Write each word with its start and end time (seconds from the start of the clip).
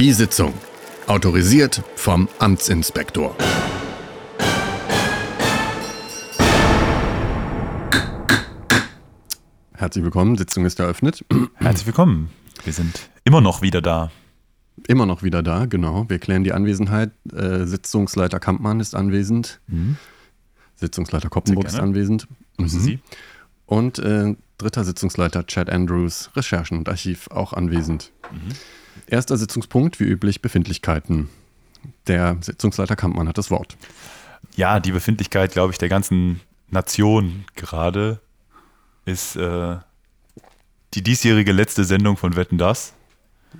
Die 0.00 0.12
Sitzung. 0.12 0.54
Autorisiert 1.06 1.82
vom 1.94 2.26
Amtsinspektor. 2.38 3.36
Herzlich 9.74 10.02
willkommen, 10.02 10.38
Sitzung 10.38 10.64
ist 10.64 10.80
eröffnet. 10.80 11.22
Herzlich 11.56 11.84
willkommen. 11.84 12.30
Wir 12.64 12.72
sind 12.72 13.10
immer 13.24 13.42
noch 13.42 13.60
wieder 13.60 13.82
da. 13.82 14.10
Immer 14.88 15.04
noch 15.04 15.22
wieder 15.22 15.42
da, 15.42 15.66
genau. 15.66 16.08
Wir 16.08 16.18
klären 16.18 16.44
die 16.44 16.54
Anwesenheit. 16.54 17.10
Äh, 17.30 17.66
Sitzungsleiter 17.66 18.40
Kampmann 18.40 18.80
ist 18.80 18.94
anwesend. 18.94 19.60
Sitzungsleiter 20.76 21.28
Koppenburg 21.28 21.66
ist 21.66 21.78
anwesend. 21.78 22.26
Grüße 22.56 22.78
Mhm. 22.78 22.80
Sie. 22.80 22.98
Und 23.66 23.98
äh, 23.98 24.34
dritter 24.56 24.84
Sitzungsleiter 24.84 25.46
Chad 25.46 25.68
Andrews, 25.68 26.30
Recherchen 26.34 26.78
und 26.78 26.88
Archiv, 26.88 27.28
auch 27.30 27.52
anwesend. 27.52 28.12
Erster 29.06 29.36
Sitzungspunkt, 29.36 30.00
wie 30.00 30.04
üblich, 30.04 30.42
Befindlichkeiten. 30.42 31.28
Der 32.06 32.36
Sitzungsleiter 32.40 32.96
Kampmann 32.96 33.28
hat 33.28 33.38
das 33.38 33.50
Wort. 33.50 33.76
Ja, 34.56 34.80
die 34.80 34.92
Befindlichkeit, 34.92 35.52
glaube 35.52 35.72
ich, 35.72 35.78
der 35.78 35.88
ganzen 35.88 36.40
Nation 36.68 37.44
gerade 37.56 38.20
ist 39.04 39.36
äh, 39.36 39.76
die 40.94 41.02
diesjährige 41.02 41.52
letzte 41.52 41.84
Sendung 41.84 42.16
von 42.16 42.36
Wetten 42.36 42.58
Das. 42.58 42.92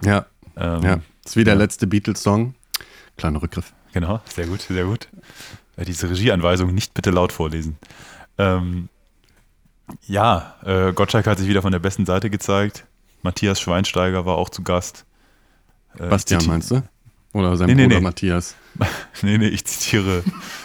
Ja, 0.05 0.27
Ähm, 0.57 0.83
ja. 0.83 1.01
Ist 1.25 1.37
wie 1.37 1.45
der 1.45 1.55
ja. 1.55 1.61
letzte 1.61 1.87
Beatles-Song. 1.87 2.55
Kleiner 3.17 3.43
Rückgriff. 3.43 3.73
Genau, 3.93 4.21
sehr 4.33 4.47
gut, 4.47 4.63
sehr 4.63 4.85
gut. 4.85 5.09
Äh, 5.77 5.85
diese 5.85 6.09
Regieanweisung 6.11 6.75
nicht 6.75 6.95
bitte 6.95 7.11
laut 7.11 7.33
vorlesen. 7.33 7.77
Ähm, 8.39 8.89
ja, 10.07 10.55
äh, 10.65 10.93
Gottschalk 10.93 11.27
hat 11.27 11.39
sich 11.39 11.49
wieder 11.49 11.63
von 11.63 11.73
der 11.73 11.79
besten 11.79 12.07
Seite 12.07 12.31
gezeigt. 12.31 12.87
Matthias 13.23 13.61
Schweinsteiger 13.61 14.25
war 14.27 14.37
auch 14.37 14.49
zu 14.49 14.63
Gast. 14.63 15.05
Äh, 15.99 16.07
Bastian 16.09 16.45
meinst 16.47 16.71
du? 16.71 16.83
Oder 17.33 17.57
sein 17.57 17.69
Nee, 17.69 17.75
nee, 17.75 17.83
Bruder 17.85 17.97
nee. 17.97 18.03
Matthias. 18.05 18.57
Nee, 19.23 19.37
nee, 19.39 19.49
ich 19.49 19.65
zitiere 19.65 20.23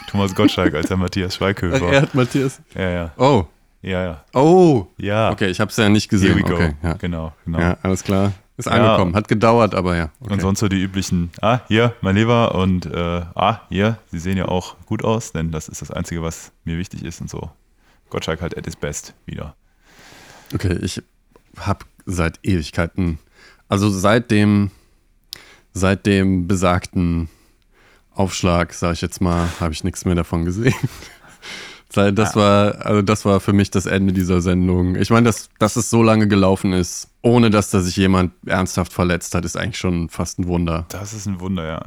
Thomas 0.09 0.33
Gottschalk 0.35 0.73
als 0.73 0.87
der 0.87 0.97
Matthias 0.97 1.35
Schweighöfer. 1.35 1.87
Er 1.91 2.01
hat 2.03 2.15
Matthias. 2.15 2.61
Ja, 2.73 2.89
ja, 2.89 3.11
Oh, 3.17 3.45
ja, 3.81 4.03
ja. 4.03 4.23
oh. 4.33 4.87
Ja, 4.97 5.31
Okay, 5.31 5.47
ich 5.49 5.59
habe 5.59 5.69
es 5.69 5.77
ja 5.77 5.89
nicht 5.89 6.11
here 6.11 6.19
gesehen. 6.21 6.37
we 6.37 6.41
go. 6.43 6.55
Okay, 6.55 6.73
ja. 6.81 6.93
Genau, 6.93 7.33
genau. 7.45 7.59
ja, 7.59 7.77
alles 7.81 8.03
klar. 8.03 8.31
Ist 8.57 8.67
Ja. 8.67 8.71
angekommen. 8.71 9.15
Hat 9.15 9.27
gedauert, 9.27 9.75
aber 9.75 9.97
ja. 9.97 10.09
Okay. 10.21 10.33
Und 10.33 10.41
sonst 10.41 10.59
so 10.59 10.67
die 10.69 10.81
üblichen, 10.81 11.29
ah, 11.41 11.59
hier, 11.67 11.93
mein 12.01 12.15
Lieber 12.15 12.55
und 12.55 12.85
äh, 12.85 13.21
ah, 13.35 13.61
hier, 13.69 13.97
Sie 14.11 14.19
sehen 14.19 14.37
ja 14.37 14.47
auch 14.47 14.77
gut 14.85 15.03
aus, 15.03 15.33
denn 15.33 15.51
das 15.51 15.67
ist 15.67 15.81
das 15.81 15.91
Einzige, 15.91 16.21
was 16.21 16.51
mir 16.63 16.77
wichtig 16.77 17.03
ist 17.03 17.19
und 17.21 17.29
so. 17.29 17.49
Gottschalk 18.09 18.41
halt 18.41 18.57
at 18.57 18.65
his 18.65 18.75
best 18.77 19.13
wieder. 19.25 19.55
Okay, 20.53 20.77
ich 20.81 21.01
habe 21.57 21.85
seit 22.05 22.39
Ewigkeiten, 22.43 23.19
also 23.67 23.89
seit 23.89 24.31
dem, 24.31 24.71
seit 25.75 26.05
dem 26.07 26.47
besagten 26.47 27.29
Aufschlag, 28.15 28.73
sage 28.73 28.93
ich 28.93 29.01
jetzt 29.01 29.21
mal, 29.21 29.47
habe 29.59 29.73
ich 29.73 29.83
nichts 29.83 30.05
mehr 30.05 30.15
davon 30.15 30.45
gesehen. 30.45 30.73
Das 31.93 32.35
war, 32.35 32.85
also 32.85 33.01
das 33.01 33.23
war 33.23 33.39
für 33.39 33.53
mich 33.53 33.71
das 33.71 33.85
Ende 33.85 34.11
dieser 34.11 34.41
Sendung. 34.41 34.97
Ich 34.97 35.11
meine, 35.11 35.27
dass, 35.27 35.47
dass 35.59 35.77
es 35.77 35.89
so 35.89 36.03
lange 36.03 36.27
gelaufen 36.27 36.73
ist, 36.73 37.07
ohne 37.21 37.49
dass 37.49 37.69
da 37.69 37.79
sich 37.79 37.95
jemand 37.95 38.33
ernsthaft 38.45 38.91
verletzt 38.91 39.33
hat, 39.33 39.45
ist 39.45 39.55
eigentlich 39.55 39.77
schon 39.77 40.09
fast 40.09 40.37
ein 40.37 40.47
Wunder. 40.47 40.87
Das 40.89 41.13
ist 41.13 41.25
ein 41.25 41.39
Wunder, 41.39 41.65
ja. 41.65 41.85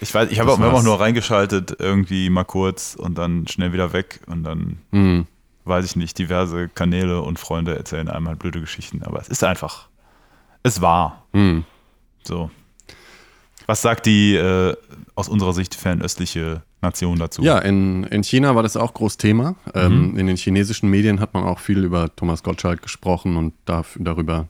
Ich 0.00 0.14
weiß, 0.14 0.30
ich 0.30 0.38
habe 0.38 0.52
auch, 0.52 0.60
war's. 0.60 0.84
nur 0.84 1.00
reingeschaltet, 1.00 1.74
irgendwie 1.80 2.30
mal 2.30 2.44
kurz 2.44 2.94
und 2.94 3.18
dann 3.18 3.48
schnell 3.48 3.72
wieder 3.72 3.92
weg 3.92 4.20
und 4.28 4.44
dann, 4.44 4.78
Hm. 4.92 5.26
weiß 5.64 5.84
ich 5.84 5.96
nicht, 5.96 6.16
diverse 6.16 6.68
Kanäle 6.68 7.20
und 7.20 7.40
Freunde 7.40 7.76
erzählen 7.76 8.08
einem 8.08 8.28
halt 8.28 8.38
blöde 8.38 8.60
Geschichten, 8.60 9.02
aber 9.02 9.18
es 9.20 9.26
ist 9.28 9.42
einfach, 9.42 9.88
es 10.62 10.80
war 10.80 11.24
Hm. 11.32 11.64
so. 12.22 12.52
Was 13.70 13.82
sagt 13.82 14.06
die 14.06 14.34
äh, 14.34 14.74
aus 15.14 15.28
unserer 15.28 15.52
Sicht 15.52 15.76
fernöstliche 15.76 16.62
Nation 16.82 17.20
dazu? 17.20 17.40
Ja, 17.40 17.60
in, 17.60 18.02
in 18.02 18.24
China 18.24 18.56
war 18.56 18.64
das 18.64 18.76
auch 18.76 18.92
groß 18.94 19.16
Thema. 19.16 19.54
Ähm, 19.76 20.16
in 20.18 20.26
den 20.26 20.36
chinesischen 20.36 20.90
Medien 20.90 21.20
hat 21.20 21.34
man 21.34 21.44
auch 21.44 21.60
viel 21.60 21.84
über 21.84 22.12
Thomas 22.16 22.42
Gottschalk 22.42 22.82
gesprochen 22.82 23.36
und 23.36 23.54
darf, 23.66 23.96
darüber, 24.00 24.48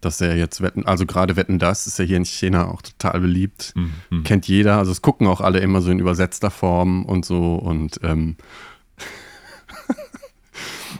dass 0.00 0.20
er 0.20 0.36
jetzt 0.36 0.60
wetten, 0.60 0.86
also 0.86 1.04
gerade 1.04 1.34
Wetten 1.34 1.58
das 1.58 1.88
ist 1.88 1.98
ja 1.98 2.04
hier 2.04 2.16
in 2.16 2.24
China 2.24 2.68
auch 2.68 2.80
total 2.80 3.18
beliebt. 3.18 3.74
Mhm. 3.74 4.22
Kennt 4.22 4.46
jeder, 4.46 4.78
also 4.78 4.92
es 4.92 5.02
gucken 5.02 5.26
auch 5.26 5.40
alle 5.40 5.58
immer 5.58 5.80
so 5.80 5.90
in 5.90 5.98
übersetzter 5.98 6.52
Form 6.52 7.04
und 7.06 7.24
so 7.24 7.56
und 7.56 7.98
ähm, 8.04 8.36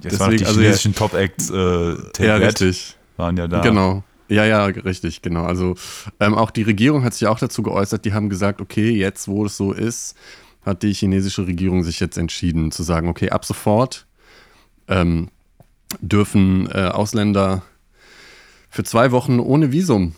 Das 0.03 0.19
waren 0.19 0.33
die 0.33 0.39
deswegen, 0.39 0.47
also 0.49 0.61
chinesischen 0.61 0.95
Top-Acts, 0.97 1.51
äh, 1.51 1.97
ja, 2.19 2.35
richtig. 2.35 2.97
waren 3.17 3.37
ja 3.37 3.47
da. 3.47 3.61
Genau. 3.61 4.03
Ja, 4.35 4.45
ja, 4.45 4.65
richtig, 4.65 5.23
genau. 5.23 5.45
Also 5.45 5.77
ähm, 6.19 6.35
auch 6.35 6.51
die 6.51 6.63
Regierung 6.63 7.05
hat 7.05 7.15
sich 7.15 7.29
auch 7.29 7.39
dazu 7.39 7.63
geäußert, 7.63 8.05
die 8.05 8.13
haben 8.13 8.29
gesagt, 8.29 8.61
okay, 8.61 8.91
jetzt 8.91 9.29
wo 9.29 9.47
es 9.47 9.57
so 9.57 9.73
ist, 9.73 10.17
hat 10.65 10.83
die 10.83 10.93
chinesische 10.93 11.47
Regierung 11.47 11.85
sich 11.85 12.01
jetzt 12.01 12.19
entschieden 12.19 12.73
zu 12.73 12.83
sagen, 12.83 13.09
okay, 13.09 13.31
ab 13.31 13.45
sofort 13.45 14.07
ähm, 14.89 15.29
dürfen 16.01 16.69
äh, 16.71 16.87
Ausländer 16.87 17.63
für 18.71 18.83
zwei 18.83 19.13
Wochen 19.13 19.39
ohne 19.39 19.71
Visum 19.71 20.15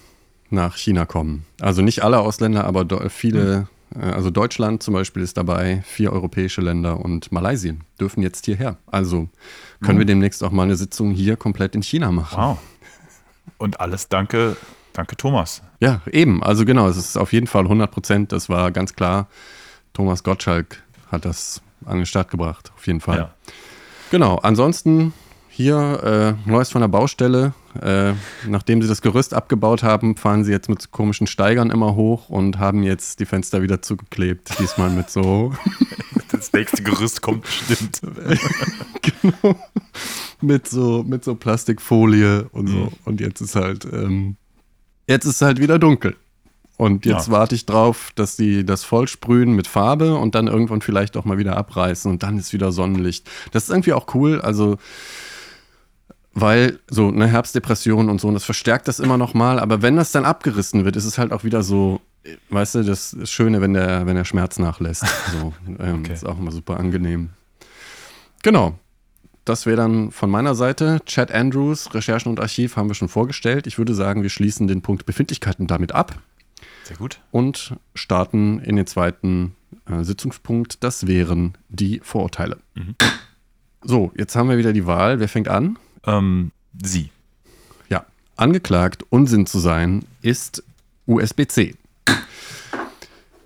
nach 0.49 0.77
China 0.77 1.05
kommen. 1.05 1.45
Also 1.61 1.83
nicht 1.83 2.03
alle 2.03 2.21
Ausländer, 2.21 2.65
aber 2.65 3.11
viele, 3.11 3.69
äh, 3.95 3.99
also 3.99 4.31
Deutschland 4.31 4.83
zum 4.83 4.95
Beispiel 4.95 5.23
ist 5.23 5.37
dabei, 5.37 5.83
vier 5.85 6.13
europäische 6.13 6.63
Länder 6.63 7.01
und 7.01 7.33
Malaysia 7.33 7.75
dürfen 8.01 8.23
jetzt 8.23 8.47
hierher. 8.47 8.79
Also 8.87 9.29
können 9.83 9.99
wir 9.99 10.07
demnächst 10.07 10.43
auch 10.43 10.53
mal 10.53 10.63
eine 10.63 10.77
Sitzung 10.77 11.11
hier 11.11 11.37
komplett 11.37 11.75
in 11.75 11.83
China 11.83 12.11
machen. 12.11 12.39
Wow. 12.39 12.59
Und 13.59 13.81
alles 13.81 14.09
danke, 14.09 14.57
danke 14.93 15.17
Thomas. 15.17 15.63
Ja, 15.81 16.01
eben. 16.11 16.43
Also 16.43 16.65
genau, 16.65 16.89
es 16.89 16.97
ist 16.97 17.17
auf 17.17 17.33
jeden 17.33 17.47
Fall 17.47 17.65
100 17.65 17.91
Prozent. 17.91 18.33
Das 18.33 18.49
war 18.49 18.71
ganz 18.71 18.95
klar. 18.95 19.29
Thomas 19.93 20.23
Gottschalk 20.23 20.83
hat 21.11 21.25
das 21.25 21.63
an 21.85 21.97
den 21.99 22.07
Start 22.07 22.31
gebracht. 22.31 22.73
Auf 22.77 22.87
jeden 22.87 23.01
Fall. 23.01 23.19
Ja. 23.19 23.31
Genau. 24.11 24.37
Ansonsten 24.37 25.13
hier 25.49 26.37
äh, 26.45 26.49
Neues 26.51 26.71
von 26.71 26.83
der 26.83 26.89
Baustelle. 26.89 27.55
Äh, 27.81 28.13
nachdem 28.47 28.83
sie 28.83 28.89
das 28.89 29.03
Gerüst 29.03 29.35
abgebaut 29.35 29.83
haben, 29.83 30.17
fahren 30.17 30.45
sie 30.45 30.53
jetzt 30.53 30.69
mit 30.69 30.91
komischen 30.91 31.27
Steigern 31.27 31.71
immer 31.71 31.95
hoch 31.95 32.29
und 32.29 32.59
haben 32.59 32.83
jetzt 32.83 33.21
die 33.21 33.27
Fenster 33.27 33.63
wieder 33.63 33.83
zugeklebt. 33.83 34.59
Diesmal 34.59 34.91
mit 34.91 35.11
so 35.11 35.53
Das 36.31 36.53
nächste 36.53 36.83
Gerüst 36.83 37.23
kommt 37.23 37.43
bestimmt. 37.43 38.01
genau, 39.03 39.57
mit 40.41 40.69
so 40.69 41.03
mit 41.07 41.25
so 41.25 41.35
Plastikfolie 41.35 42.49
und 42.53 42.69
so. 42.69 42.77
Mhm. 42.77 42.89
Und 43.05 43.21
jetzt 43.21 43.41
ist 43.41 43.57
halt 43.57 43.85
ähm, 43.91 44.37
jetzt 45.07 45.25
ist 45.25 45.43
halt 45.43 45.61
wieder 45.61 45.79
dunkel. 45.79 46.17
Und 46.79 47.07
jetzt 47.07 47.29
Ja. 47.29 47.33
warte 47.33 47.55
ich 47.55 47.65
drauf, 47.65 48.11
dass 48.17 48.37
die 48.37 48.65
das 48.67 48.85
vollsprühen 48.85 49.55
mit 49.55 49.67
Farbe 49.67 50.15
und 50.17 50.35
dann 50.35 50.47
irgendwann 50.47 50.83
vielleicht 50.83 51.17
auch 51.17 51.25
mal 51.25 51.39
wieder 51.39 51.57
abreißen 51.57 52.11
und 52.11 52.23
dann 52.23 52.39
ist 52.39 52.53
wieder 52.53 52.71
Sonnenlicht. 52.71 53.31
Das 53.53 53.63
ist 53.65 53.71
irgendwie 53.71 53.95
auch 53.95 54.15
cool, 54.15 54.43
also 54.43 54.77
weil 56.35 56.79
so 56.89 57.09
eine 57.09 57.29
Herbstdepression 57.29 58.11
und 58.11 58.21
so, 58.21 58.29
und 58.29 58.35
das 58.35 58.45
verstärkt 58.45 58.89
das 58.89 59.01
immer 59.01 59.17
noch 59.17 59.33
mal, 59.33 59.59
aber 59.59 59.81
wenn 59.81 59.97
das 59.97 60.13
dann 60.13 60.27
abgerissen 60.27 60.85
wird, 60.85 60.97
ist 60.97 61.07
es 61.07 61.17
halt 61.17 61.33
auch 61.33 61.45
wieder 61.45 61.63
so, 61.63 62.03
weißt 62.51 62.75
du, 62.75 62.83
das 62.83 63.15
ist 63.15 63.31
Schöne, 63.31 63.63
wenn 63.63 63.73
der, 63.73 64.05
wenn 64.07 64.17
der 64.17 64.27
Schmerz 64.27 64.59
nachlässt. 64.59 65.05
So, 65.33 65.55
ähm, 65.79 66.01
Okay. 66.01 66.13
Ist 66.13 66.27
auch 66.27 66.39
immer 66.39 66.53
super 66.53 66.79
angenehm. 66.79 67.31
Genau. 68.43 68.79
Das 69.47 69.65
wäre 69.65 69.77
dann 69.77 70.11
von 70.11 70.29
meiner 70.29 70.57
Seite. 70.57 71.01
Chad 71.07 71.31
Andrews, 71.31 71.95
Recherchen 71.95 72.31
und 72.31 72.41
Archiv 72.41 72.77
haben 72.77 72.89
wir 72.91 72.95
schon 72.95 73.09
vorgestellt. 73.09 73.69
Ich 73.69 73.79
würde 73.79 73.95
sagen, 73.95 74.25
wir 74.25 74.29
schließen 74.29 74.67
den 74.67 74.83
Punkt 74.83 75.07
Befindlichkeiten 75.07 75.69
damit 75.69 75.93
ab 75.93 76.19
Sehr 76.83 76.97
gut. 76.97 77.21
und 77.31 77.77
starten 77.95 78.59
in 78.59 78.75
den 78.75 78.89
zweiten 78.89 79.55
äh, 79.89 80.03
Sitzungspunkt. 80.03 80.83
Das 80.83 81.07
wären 81.07 81.57
die 81.69 82.01
Vorurteile. 82.03 82.59
So, 83.83 84.11
jetzt 84.17 84.35
haben 84.35 84.49
wir 84.51 84.59
wieder 84.59 84.73
die 84.73 84.85
Wahl. 84.85 85.21
Wer 85.21 85.29
fängt 85.29 85.47
an? 85.47 85.79
Ähm, 86.05 86.51
Sie. 86.83 87.11
Ja, 87.89 88.05
angeklagt, 88.35 89.05
Unsinn 89.11 89.47
zu 89.47 89.61
sein, 89.61 90.05
ist 90.23 90.65
USB-C. 91.07 91.77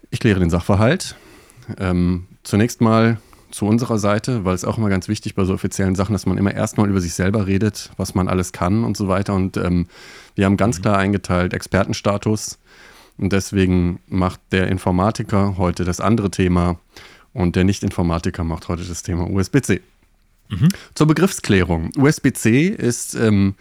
Ich 0.08 0.18
kläre 0.18 0.40
den 0.40 0.48
Sachverhalt. 0.48 1.14
Ähm, 1.78 2.26
zunächst 2.42 2.80
mal 2.80 3.18
zu 3.50 3.66
unserer 3.66 3.98
Seite, 3.98 4.44
weil 4.44 4.54
es 4.54 4.64
auch 4.64 4.78
immer 4.78 4.88
ganz 4.88 5.08
wichtig 5.08 5.34
bei 5.34 5.44
so 5.44 5.54
offiziellen 5.54 5.94
Sachen, 5.94 6.12
dass 6.12 6.26
man 6.26 6.38
immer 6.38 6.54
erstmal 6.54 6.88
über 6.88 7.00
sich 7.00 7.14
selber 7.14 7.46
redet, 7.46 7.90
was 7.96 8.14
man 8.14 8.28
alles 8.28 8.52
kann 8.52 8.84
und 8.84 8.96
so 8.96 9.08
weiter. 9.08 9.34
Und 9.34 9.56
ähm, 9.56 9.86
wir 10.34 10.46
haben 10.46 10.56
ganz 10.56 10.80
klar 10.80 10.98
eingeteilt 10.98 11.52
Expertenstatus. 11.52 12.58
Und 13.18 13.32
deswegen 13.32 14.00
macht 14.08 14.40
der 14.52 14.68
Informatiker 14.68 15.56
heute 15.58 15.84
das 15.84 16.00
andere 16.00 16.30
Thema 16.30 16.78
und 17.32 17.54
der 17.54 17.64
Nicht-Informatiker 17.64 18.44
macht 18.44 18.68
heute 18.68 18.84
das 18.84 19.02
Thema 19.02 19.28
USB-C. 19.30 19.80
Zur 20.94 21.06
Begriffsklärung. 21.06 21.90
USB-C 21.96 22.68
ist 22.68 23.14
ähm, 23.14 23.54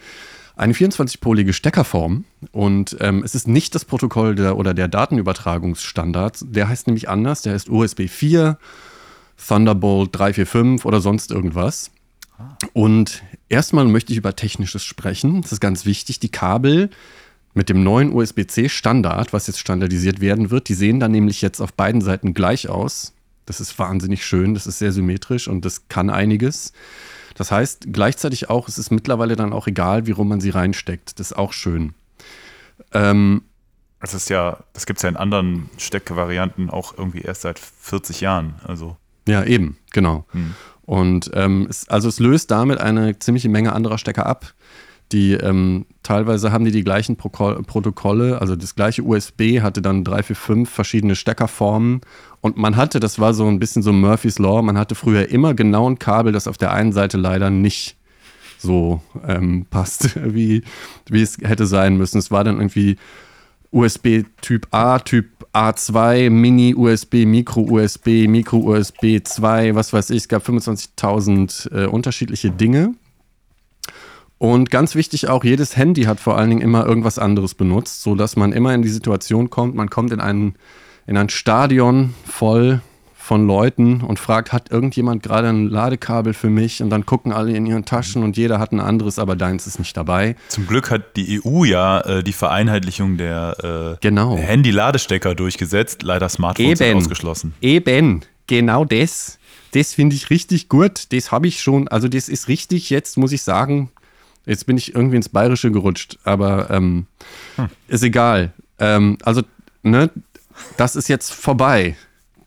eine 0.56 0.72
24-polige 0.72 1.52
Steckerform 1.52 2.24
und 2.52 2.96
ähm, 3.00 3.22
es 3.24 3.34
ist 3.34 3.48
nicht 3.48 3.74
das 3.74 3.84
Protokoll 3.84 4.34
der, 4.34 4.56
oder 4.56 4.74
der 4.74 4.88
Datenübertragungsstandard. 4.88 6.38
Der 6.42 6.68
heißt 6.68 6.86
nämlich 6.86 7.08
anders. 7.08 7.42
Der 7.42 7.54
heißt 7.54 7.70
USB 7.70 8.08
4, 8.08 8.58
Thunderbolt 9.46 10.10
345 10.16 10.84
oder 10.84 11.00
sonst 11.00 11.30
irgendwas. 11.30 11.90
Und 12.72 13.22
erstmal 13.48 13.84
möchte 13.86 14.12
ich 14.12 14.18
über 14.18 14.36
Technisches 14.36 14.84
sprechen. 14.84 15.42
Das 15.42 15.52
ist 15.52 15.60
ganz 15.60 15.84
wichtig. 15.84 16.20
Die 16.20 16.30
Kabel 16.30 16.90
mit 17.52 17.68
dem 17.68 17.82
neuen 17.82 18.12
USB-C-Standard, 18.12 19.32
was 19.32 19.46
jetzt 19.46 19.58
standardisiert 19.58 20.20
werden 20.20 20.50
wird, 20.50 20.68
die 20.68 20.74
sehen 20.74 21.00
dann 21.00 21.10
nämlich 21.10 21.42
jetzt 21.42 21.60
auf 21.60 21.72
beiden 21.72 22.00
Seiten 22.00 22.32
gleich 22.32 22.68
aus. 22.68 23.12
Das 23.44 23.60
ist 23.60 23.78
wahnsinnig 23.78 24.24
schön, 24.24 24.54
das 24.54 24.66
ist 24.66 24.78
sehr 24.78 24.92
symmetrisch 24.92 25.48
und 25.48 25.64
das 25.64 25.88
kann 25.88 26.10
einiges. 26.10 26.72
Das 27.34 27.50
heißt 27.50 27.88
gleichzeitig 27.92 28.48
auch, 28.48 28.68
es 28.68 28.78
ist 28.78 28.90
mittlerweile 28.90 29.34
dann 29.34 29.52
auch 29.52 29.66
egal, 29.66 30.06
wie 30.06 30.12
rum 30.12 30.28
man 30.28 30.40
sie 30.40 30.50
reinsteckt. 30.50 31.18
Das 31.18 31.32
ist 31.32 31.36
auch 31.36 31.52
schön. 31.52 31.94
Ähm, 32.92 33.42
das 34.00 34.14
ist 34.14 34.30
ja, 34.30 34.58
das 34.72 34.86
gibt 34.86 34.98
es 34.98 35.02
ja 35.02 35.08
in 35.08 35.16
anderen 35.16 35.68
Steckvarianten 35.76 36.70
auch 36.70 36.96
irgendwie 36.96 37.22
erst 37.22 37.42
seit 37.42 37.58
40 37.58 38.20
Jahren. 38.20 38.54
Also. 38.64 38.96
Ja, 39.28 39.44
eben, 39.44 39.76
genau. 39.92 40.24
Hm. 40.32 40.54
Und 40.82 41.30
ähm, 41.34 41.66
es, 41.70 41.88
also 41.88 42.08
es 42.08 42.18
löst 42.18 42.50
damit 42.50 42.80
eine 42.80 43.18
ziemliche 43.18 43.48
Menge 43.48 43.72
anderer 43.72 43.98
Stecker 43.98 44.26
ab. 44.26 44.54
Die 45.12 45.32
ähm, 45.34 45.86
teilweise 46.02 46.52
haben 46.52 46.64
die 46.64 46.70
die 46.70 46.84
gleichen 46.84 47.16
Pro 47.16 47.28
Protokolle, 47.28 48.40
also 48.40 48.54
das 48.54 48.76
gleiche 48.76 49.02
USB 49.02 49.60
hatte 49.60 49.82
dann 49.82 50.04
drei, 50.04 50.22
vier, 50.22 50.36
fünf 50.36 50.70
verschiedene 50.70 51.16
Steckerformen 51.16 52.00
und 52.40 52.56
man 52.56 52.76
hatte, 52.76 53.00
das 53.00 53.18
war 53.18 53.34
so 53.34 53.46
ein 53.48 53.58
bisschen 53.58 53.82
so 53.82 53.92
Murphy's 53.92 54.38
Law, 54.38 54.62
man 54.62 54.78
hatte 54.78 54.94
früher 54.94 55.28
immer 55.28 55.54
genau 55.54 55.90
ein 55.90 55.98
Kabel, 55.98 56.32
das 56.32 56.46
auf 56.46 56.58
der 56.58 56.72
einen 56.72 56.92
Seite 56.92 57.18
leider 57.18 57.50
nicht 57.50 57.96
so 58.58 59.00
ähm, 59.26 59.66
passt, 59.70 60.16
wie, 60.16 60.62
wie 61.08 61.22
es 61.22 61.38
hätte 61.38 61.66
sein 61.66 61.96
müssen. 61.96 62.18
Es 62.18 62.30
war 62.30 62.44
dann 62.44 62.56
irgendwie 62.56 62.96
USB 63.72 64.24
Typ 64.40 64.68
A, 64.70 64.98
Typ 64.98 65.26
A2, 65.52 66.30
Mini 66.30 66.74
USB, 66.74 67.26
Micro 67.26 67.62
USB, 67.62 68.26
Micro 68.28 68.58
USB 68.58 69.20
2, 69.22 69.74
was 69.74 69.92
weiß 69.92 70.10
ich. 70.10 70.18
Es 70.18 70.28
gab 70.28 70.46
25.000 70.46 71.84
äh, 71.84 71.86
unterschiedliche 71.86 72.50
Dinge. 72.50 72.94
Und 74.38 74.70
ganz 74.70 74.94
wichtig 74.94 75.28
auch, 75.28 75.44
jedes 75.44 75.76
Handy 75.76 76.04
hat 76.04 76.18
vor 76.18 76.38
allen 76.38 76.48
Dingen 76.48 76.62
immer 76.62 76.86
irgendwas 76.86 77.18
anderes 77.18 77.54
benutzt, 77.54 78.02
sodass 78.02 78.36
man 78.36 78.52
immer 78.52 78.72
in 78.74 78.82
die 78.82 78.88
Situation 78.88 79.50
kommt, 79.50 79.74
man 79.74 79.90
kommt 79.90 80.12
in, 80.12 80.20
einen, 80.20 80.54
in 81.06 81.16
ein 81.16 81.28
Stadion 81.28 82.14
voll 82.24 82.80
von 83.30 83.46
Leuten 83.46 84.00
und 84.00 84.18
fragt, 84.18 84.52
hat 84.52 84.72
irgendjemand 84.72 85.22
gerade 85.22 85.46
ein 85.50 85.68
Ladekabel 85.68 86.34
für 86.34 86.50
mich? 86.50 86.82
Und 86.82 86.90
dann 86.90 87.06
gucken 87.06 87.30
alle 87.32 87.52
in 87.52 87.64
ihren 87.64 87.84
Taschen 87.84 88.24
und 88.24 88.36
jeder 88.36 88.58
hat 88.58 88.72
ein 88.72 88.80
anderes, 88.80 89.20
aber 89.20 89.36
deins 89.36 89.68
ist 89.68 89.78
nicht 89.78 89.96
dabei. 89.96 90.34
Zum 90.48 90.66
Glück 90.66 90.90
hat 90.90 91.16
die 91.16 91.40
EU 91.40 91.62
ja 91.62 92.00
äh, 92.00 92.24
die 92.24 92.32
Vereinheitlichung 92.32 93.18
der 93.18 93.94
äh, 94.00 94.04
genau. 94.04 94.36
Handy-Ladestecker 94.36 95.36
durchgesetzt, 95.36 96.02
leider 96.02 96.28
Smartphones 96.28 96.80
Eben. 96.80 96.98
ausgeschlossen. 96.98 97.54
Eben, 97.60 98.22
genau 98.48 98.84
das. 98.84 99.38
Das 99.74 99.94
finde 99.94 100.16
ich 100.16 100.30
richtig 100.30 100.68
gut. 100.68 101.12
Das 101.12 101.30
habe 101.30 101.46
ich 101.46 101.62
schon, 101.62 101.86
also 101.86 102.08
das 102.08 102.28
ist 102.28 102.48
richtig, 102.48 102.90
jetzt 102.90 103.16
muss 103.16 103.30
ich 103.30 103.42
sagen, 103.42 103.90
Jetzt 104.46 104.66
bin 104.66 104.78
ich 104.78 104.94
irgendwie 104.94 105.16
ins 105.16 105.28
Bayerische 105.28 105.70
gerutscht, 105.70 106.18
aber 106.24 106.70
ähm, 106.70 107.06
hm. 107.56 107.68
ist 107.88 108.02
egal. 108.02 108.52
Ähm, 108.80 109.18
also, 109.22 109.42
ne, 109.82 110.10
das 110.78 110.96
ist 110.96 111.08
jetzt 111.08 111.32
vorbei. 111.32 111.94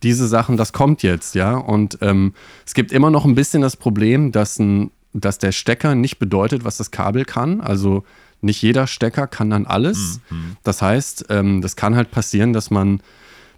Diese 0.04 0.28
Sachen, 0.28 0.58
das 0.58 0.74
kommt 0.74 1.02
jetzt, 1.02 1.36
ja. 1.36 1.56
Und 1.56 1.98
ähm, 2.02 2.34
es 2.66 2.74
gibt 2.74 2.92
immer 2.92 3.10
noch 3.10 3.26
ein 3.26 3.36
bisschen 3.36 3.62
das 3.62 3.78
Problem, 3.78 4.32
dass, 4.32 4.60
ein, 4.60 4.92
dass 5.14 5.38
der 5.38 5.52
Stecker 5.52 5.96
nicht 5.96 6.20
bedeutet, 6.20 6.64
was 6.66 6.78
das 6.78 6.92
Kabel 6.92 7.26
kann. 7.26 7.62
Also 7.62 8.04
nicht 8.42 8.62
jeder 8.62 8.88
Stecker 8.88 9.28
kann 9.28 9.50
dann 9.50 9.66
alles. 9.66 10.20
Mhm. 10.30 10.58
Das 10.64 10.82
heißt, 10.82 11.28
ähm, 11.30 11.62
das 11.62 11.76
kann 11.76 11.96
halt 11.96 12.12
passieren, 12.12 12.54
dass 12.54 12.70
man, 12.70 13.02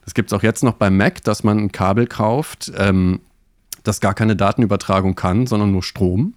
das 0.04 0.14
gibt 0.14 0.32
es 0.32 0.38
auch 0.38 0.44
jetzt 0.44 0.64
noch 0.64 0.76
beim 0.76 0.96
Mac, 0.96 1.24
dass 1.24 1.44
man 1.44 1.58
ein 1.58 1.72
Kabel 1.72 2.06
kauft, 2.06 2.72
ähm, 2.78 3.22
das 3.84 4.00
gar 4.00 4.14
keine 4.14 4.36
Datenübertragung 4.36 5.16
kann, 5.16 5.48
sondern 5.48 5.72
nur 5.72 5.84
Strom. 5.84 6.36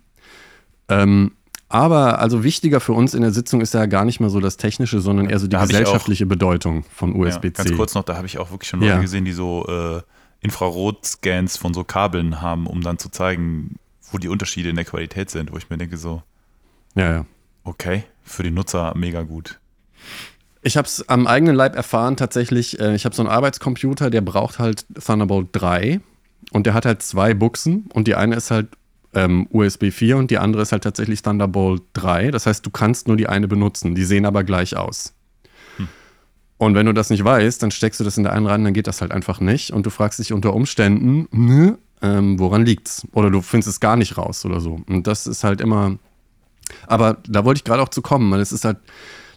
Ähm, 0.88 1.32
aber 1.68 2.18
also 2.18 2.44
wichtiger 2.44 2.80
für 2.80 2.94
uns 2.94 3.14
in 3.14 3.22
der 3.22 3.32
Sitzung 3.32 3.60
ist 3.60 3.74
ja 3.74 3.86
gar 3.86 4.04
nicht 4.04 4.20
mehr 4.20 4.30
so 4.30 4.40
das 4.40 4.56
Technische, 4.56 5.00
sondern 5.00 5.28
eher 5.28 5.38
so 5.38 5.46
die 5.46 5.56
gesellschaftliche 5.56 6.24
auch, 6.24 6.28
Bedeutung 6.28 6.84
von 6.94 7.14
USB-C. 7.14 7.46
Ja, 7.46 7.64
ganz 7.64 7.76
kurz 7.76 7.94
noch, 7.94 8.04
da 8.04 8.16
habe 8.16 8.26
ich 8.26 8.38
auch 8.38 8.50
wirklich 8.50 8.70
schon 8.70 8.80
Leute 8.80 8.92
ja. 8.94 9.00
gesehen, 9.00 9.24
die 9.24 9.32
so 9.32 9.66
äh, 9.66 10.00
Infrarot-Scans 10.40 11.56
von 11.58 11.74
so 11.74 11.84
Kabeln 11.84 12.40
haben, 12.40 12.66
um 12.66 12.80
dann 12.80 12.98
zu 12.98 13.10
zeigen, 13.10 13.76
wo 14.10 14.18
die 14.18 14.28
Unterschiede 14.28 14.70
in 14.70 14.76
der 14.76 14.86
Qualität 14.86 15.30
sind, 15.30 15.52
wo 15.52 15.58
ich 15.58 15.68
mir 15.68 15.76
denke 15.76 15.98
so, 15.98 16.22
ja, 16.94 17.12
ja. 17.12 17.26
okay, 17.64 18.04
für 18.24 18.42
den 18.42 18.54
Nutzer 18.54 18.94
mega 18.96 19.22
gut. 19.22 19.60
Ich 20.62 20.76
habe 20.76 20.86
es 20.86 21.08
am 21.08 21.26
eigenen 21.26 21.54
Leib 21.54 21.76
erfahren 21.76 22.16
tatsächlich. 22.16 22.80
Äh, 22.80 22.94
ich 22.94 23.04
habe 23.04 23.14
so 23.14 23.22
einen 23.22 23.30
Arbeitscomputer, 23.30 24.10
der 24.10 24.22
braucht 24.22 24.58
halt 24.58 24.86
Thunderbolt 24.94 25.48
3 25.52 26.00
und 26.52 26.66
der 26.66 26.74
hat 26.74 26.86
halt 26.86 27.02
zwei 27.02 27.34
Buchsen 27.34 27.88
und 27.92 28.08
die 28.08 28.14
eine 28.14 28.36
ist 28.36 28.50
halt 28.50 28.68
ähm, 29.14 29.46
USB 29.50 29.90
4 29.90 30.16
und 30.16 30.30
die 30.30 30.38
andere 30.38 30.62
ist 30.62 30.72
halt 30.72 30.84
tatsächlich 30.84 31.22
Thunderbolt 31.22 31.82
3. 31.94 32.30
Das 32.30 32.46
heißt, 32.46 32.64
du 32.64 32.70
kannst 32.70 33.08
nur 33.08 33.16
die 33.16 33.28
eine 33.28 33.48
benutzen. 33.48 33.94
Die 33.94 34.04
sehen 34.04 34.26
aber 34.26 34.44
gleich 34.44 34.76
aus. 34.76 35.14
Hm. 35.76 35.88
Und 36.58 36.74
wenn 36.74 36.86
du 36.86 36.92
das 36.92 37.10
nicht 37.10 37.24
weißt, 37.24 37.62
dann 37.62 37.70
steckst 37.70 38.00
du 38.00 38.04
das 38.04 38.16
in 38.16 38.24
der 38.24 38.32
einen 38.32 38.46
rein, 38.46 38.64
dann 38.64 38.74
geht 38.74 38.86
das 38.86 39.00
halt 39.00 39.12
einfach 39.12 39.40
nicht. 39.40 39.72
Und 39.72 39.86
du 39.86 39.90
fragst 39.90 40.18
dich 40.18 40.32
unter 40.32 40.54
Umständen, 40.54 41.28
ne, 41.30 41.78
ähm, 42.02 42.38
woran 42.38 42.64
liegt's? 42.64 43.06
Oder 43.12 43.30
du 43.30 43.42
findest 43.42 43.68
es 43.68 43.80
gar 43.80 43.96
nicht 43.96 44.16
raus 44.18 44.44
oder 44.44 44.60
so. 44.60 44.80
Und 44.88 45.06
das 45.06 45.26
ist 45.26 45.44
halt 45.44 45.60
immer. 45.60 45.98
Aber 46.86 47.16
da 47.26 47.44
wollte 47.44 47.58
ich 47.58 47.64
gerade 47.64 47.82
auch 47.82 47.88
zu 47.88 48.02
kommen, 48.02 48.30
weil 48.30 48.40
es 48.40 48.52
ist 48.52 48.64
halt 48.64 48.76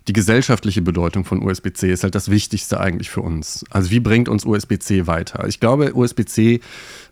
die 0.08 0.14
gesellschaftliche 0.14 0.82
Bedeutung 0.82 1.26
von 1.26 1.44
USB-C 1.44 1.92
ist 1.92 2.04
halt 2.04 2.16
das 2.16 2.32
Wichtigste 2.32 2.80
eigentlich 2.80 3.12
für 3.12 3.22
uns. 3.22 3.64
Also 3.70 3.92
wie 3.92 4.00
bringt 4.00 4.30
uns 4.30 4.46
USB-C 4.46 5.06
weiter? 5.06 5.48
Ich 5.48 5.60
glaube, 5.60 5.94
USB-C 5.94 6.60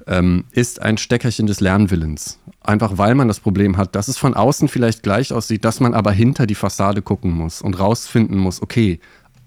ähm, 0.08 0.46
ist 0.52 0.82
ein 0.82 0.98
Steckerchen 0.98 1.46
des 1.46 1.60
Lernwillens. 1.60 2.40
Einfach 2.62 2.98
weil 2.98 3.14
man 3.14 3.28
das 3.28 3.40
Problem 3.40 3.78
hat, 3.78 3.96
dass 3.96 4.08
es 4.08 4.18
von 4.18 4.34
außen 4.34 4.68
vielleicht 4.68 5.04
gleich 5.04 5.32
aussieht, 5.32 5.66
dass 5.66 5.80
man 5.80 5.94
aber 5.94 6.12
hinter 6.12 6.48
die 6.48 6.56
Fassade 6.56 7.04
gucken 7.04 7.32
muss 7.32 7.62
und 7.62 7.80
rausfinden 7.80 8.38
muss, 8.38 8.62
okay, 8.62 9.00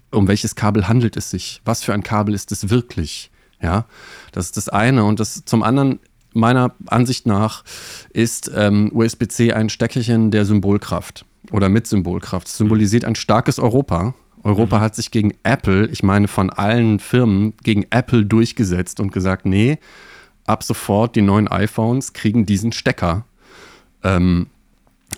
um 0.09 0.27
welches 0.27 0.55
Kabel 0.55 0.87
handelt 0.87 1.17
es 1.17 1.29
sich? 1.29 1.61
Was 1.65 1.83
für 1.83 1.93
ein 1.93 2.03
Kabel 2.03 2.33
ist 2.33 2.51
es 2.51 2.69
wirklich? 2.69 3.29
Ja, 3.61 3.85
das 4.31 4.45
ist 4.45 4.57
das 4.57 4.69
eine. 4.69 5.03
Und 5.03 5.19
das 5.19 5.43
zum 5.45 5.63
anderen, 5.63 5.99
meiner 6.33 6.73
Ansicht 6.85 7.25
nach, 7.25 7.63
ist 8.11 8.49
ähm, 8.55 8.89
USB-C 8.93 9.51
ein 9.51 9.69
Steckerchen 9.69 10.31
der 10.31 10.45
Symbolkraft 10.45 11.25
oder 11.51 11.69
mit 11.69 11.87
Symbolkraft. 11.87 12.47
Es 12.47 12.57
symbolisiert 12.57 13.05
ein 13.05 13.15
starkes 13.15 13.59
Europa. 13.59 14.13
Europa 14.43 14.77
mhm. 14.77 14.81
hat 14.81 14.95
sich 14.95 15.11
gegen 15.11 15.33
Apple, 15.43 15.87
ich 15.87 16.03
meine 16.03 16.27
von 16.27 16.49
allen 16.49 16.99
Firmen, 16.99 17.53
gegen 17.63 17.85
Apple 17.89 18.25
durchgesetzt 18.25 18.99
und 18.99 19.11
gesagt, 19.11 19.45
nee, 19.45 19.77
ab 20.45 20.63
sofort 20.63 21.15
die 21.15 21.21
neuen 21.21 21.47
iPhones 21.47 22.13
kriegen 22.13 22.45
diesen 22.45 22.71
Stecker. 22.71 23.25
Ähm, 24.03 24.47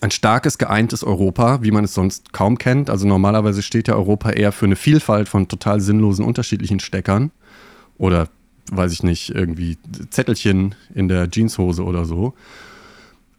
ein 0.01 0.11
starkes, 0.11 0.57
geeintes 0.57 1.03
Europa, 1.03 1.63
wie 1.63 1.71
man 1.71 1.85
es 1.85 1.93
sonst 1.93 2.33
kaum 2.33 2.57
kennt. 2.57 2.89
Also 2.89 3.07
normalerweise 3.07 3.61
steht 3.61 3.87
ja 3.87 3.95
Europa 3.95 4.31
eher 4.31 4.51
für 4.51 4.65
eine 4.65 4.75
Vielfalt 4.75 5.29
von 5.29 5.47
total 5.47 5.79
sinnlosen 5.79 6.25
unterschiedlichen 6.25 6.79
Steckern. 6.79 7.31
Oder, 7.97 8.27
weiß 8.71 8.91
ich 8.91 9.03
nicht, 9.03 9.29
irgendwie 9.29 9.77
Zettelchen 10.09 10.75
in 10.93 11.07
der 11.07 11.29
Jeanshose 11.29 11.83
oder 11.83 12.05
so. 12.05 12.33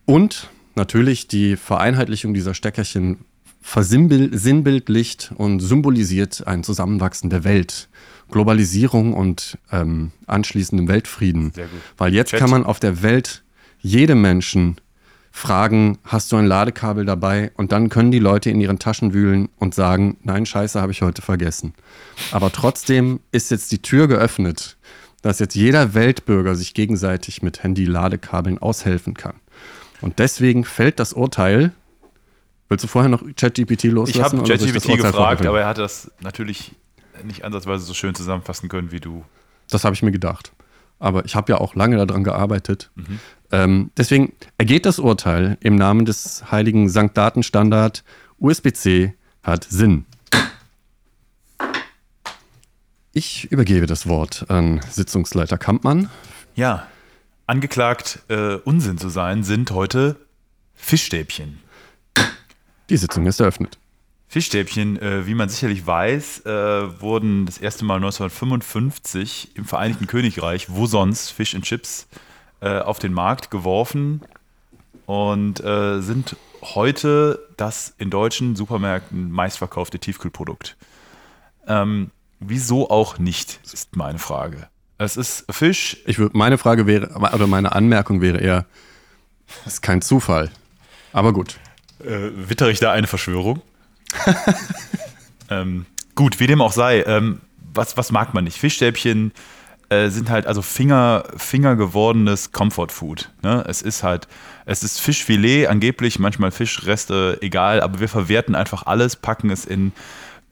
Und 0.07 0.49
natürlich 0.77 1.29
die 1.29 1.57
Vereinheitlichung 1.57 2.35
dieser 2.35 2.55
Steckerchen 2.55 3.25
versinnbildlicht 3.61 5.33
und 5.37 5.61
symbolisiert 5.61 6.47
ein 6.47 6.63
Zusammenwachsen 6.63 7.31
der 7.31 7.43
Welt. 7.45 7.89
Globalisierung 8.31 9.13
und 9.13 9.59
ähm, 9.71 10.13
anschließendem 10.27 10.89
Weltfrieden. 10.89 11.53
Weil 11.97 12.15
jetzt 12.15 12.31
Chat. 12.31 12.41
kann 12.41 12.51
man 12.51 12.65
auf 12.65 12.81
der 12.81 13.03
Welt 13.03 13.45
jedem 13.81 14.21
Menschen 14.21 14.77
fragen, 15.31 15.99
hast 16.05 16.33
du 16.33 16.37
ein 16.37 16.47
Ladekabel 16.47 17.05
dabei? 17.05 17.53
Und 17.57 17.73
dann 17.73 17.89
können 17.89 18.11
die 18.11 18.19
Leute 18.19 18.51
in 18.51 18.61
ihren 18.61 18.79
Taschen 18.79 19.13
wühlen 19.13 19.49
und 19.59 19.75
sagen, 19.75 20.17
nein, 20.23 20.47
scheiße, 20.47 20.81
habe 20.81 20.93
ich 20.93 21.03
heute 21.03 21.23
vergessen. 21.23 21.75
Aber 22.33 22.51
trotzdem 22.51 23.21
ist 23.33 23.51
jetzt 23.51 23.71
die 23.71 23.83
Tür 23.83 24.09
geöffnet, 24.09 24.77
dass 25.23 25.39
jetzt 25.39 25.55
jeder 25.55 25.95
Weltbürger 25.95 26.55
sich 26.55 26.73
gegenseitig 26.73 27.43
mit 27.43 27.63
Handy-Ladekabeln 27.63 28.59
aushelfen 28.59 29.15
kann. 29.15 29.35
Und 30.07 30.21
deswegen 30.21 30.65
fällt 30.65 31.01
das 31.01 31.13
Urteil. 31.15 31.73
Willst 32.69 32.85
du 32.85 32.87
vorher 32.87 33.09
noch 33.09 33.25
ChatGPT 33.35 33.87
loslassen? 33.87 34.19
Ich 34.19 34.23
habe 34.23 34.37
ChatGPT 34.49 34.99
gefragt, 34.99 35.45
aber 35.45 35.63
er 35.63 35.67
hat 35.67 35.79
das 35.79 36.13
natürlich 36.21 36.77
nicht 37.25 37.45
ansatzweise 37.45 37.85
so 37.85 37.93
schön 37.93 38.15
zusammenfassen 38.15 38.69
können 38.69 38.93
wie 38.93 39.01
du. 39.01 39.25
Das 39.69 39.83
habe 39.83 39.97
ich 39.97 40.05
mir 40.05 40.13
gedacht. 40.13 40.53
Aber 41.01 41.25
ich 41.25 41.35
habe 41.35 41.51
ja 41.51 41.59
auch 41.59 41.75
lange 41.75 41.97
daran 42.07 42.23
gearbeitet. 42.23 42.93
Mhm. 42.95 43.21
Ähm, 43.51 43.91
deswegen 43.97 44.33
ergeht 44.59 44.87
das 44.87 45.01
Urteil 45.01 45.59
im 45.61 45.75
Namen 45.75 46.05
des 46.05 46.53
heiligen 46.53 46.89
Sankt 46.89 47.17
Datenstandard 47.17 48.05
USB-C 48.39 49.13
hat 49.43 49.65
Sinn. 49.65 50.05
Ich 53.13 53.51
übergebe 53.51 53.87
das 53.87 54.07
Wort 54.07 54.45
an 54.51 54.81
Sitzungsleiter 54.89 55.59
Kampmann. 55.59 56.11
Ja, 56.55 56.87
angeklagt, 57.47 58.21
äh, 58.29 58.55
Unsinn 58.57 58.99
zu 58.99 59.09
sein, 59.09 59.45
sind 59.45 59.71
heute 59.71 60.17
Fischstäbchen. 60.75 61.61
Die 62.89 62.97
Sitzung 62.97 63.27
ist 63.27 63.41
eröffnet. 63.41 63.79
Fischstäbchen, 64.29 65.01
äh, 65.01 65.27
wie 65.27 65.35
man 65.35 65.49
sicherlich 65.49 65.87
weiß, 65.87 66.47
äh, 66.47 67.01
wurden 67.01 67.47
das 67.47 67.59
erste 67.59 67.85
Mal 67.85 67.97
1955 67.97 69.57
im 69.57 69.65
Vereinigten 69.65 70.07
Königreich, 70.07 70.67
wo 70.69 70.87
sonst, 70.87 71.31
Fish 71.31 71.55
and 71.55 71.65
Chips, 71.65 72.09
äh, 72.61 72.81
auf 72.81 72.99
den 72.99 73.13
Markt 73.13 73.51
geworfen 73.51 74.23
und 75.07 75.61
äh, 75.61 76.01
sind 76.01 76.37
heute 76.63 77.47
das 77.57 77.95
in 77.99 78.11
deutschen 78.11 78.57
Supermärkten 78.57 79.31
meistverkaufte 79.31 79.99
Tiefkühlprodukt. 79.99 80.77
Ähm, 81.69 82.11
wieso 82.41 82.91
auch 82.91 83.19
nicht, 83.19 83.61
ist 83.73 83.97
meine 83.97 84.19
Frage. 84.19 84.69
Es 84.99 85.17
ist 85.17 85.45
Fisch. 85.51 85.99
Ich 86.07 86.19
würd, 86.19 86.35
meine 86.35 86.59
Frage 86.59 86.87
wäre, 86.87 87.11
oder 87.35 87.47
meine 87.47 87.73
Anmerkung 87.73 88.21
wäre 88.21 88.39
eher, 88.39 88.67
es 89.65 89.75
ist 89.75 89.83
kein 89.83 90.03
Zufall. 90.03 90.51
Aber 91.13 91.33
gut. 91.33 91.59
Äh, 92.01 92.31
wittere 92.35 92.71
ich 92.71 92.81
da 92.81 92.93
eine 92.93 93.07
Verschwörung? 93.07 93.63
ähm, 95.51 95.87
gut, 96.15 96.41
wie 96.41 96.47
dem 96.47 96.61
auch 96.61 96.73
sei. 96.73 97.03
Ähm, 97.07 97.41
was, 97.75 97.97
was 97.97 98.11
mag 98.11 98.35
man 98.35 98.45
nicht? 98.45 98.59
Fischstäbchen 98.59 99.33
äh, 99.89 100.09
sind 100.09 100.31
halt 100.31 100.47
also 100.47 100.63
Finger, 100.63 101.25
Finger 101.37 101.77
gewordenes 101.77 102.53
Comfort 102.53 102.89
Food. 102.91 103.31
Ne? 103.43 103.65
Es 103.69 103.83
ist 103.83 104.03
halt, 104.03 104.27
es 104.65 104.83
ist 104.83 105.01
Fischfilet, 105.01 105.67
angeblich, 105.67 106.19
manchmal 106.19 106.51
Fischreste, 106.51 107.39
egal, 107.41 107.81
aber 107.81 108.01
wir 108.01 108.09
verwerten 108.09 108.55
einfach 108.55 108.87
alles, 108.87 109.17
packen 109.17 109.51
es 109.51 109.65
in 109.65 109.93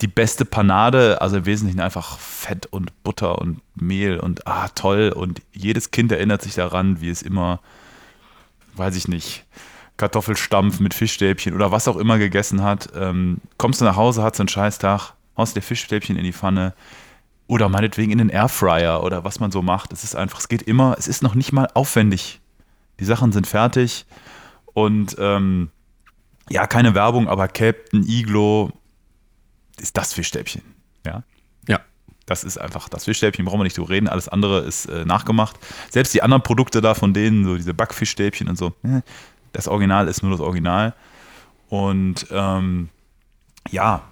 die 0.01 0.07
beste 0.07 0.43
Panade, 0.43 1.21
also 1.21 1.37
im 1.37 1.45
Wesentlichen 1.45 1.79
einfach 1.79 2.19
Fett 2.19 2.65
und 2.65 3.03
Butter 3.03 3.39
und 3.39 3.61
Mehl 3.75 4.19
und 4.19 4.45
ah, 4.45 4.67
toll. 4.69 5.13
Und 5.15 5.41
jedes 5.53 5.91
Kind 5.91 6.11
erinnert 6.11 6.41
sich 6.41 6.55
daran, 6.55 6.99
wie 6.99 7.09
es 7.09 7.21
immer, 7.21 7.61
weiß 8.75 8.95
ich 8.97 9.07
nicht, 9.07 9.45
Kartoffelstampf 9.97 10.81
mit 10.81 10.93
Fischstäbchen 10.93 11.53
oder 11.53 11.71
was 11.71 11.87
auch 11.87 11.95
immer 11.95 12.17
gegessen 12.17 12.61
hat. 12.61 12.89
Ähm, 12.93 13.37
kommst 13.57 13.79
du 13.79 13.85
nach 13.85 13.95
Hause, 13.95 14.21
hast 14.21 14.39
einen 14.39 14.49
Scheißtag, 14.49 15.13
haust 15.37 15.55
dir 15.55 15.61
Fischstäbchen 15.61 16.17
in 16.17 16.25
die 16.25 16.33
Pfanne 16.33 16.73
oder 17.47 17.69
meinetwegen 17.69 18.11
in 18.11 18.17
den 18.17 18.29
Airfryer 18.29 19.01
oder 19.01 19.23
was 19.23 19.39
man 19.39 19.51
so 19.51 19.61
macht. 19.61 19.93
Es 19.93 20.03
ist 20.03 20.15
einfach, 20.15 20.39
es 20.39 20.49
geht 20.49 20.63
immer, 20.63 20.95
es 20.97 21.07
ist 21.07 21.23
noch 21.23 21.35
nicht 21.35 21.53
mal 21.53 21.69
aufwendig. 21.73 22.41
Die 22.99 23.05
Sachen 23.05 23.31
sind 23.31 23.47
fertig 23.47 24.05
und 24.73 25.15
ähm, 25.19 25.69
ja, 26.49 26.67
keine 26.67 26.95
Werbung, 26.95 27.29
aber 27.29 27.47
Captain 27.47 28.03
Iglo 28.07 28.71
ist 29.81 29.97
das 29.97 30.13
Fischstäbchen. 30.13 30.61
Ja. 31.05 31.23
Ja. 31.67 31.81
Das 32.25 32.43
ist 32.43 32.57
einfach 32.57 32.89
das 32.89 33.05
Fischstäbchen, 33.05 33.45
brauchen 33.45 33.59
wir 33.59 33.63
nicht 33.65 33.77
drüber 33.77 33.89
reden. 33.89 34.07
Alles 34.07 34.27
andere 34.27 34.61
ist 34.61 34.85
äh, 34.87 35.05
nachgemacht. 35.05 35.57
Selbst 35.89 36.13
die 36.13 36.23
anderen 36.23 36.43
Produkte 36.43 36.81
da 36.81 36.95
von 36.95 37.13
denen, 37.13 37.45
so 37.45 37.55
diese 37.55 37.73
Backfischstäbchen 37.73 38.49
und 38.49 38.57
so, 38.57 38.73
äh, 38.83 39.01
das 39.51 39.67
Original 39.67 40.07
ist 40.07 40.23
nur 40.23 40.31
das 40.31 40.41
Original. 40.41 40.93
Und 41.69 42.27
ähm, 42.31 42.89
ja, 43.69 44.03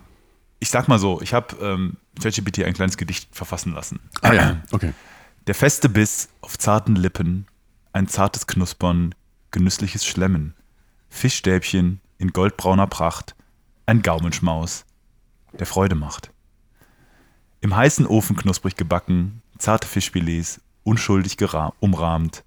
ich 0.60 0.70
sag 0.70 0.88
mal 0.88 1.00
so, 1.00 1.22
ich 1.22 1.34
habe 1.34 1.56
ähm, 1.62 1.98
ChatGPT 2.22 2.64
ein 2.64 2.74
kleines 2.74 2.98
Gedicht 2.98 3.28
verfassen 3.36 3.74
lassen. 3.74 4.00
Ah 4.22 4.34
ja, 4.34 4.62
okay. 4.72 4.94
Der 5.48 5.56
feste 5.56 5.90
Biss 5.90 6.30
auf 6.42 6.58
zarten 6.58 6.96
Lippen, 6.96 7.48
ein 7.92 8.08
zartes 8.08 8.48
Knuspern, 8.48 9.14
genüssliches 9.52 10.06
Schlemmen, 10.06 10.54
Fischstäbchen 11.10 12.00
in 12.18 12.30
goldbrauner 12.32 12.88
Pracht, 12.88 13.36
ein 13.86 14.02
Gaumenschmaus, 14.02 14.86
der 15.60 15.66
Freude 15.66 15.96
macht. 15.96 16.32
Im 17.62 17.76
heißen 17.76 18.06
Ofen 18.06 18.36
knusprig 18.36 18.76
gebacken, 18.76 19.42
zarte 19.58 19.88
Fischfilets, 19.88 20.60
unschuldig 20.84 21.38
umrahmt, 21.80 22.44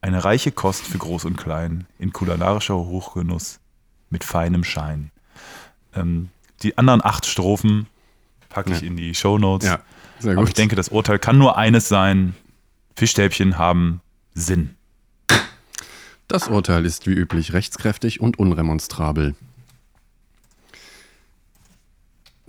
eine 0.00 0.24
reiche 0.24 0.52
Kost 0.52 0.84
für 0.84 0.98
Groß 0.98 1.24
und 1.24 1.36
Klein, 1.36 1.86
in 1.98 2.12
kulinarischer 2.12 2.74
Hochgenuss, 2.76 3.60
mit 4.10 4.24
feinem 4.24 4.64
Schein. 4.64 5.10
Ähm, 5.94 6.28
die 6.62 6.76
anderen 6.78 7.04
acht 7.04 7.26
Strophen 7.26 7.86
packe 8.48 8.72
ich 8.72 8.80
Ja. 8.80 8.86
in 8.86 8.96
die 8.96 9.14
Show 9.14 9.38
Notes. 9.38 9.68
Ja, 9.68 9.80
Aber 10.32 10.44
ich 10.44 10.54
denke, 10.54 10.76
das 10.76 10.88
Urteil 10.88 11.18
kann 11.18 11.38
nur 11.38 11.56
eines 11.56 11.88
sein: 11.88 12.34
Fischstäbchen 12.96 13.58
haben 13.58 14.00
Sinn. 14.34 14.74
Das 16.28 16.48
Urteil 16.48 16.84
ist 16.84 17.06
wie 17.06 17.12
üblich 17.12 17.52
rechtskräftig 17.52 18.20
und 18.20 18.38
unremonstrabel. 18.38 19.36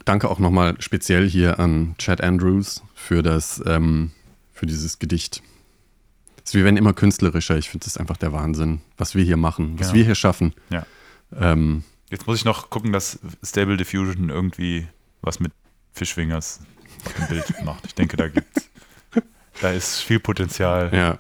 Danke 0.08 0.30
auch 0.30 0.40
nochmal 0.40 0.80
speziell 0.80 1.30
hier 1.30 1.60
an 1.60 1.96
Chad 1.98 2.22
Andrews 2.22 2.82
für 2.96 3.22
das, 3.24 3.62
ähm, 3.66 4.12
für 4.54 4.66
dieses 4.66 5.00
Gedicht. 5.00 5.44
Es 6.46 6.52
ist 6.52 6.56
wie 6.56 6.64
wenn 6.64 6.78
immer 6.78 6.94
künstlerischer. 6.94 7.58
Ich 7.58 7.70
finde 7.70 7.84
das 7.84 7.98
einfach 7.98 8.16
der 8.16 8.32
Wahnsinn, 8.32 8.80
was 8.98 9.16
wir 9.16 9.24
hier 9.26 9.36
machen, 9.36 9.78
was 9.80 9.90
Ja. 9.90 9.94
wir 9.96 10.06
hier 10.06 10.16
schaffen. 10.16 10.54
Ja. 10.70 10.86
Ähm, 11.36 11.84
Jetzt 12.10 12.26
muss 12.26 12.38
ich 12.38 12.46
noch 12.46 12.70
gucken, 12.70 12.94
dass 12.94 13.20
Stable 13.44 13.76
Diffusion 13.76 14.30
irgendwie 14.30 14.88
was 15.22 15.42
mit 15.42 15.52
Fischwingers 15.92 16.62
im 17.20 17.28
Bild 17.28 17.44
macht. 17.66 17.86
Ich 17.86 17.94
denke, 17.96 18.16
da 18.16 18.30
gibt 18.30 18.48
da 19.60 19.72
ist 19.72 20.00
viel 20.00 20.22
Potenzial. 20.22 20.90
ja. 20.94 21.20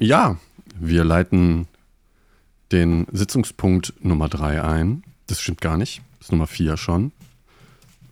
Ja, 0.00 0.38
wir 0.76 1.04
leiten 1.04 1.68
den 2.72 3.06
Sitzungspunkt 3.12 3.94
Nummer 4.00 4.28
3 4.28 4.62
ein. 4.62 5.04
Das 5.28 5.40
stimmt 5.40 5.60
gar 5.60 5.76
nicht. 5.76 6.02
Das 6.18 6.26
ist 6.28 6.32
Nummer 6.32 6.46
4 6.48 6.76
schon. 6.76 7.12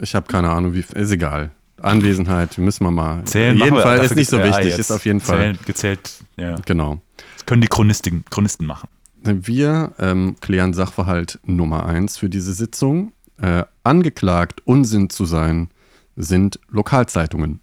Ich 0.01 0.15
habe 0.15 0.27
keine 0.27 0.51
Ahnung, 0.51 0.75
wie. 0.75 0.81
Ist 0.81 1.11
egal. 1.11 1.51
Anwesenheit 1.81 2.59
müssen 2.59 2.85
wir 2.85 2.91
mal. 2.91 3.25
Zählen 3.25 3.61
Auf 3.61 3.65
jeden 3.65 3.81
Fall 3.81 3.99
ist 3.99 4.17
nicht 4.17 4.31
so 4.31 4.39
ja, 4.39 4.47
wichtig. 4.47 4.67
jetzt 4.67 4.79
ist 4.79 4.91
auf 4.91 5.05
jeden 5.05 5.21
Fall. 5.21 5.39
Zählen, 5.39 5.59
gezählt, 5.65 6.11
ja. 6.37 6.57
Genau. 6.65 7.01
Das 7.35 7.47
können 7.47 7.61
die 7.61 7.69
Chronisten, 7.69 8.25
Chronisten 8.31 8.67
machen. 8.67 8.89
Wir 9.23 9.93
ähm, 9.99 10.37
klären 10.41 10.73
Sachverhalt 10.73 11.39
Nummer 11.45 11.87
1 11.87 12.17
für 12.17 12.29
diese 12.29 12.53
Sitzung. 12.53 13.13
Äh, 13.41 13.65
angeklagt, 13.83 14.63
Unsinn 14.65 15.11
zu 15.11 15.27
sein, 15.27 15.69
sind 16.17 16.59
Lokalzeitungen. 16.69 17.61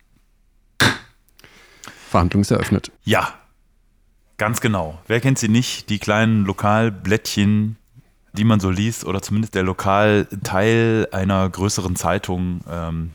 Verhandlung 2.09 2.41
ist 2.41 2.51
eröffnet. 2.51 2.91
Ja, 3.03 3.33
ganz 4.37 4.61
genau. 4.61 4.99
Wer 5.07 5.19
kennt 5.19 5.39
sie 5.39 5.49
nicht? 5.49 5.89
Die 5.89 5.97
kleinen 5.97 6.45
Lokalblättchen, 6.45 7.77
die 8.33 8.43
man 8.43 8.59
so 8.59 8.69
liest, 8.69 9.05
oder 9.05 9.21
zumindest 9.21 9.55
der 9.55 9.63
Lokalteil 9.63 11.07
einer 11.11 11.49
größeren 11.49 11.95
Zeitung. 11.95 12.61
Ähm, 12.69 13.11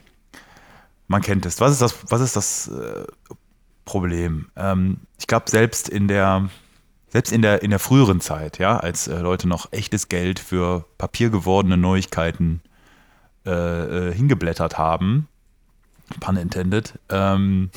man 1.09 1.23
kennt 1.23 1.47
es. 1.47 1.61
Was 1.61 1.73
ist 1.73 1.83
das, 1.83 1.95
was 2.09 2.21
ist 2.21 2.37
das 2.37 2.69
äh, 2.69 3.05
Problem? 3.85 4.49
Ähm, 4.57 4.99
ich 5.19 5.27
glaube, 5.27 5.51
selbst 5.51 5.89
in 5.89 6.07
der, 6.07 6.49
selbst 7.09 7.33
in 7.33 7.43
der, 7.43 7.63
in 7.63 7.71
der 7.71 7.79
früheren 7.79 8.21
Zeit, 8.21 8.59
ja, 8.59 8.79
als 8.79 9.09
äh, 9.09 9.19
Leute 9.19 9.49
noch 9.49 9.73
echtes 9.73 10.09
Geld 10.09 10.39
für 10.39 10.85
papiergewordene 10.99 11.77
Neuigkeiten 11.77 12.61
äh, 13.45 14.09
äh, 14.09 14.15
hingeblättert 14.15 14.79
haben, 14.79 15.27
pun 16.21 16.37
intended, 16.37 16.99
ähm, 17.09 17.71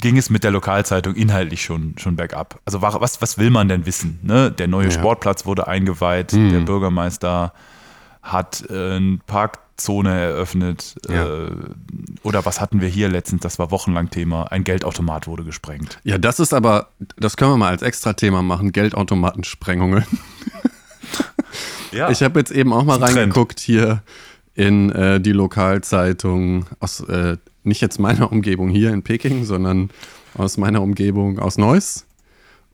ging 0.00 0.16
es 0.18 0.30
mit 0.30 0.44
der 0.44 0.50
Lokalzeitung 0.50 1.14
inhaltlich 1.14 1.62
schon, 1.64 1.94
schon 1.98 2.16
bergab. 2.16 2.60
Also 2.64 2.82
wa- 2.82 3.00
was, 3.00 3.20
was 3.22 3.38
will 3.38 3.50
man 3.50 3.68
denn 3.68 3.86
wissen? 3.86 4.18
Ne? 4.22 4.50
Der 4.50 4.68
neue 4.68 4.86
Ja. 4.86 4.90
Sportplatz 4.90 5.46
wurde 5.46 5.66
eingeweiht, 5.68 6.32
Mhm. 6.32 6.50
der 6.52 6.60
Bürgermeister 6.60 7.52
hat 8.22 8.64
äh, 8.70 8.96
eine 8.96 9.18
Parkzone 9.26 10.10
eröffnet. 10.20 10.94
Ja. 11.08 11.26
Äh, 11.46 11.50
oder 12.22 12.44
was 12.44 12.60
hatten 12.60 12.80
wir 12.80 12.88
hier 12.88 13.08
letztens, 13.08 13.40
das 13.42 13.58
war 13.58 13.70
wochenlang 13.72 14.10
Thema, 14.10 14.44
ein 14.52 14.62
Geldautomat 14.64 15.26
wurde 15.26 15.42
gesprengt. 15.44 15.98
Ja, 16.04 16.18
das 16.18 16.38
ist 16.38 16.54
aber, 16.54 16.88
das 17.16 17.36
können 17.36 17.50
wir 17.52 17.56
mal 17.56 17.70
als 17.70 17.82
Extra-Thema 17.82 18.42
machen: 18.42 18.72
Geldautomatensprengungen. 18.72 20.04
Ja, 21.92 22.08
Ich 22.10 22.22
habe 22.22 22.38
jetzt 22.40 22.50
eben 22.50 22.72
auch 22.72 22.84
mal 22.84 22.94
ein 22.94 23.00
Trend. 23.02 23.16
reingeguckt 23.18 23.60
hier 23.60 24.02
in 24.54 24.90
äh, 24.92 25.20
die 25.20 25.32
Lokalzeitung 25.32 26.64
aus, 26.80 27.00
äh, 27.00 27.36
nicht 27.64 27.80
jetzt 27.80 27.98
meiner 27.98 28.30
Umgebung 28.32 28.68
hier 28.68 28.92
in 28.92 29.02
Peking, 29.02 29.44
sondern 29.44 29.90
aus 30.34 30.56
meiner 30.56 30.82
Umgebung 30.82 31.38
aus 31.38 31.58
Neuss. 31.58 32.06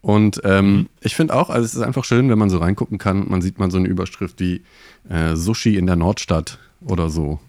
Und 0.01 0.41
ähm, 0.45 0.73
Mhm. 0.77 0.89
ich 1.01 1.17
finde 1.17 1.35
auch, 1.35 1.51
also 1.51 1.65
es 1.65 1.75
ist 1.75 1.83
einfach 1.83 2.05
schön, 2.05 2.31
wenn 2.31 2.39
man 2.39 2.51
so 2.51 2.59
reingucken 2.59 2.99
kann. 2.99 3.29
Man 3.29 3.43
sieht 3.43 3.59
mal 3.59 3.71
so 3.71 3.79
eine 3.79 3.89
Überschrift 3.89 4.39
wie 4.41 4.63
äh, 5.09 5.35
Sushi 5.35 5.77
in 5.77 5.87
der 5.87 5.97
Nordstadt 5.97 6.59
oder 6.81 7.11
so. 7.11 7.41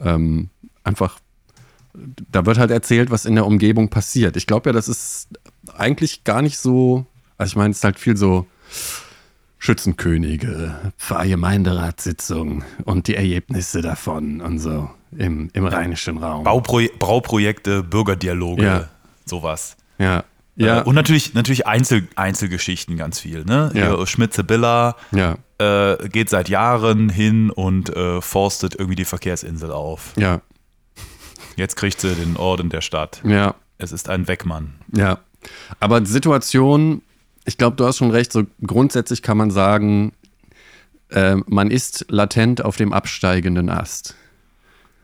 Ähm, 0.00 0.50
einfach, 0.84 1.18
da 2.30 2.44
wird 2.44 2.58
halt 2.58 2.70
erzählt, 2.70 3.10
was 3.10 3.24
in 3.24 3.34
der 3.34 3.46
Umgebung 3.46 3.88
passiert. 3.88 4.36
Ich 4.36 4.46
glaube 4.46 4.68
ja, 4.68 4.72
das 4.74 4.88
ist 4.88 5.28
eigentlich 5.74 6.24
gar 6.24 6.42
nicht 6.42 6.58
so, 6.58 7.06
also 7.38 7.52
ich 7.52 7.56
meine, 7.56 7.70
es 7.70 7.78
ist 7.78 7.84
halt 7.84 7.98
viel 7.98 8.16
so 8.16 8.46
Schützenkönige, 9.58 10.92
Pfarrgemeinderatssitzung 10.98 12.62
und 12.84 13.08
die 13.08 13.16
Ergebnisse 13.16 13.80
davon 13.82 14.40
und 14.40 14.58
so 14.60 14.90
im, 15.16 15.50
im 15.52 15.66
rheinischen 15.66 16.18
Raum. 16.18 16.44
Bauproj 16.44 16.90
Bauprojekte, 16.98 17.82
Bürgerdialoge, 17.82 18.62
Ja. 18.64 18.88
sowas. 19.24 19.76
Ja. 19.98 20.24
Ja. 20.56 20.66
Ja. 20.66 20.80
und 20.82 20.96
natürlich, 20.96 21.34
natürlich 21.34 21.66
Einzel 21.68 22.08
Einzelgeschichten 22.16 22.96
ganz 22.96 23.20
viel. 23.20 23.44
Ne? 23.44 23.70
Ja. 23.74 23.94
Hier 23.96 24.06
Schmitze-Billa 24.06 24.96
ja. 25.12 25.36
äh, 25.58 26.08
geht 26.08 26.28
seit 26.30 26.48
Jahren 26.48 27.08
hin 27.08 27.50
und 27.50 27.94
äh, 27.94 28.20
forstet 28.20 28.74
irgendwie 28.74 28.96
die 28.96 29.04
Verkehrsinsel 29.04 29.70
auf. 29.70 30.12
Ja. 30.16 30.40
Jetzt 31.54 31.76
kriegt 31.76 32.00
sie 32.00 32.14
den 32.14 32.36
Orden 32.36 32.70
der 32.70 32.80
Stadt. 32.80 33.20
Ja. 33.24 33.54
Es 33.78 33.92
ist 33.92 34.08
ein 34.08 34.26
Wegmann. 34.26 34.74
Ja. 34.92 35.18
Aber 35.78 36.00
die 36.00 36.10
Situation, 36.10 37.02
ich 37.44 37.56
glaube, 37.56 37.76
du 37.76 37.86
hast 37.86 37.98
schon 37.98 38.10
recht, 38.10 38.32
so 38.32 38.44
grundsätzlich 38.66 39.22
kann 39.22 39.38
man 39.38 39.52
sagen, 39.52 40.12
äh, 41.10 41.36
man 41.46 41.70
ist 41.70 42.04
latent 42.08 42.64
auf 42.64 42.76
dem 42.76 42.92
absteigenden 42.92 43.70
Ast. 43.70 44.16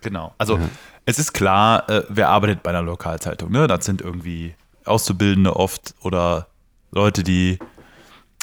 Genau. 0.05 0.35
Also 0.39 0.61
es 1.07 1.19
ist 1.19 1.33
klar, 1.33 1.89
äh, 1.91 2.03
wer 2.09 2.29
arbeitet 2.29 2.63
bei 2.63 2.71
einer 2.71 2.83
Lokalzeitung. 2.83 3.51
Ne? 3.51 3.67
Das 3.67 3.85
sind 3.85 4.01
irgendwie 4.01 4.55
Auszubildende 4.85 5.57
oft 5.57 5.95
oder 6.03 6.47
Leute, 6.93 7.23
die, 7.23 7.59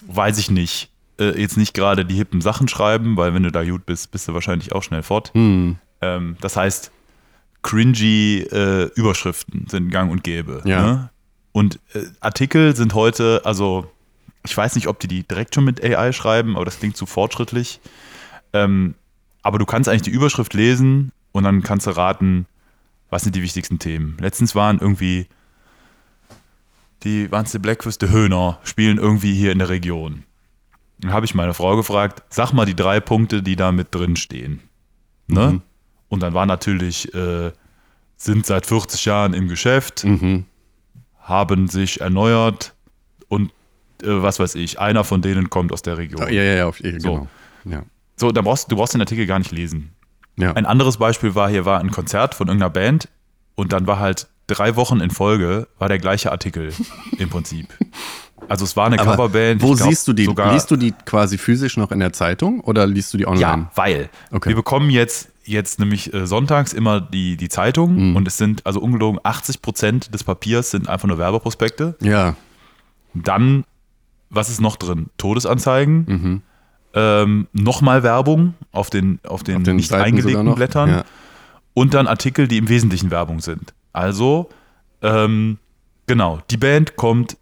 weiß 0.05 0.37
ich 0.37 0.51
nicht, 0.51 0.91
äh, 1.19 1.39
jetzt 1.39 1.57
nicht 1.57 1.73
gerade 1.73 2.05
die 2.05 2.15
hippen 2.15 2.41
Sachen 2.41 2.67
schreiben, 2.67 3.17
weil 3.17 3.33
wenn 3.33 3.43
du 3.43 3.51
da 3.51 3.63
gut 3.63 3.85
bist, 3.85 4.11
bist 4.11 4.27
du 4.27 4.33
wahrscheinlich 4.33 4.73
auch 4.73 4.83
schnell 4.83 5.03
fort. 5.03 5.31
Hm. 5.33 5.77
Ähm, 6.01 6.37
das 6.41 6.57
heißt, 6.57 6.91
cringy 7.61 8.39
äh, 8.51 8.89
Überschriften 8.95 9.67
sind 9.67 9.89
gang 9.89 10.11
und 10.11 10.23
gäbe. 10.23 10.61
Ja. 10.65 10.81
Ne? 10.81 11.09
Und 11.51 11.79
äh, 11.93 12.05
Artikel 12.19 12.75
sind 12.75 12.93
heute, 12.93 13.41
also 13.43 13.89
ich 14.45 14.55
weiß 14.55 14.75
nicht, 14.75 14.87
ob 14.87 14.99
die 14.99 15.07
die 15.07 15.23
direkt 15.23 15.53
schon 15.53 15.63
mit 15.63 15.83
AI 15.83 16.11
schreiben, 16.11 16.55
aber 16.55 16.65
das 16.65 16.79
klingt 16.79 16.97
zu 16.97 17.05
fortschrittlich. 17.05 17.79
Ähm, 18.53 18.95
aber 19.43 19.59
du 19.59 19.65
kannst 19.65 19.89
eigentlich 19.89 20.01
die 20.03 20.11
Überschrift 20.11 20.53
lesen 20.53 21.11
und 21.31 21.43
dann 21.43 21.63
kannst 21.63 21.87
du 21.87 21.91
raten, 21.91 22.45
was 23.09 23.23
sind 23.23 23.35
die 23.35 23.41
wichtigsten 23.41 23.79
Themen. 23.79 24.17
Letztens 24.19 24.55
waren 24.55 24.79
irgendwie 24.79 25.27
die, 27.03 27.31
waren 27.31 27.45
es 27.45 27.97
die 27.97 28.09
Höhner, 28.09 28.59
spielen 28.63 28.97
irgendwie 28.97 29.33
hier 29.33 29.51
in 29.51 29.59
der 29.59 29.69
Region. 29.69 30.23
Dann 30.99 31.13
habe 31.13 31.25
ich 31.25 31.33
meine 31.33 31.53
Frau 31.53 31.75
gefragt, 31.75 32.23
sag 32.29 32.53
mal 32.53 32.65
die 32.65 32.75
drei 32.75 32.99
Punkte, 32.99 33.41
die 33.41 33.55
da 33.55 33.71
mit 33.71 33.93
drin 33.93 34.15
stehen. 34.15 34.61
Ne? 35.27 35.53
Mhm. 35.53 35.61
Und 36.09 36.21
dann 36.21 36.33
war 36.33 36.45
natürlich, 36.45 37.11
äh, 37.15 37.51
sind 38.17 38.45
seit 38.45 38.65
40 38.67 39.05
Jahren 39.05 39.33
im 39.33 39.47
Geschäft, 39.47 40.03
Mhm. 40.03 40.45
haben 41.21 41.67
sich 41.67 42.01
erneuert 42.01 42.73
und 43.29 43.51
äh, 44.03 44.07
was 44.21 44.39
weiß 44.39 44.55
ich, 44.55 44.79
einer 44.79 45.03
von 45.03 45.21
denen 45.23 45.49
kommt 45.49 45.71
aus 45.71 45.81
der 45.81 45.97
Region. 45.97 46.21
Ja, 46.21 46.29
ja, 46.43 46.53
ja, 46.55 46.65
auf, 46.67 46.79
ja 46.81 46.99
So. 46.99 47.13
genau. 47.13 47.27
Ja. 47.65 47.83
So, 48.15 48.31
da 48.31 48.41
brauchst, 48.41 48.71
du 48.71 48.75
brauchst 48.75 48.93
den 48.93 49.01
Artikel 49.01 49.25
gar 49.25 49.39
nicht 49.39 49.51
lesen. 49.51 49.91
Ja. 50.37 50.53
Ein 50.53 50.65
anderes 50.65 50.97
Beispiel 50.97 51.35
war, 51.35 51.49
hier 51.49 51.65
war 51.65 51.79
ein 51.79 51.91
Konzert 51.91 52.35
von 52.35 52.47
irgendeiner 52.47 52.69
Band 52.71 53.09
und 53.55 53.73
dann 53.73 53.85
war 53.87 53.99
halt 53.99 54.27
drei 54.47 54.75
Wochen 54.75 54.99
in 54.99 55.11
Folge 55.11 55.67
war 55.77 55.87
der 55.87 55.99
gleiche 55.99 56.31
Artikel 56.31 56.73
im 57.17 57.29
Prinzip. 57.29 57.67
Also 58.49 58.65
es 58.65 58.75
war 58.75 58.87
eine 58.87 58.99
Aber 58.99 59.11
Coverband. 59.11 59.61
Wo 59.61 59.73
glaub 59.75 59.87
siehst 59.89 60.07
du 60.07 60.13
die? 60.13 60.25
Sogar, 60.25 60.51
liest 60.53 60.69
du 60.71 60.75
die 60.75 60.93
quasi 61.05 61.37
physisch 61.37 61.77
noch 61.77 61.91
in 61.91 61.99
der 61.99 62.11
Zeitung 62.11 62.59
oder 62.61 62.87
liest 62.87 63.13
du 63.13 63.17
die 63.17 63.27
online? 63.27 63.41
Ja, 63.41 63.71
weil 63.75 64.09
Okay. 64.31 64.49
wir 64.49 64.55
bekommen 64.55 64.89
jetzt, 64.89 65.29
jetzt 65.45 65.79
nämlich 65.79 66.13
äh, 66.13 66.25
sonntags 66.27 66.73
immer 66.73 66.99
die, 66.99 67.37
die 67.37 67.49
Zeitung 67.49 68.09
Mhm. 68.09 68.15
und 68.15 68.27
es 68.27 68.37
sind 68.37 68.65
also 68.65 68.79
ungelogen 68.81 69.19
80 69.23 69.61
Prozent 69.61 70.13
des 70.13 70.23
Papiers 70.23 70.71
sind 70.71 70.89
einfach 70.89 71.07
nur 71.07 71.17
Werbeprospekte. 71.17 71.95
Ja. 72.01 72.35
Dann, 73.13 73.63
was 74.29 74.49
ist 74.49 74.59
noch 74.61 74.75
drin? 74.75 75.09
Todesanzeigen, 75.17 76.05
Mhm. 76.07 76.41
Ähm, 76.93 77.47
nochmal 77.53 78.03
Werbung 78.03 78.53
auf 78.71 78.89
den, 78.89 79.19
auf 79.23 79.43
den, 79.43 79.57
Auf 79.57 79.63
den 79.63 79.75
nicht 79.77 79.89
Seiten 79.89 80.03
eingelegten? 80.17 80.53
Blättern 80.55 80.89
Ja. 80.89 81.03
und 81.73 81.93
dann 81.93 82.07
Artikel, 82.07 82.47
die 82.47 82.57
im 82.57 82.67
Wesentlichen 82.69 83.11
Werbung 83.11 83.39
sind. 83.39 83.73
Also, 83.93 84.49
ähm, 85.01 85.57
genau, 86.07 86.39
die 86.49 86.57
Band 86.57 86.95
kommt 86.95 87.37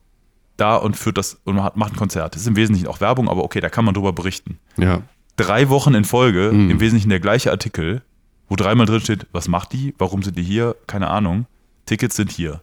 da 0.57 0.75
und 0.75 0.97
führt 0.97 1.17
das 1.17 1.39
und 1.45 1.55
macht 1.55 1.75
macht 1.77 1.93
ein 1.93 1.97
Konzert. 1.97 2.35
Das 2.35 2.41
ist 2.41 2.47
im 2.47 2.55
Wesentlichen 2.55 2.87
auch 2.87 2.99
Werbung, 3.01 3.29
aber 3.29 3.43
okay, 3.43 3.59
da 3.61 3.69
kann 3.69 3.85
man 3.85 3.93
drüber 3.93 4.13
berichten. 4.13 4.59
ja. 4.77 5.01
Drei 5.37 5.69
Wochen 5.69 5.93
in 5.93 6.03
Folge, 6.03 6.51
Mhm. 6.51 6.69
im 6.69 6.79
Wesentlichen 6.81 7.09
der 7.09 7.21
gleiche 7.21 7.49
Artikel, 7.49 8.01
wo 8.49 8.57
dreimal 8.57 8.85
drin 8.85 8.99
steht, 8.99 9.25
was 9.31 9.47
macht 9.47 9.71
die, 9.71 9.95
warum 9.97 10.21
sind 10.21 10.37
die 10.37 10.43
hier, 10.43 10.75
keine 10.85 11.07
Ahnung. 11.09 11.45
Tickets 11.85 12.17
sind 12.17 12.29
hier. 12.29 12.61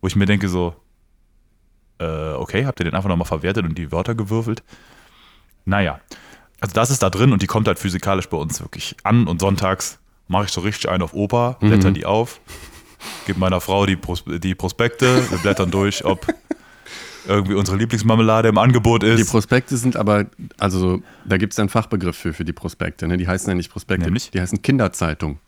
Wo 0.00 0.08
ich 0.08 0.16
mir 0.16 0.26
denke 0.26 0.48
so, 0.48 0.74
äh, 2.00 2.32
okay, 2.32 2.66
habt 2.66 2.80
ihr 2.80 2.84
den 2.84 2.94
einfach 2.94 3.08
nochmal 3.08 3.26
verwertet 3.28 3.64
und 3.64 3.78
die 3.78 3.92
Wörter 3.92 4.16
gewürfelt? 4.16 4.64
Naja, 5.68 6.00
also 6.60 6.72
das 6.74 6.90
ist 6.90 7.02
da 7.02 7.10
drin 7.10 7.32
und 7.32 7.42
die 7.42 7.46
kommt 7.46 7.68
halt 7.68 7.78
physikalisch 7.78 8.28
bei 8.28 8.38
uns 8.38 8.60
wirklich 8.60 8.96
an 9.04 9.26
und 9.26 9.40
sonntags 9.40 9.98
mache 10.26 10.46
ich 10.46 10.50
so 10.50 10.62
richtig 10.62 10.90
einen 10.90 11.02
auf 11.02 11.12
Opa, 11.14 11.56
blätter 11.60 11.90
die 11.90 12.06
auf, 12.06 12.40
gebe 13.26 13.38
meiner 13.38 13.60
Frau 13.60 13.84
die, 13.86 13.96
Pros 13.96 14.24
die 14.26 14.54
Prospekte, 14.54 15.30
wir 15.30 15.38
blättern 15.38 15.70
durch, 15.70 16.04
ob 16.04 16.26
irgendwie 17.26 17.54
unsere 17.54 17.76
Lieblingsmarmelade 17.76 18.48
im 18.48 18.56
Angebot 18.56 19.02
Die 19.02 19.08
ist. 19.08 19.30
Prospekte 19.30 19.76
sind 19.76 19.96
aber, 19.96 20.26
also 20.58 21.02
da 21.26 21.36
gibt 21.36 21.52
es 21.52 21.58
einen 21.58 21.68
Fachbegriff 21.68 22.16
für, 22.16 22.32
für 22.32 22.44
die 22.46 22.54
Prospekte. 22.54 23.06
Ne? 23.06 23.18
Die 23.18 23.28
heißen 23.28 23.48
ja 23.50 23.54
nicht 23.54 23.70
Prospekte, 23.70 24.06
Nämlich? 24.06 24.30
die 24.30 24.40
heißen 24.40 24.62
Kinderzeitung. 24.62 25.38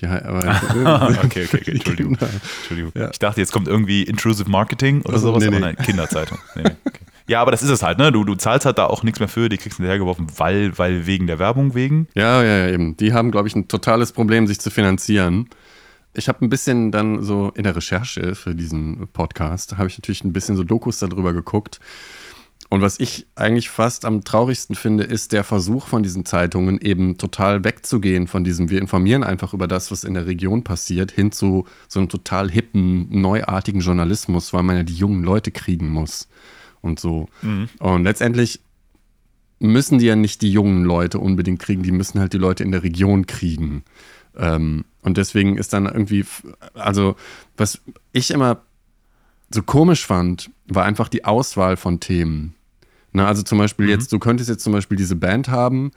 Die, 0.00 0.06
aber, 0.06 1.18
okay, 1.24 1.44
okay, 1.44 1.60
okay, 1.60 1.70
Entschuldigung. 1.72 2.16
Kinder. 2.16 2.32
Entschuldigung. 2.58 2.92
Ja. 2.94 3.10
Ich 3.10 3.18
dachte, 3.18 3.40
jetzt 3.40 3.52
kommt 3.52 3.68
irgendwie 3.68 4.02
Intrusive 4.02 4.48
Marketing 4.48 5.02
oder 5.02 5.14
Also, 5.14 5.28
sowas, 5.28 5.40
nee, 5.42 5.48
aber 5.48 5.56
nee. 5.56 5.60
nein, 5.60 5.76
Kinderzeitung. 5.76 6.38
Nee, 6.54 6.64
okay. 6.84 7.00
Ja, 7.28 7.42
aber 7.42 7.50
das 7.50 7.62
ist 7.62 7.70
es 7.70 7.82
halt, 7.82 7.98
ne? 7.98 8.12
Du, 8.12 8.24
du 8.24 8.36
zahlst 8.36 8.66
halt 8.66 8.78
da 8.78 8.86
auch 8.86 9.02
nichts 9.02 9.18
mehr 9.18 9.28
für, 9.28 9.48
die 9.48 9.56
kriegst 9.56 9.78
du 9.78 9.82
hinterhergeworfen, 9.82 10.28
weil, 10.36 10.78
weil 10.78 11.06
wegen 11.06 11.26
der 11.26 11.38
Werbung 11.38 11.74
wegen. 11.74 12.06
Ja, 12.14 12.42
ja, 12.42 12.66
ja, 12.66 12.68
eben. 12.68 12.96
Die 12.96 13.12
haben, 13.12 13.32
glaube 13.32 13.48
ich, 13.48 13.56
ein 13.56 13.66
totales 13.66 14.12
Problem, 14.12 14.46
sich 14.46 14.60
zu 14.60 14.70
finanzieren. 14.70 15.48
Ich 16.14 16.28
habe 16.28 16.44
ein 16.44 16.48
bisschen 16.48 16.92
dann 16.92 17.22
so 17.22 17.50
in 17.54 17.64
der 17.64 17.74
Recherche 17.74 18.34
für 18.36 18.54
diesen 18.54 19.08
Podcast, 19.12 19.76
habe 19.76 19.88
ich 19.88 19.98
natürlich 19.98 20.24
ein 20.24 20.32
bisschen 20.32 20.56
so 20.56 20.62
Dokus 20.62 21.00
darüber 21.00 21.32
geguckt. 21.32 21.80
Und 22.68 22.80
was 22.80 22.98
ich 22.98 23.26
eigentlich 23.34 23.70
fast 23.70 24.04
am 24.04 24.24
traurigsten 24.24 24.74
finde, 24.74 25.04
ist 25.04 25.32
der 25.32 25.44
Versuch 25.44 25.86
von 25.86 26.02
diesen 26.02 26.24
Zeitungen 26.24 26.80
eben 26.80 27.16
total 27.18 27.64
wegzugehen 27.64 28.26
von 28.26 28.44
diesem, 28.44 28.70
wir 28.70 28.80
informieren 28.80 29.22
einfach 29.22 29.52
über 29.52 29.68
das, 29.68 29.90
was 29.90 30.04
in 30.04 30.14
der 30.14 30.26
Region 30.26 30.64
passiert, 30.64 31.12
hin 31.12 31.30
zu 31.32 31.66
so 31.86 32.00
einem 32.00 32.08
total 32.08 32.50
hippen, 32.50 33.08
neuartigen 33.20 33.80
Journalismus, 33.80 34.52
weil 34.52 34.62
man 34.62 34.76
ja 34.76 34.82
die 34.82 34.96
jungen 34.96 35.22
Leute 35.22 35.50
kriegen 35.50 35.88
muss 35.88 36.28
und 36.80 37.00
so. 37.00 37.28
Und 37.78 38.04
letztendlich 38.04 38.60
müssen 39.58 39.98
die 39.98 40.06
ja 40.06 40.16
nicht 40.16 40.42
die 40.42 40.50
jungen 40.50 40.84
Leute 40.84 41.18
unbedingt 41.18 41.60
kriegen, 41.60 41.82
die 41.82 41.92
müssen 41.92 42.20
halt 42.20 42.32
die 42.32 42.38
Leute 42.38 42.62
in 42.62 42.72
der 42.72 42.82
Region 42.82 43.26
kriegen. 43.26 43.84
Ähm, 44.36 44.84
und 45.02 45.16
deswegen 45.16 45.56
ist 45.56 45.72
dann 45.72 45.86
irgendwie, 45.86 46.24
also 46.74 47.16
was 47.56 47.80
ich 48.12 48.30
immer 48.30 48.62
so 49.50 49.62
komisch 49.62 50.04
fand, 50.04 50.50
war 50.66 50.84
einfach 50.84 51.08
die 51.08 51.24
Auswahl 51.24 51.76
von 51.76 52.00
Themen. 52.00 52.54
Na, 53.12 53.26
also 53.26 53.42
zum 53.42 53.58
Beispiel 53.58 53.88
jetzt, 53.88 54.12
du 54.12 54.18
könntest 54.18 54.50
jetzt 54.50 54.62
zum 54.62 54.72
Beispiel 54.72 54.98
diese 54.98 55.16
Band 55.16 55.48
haben 55.48 55.92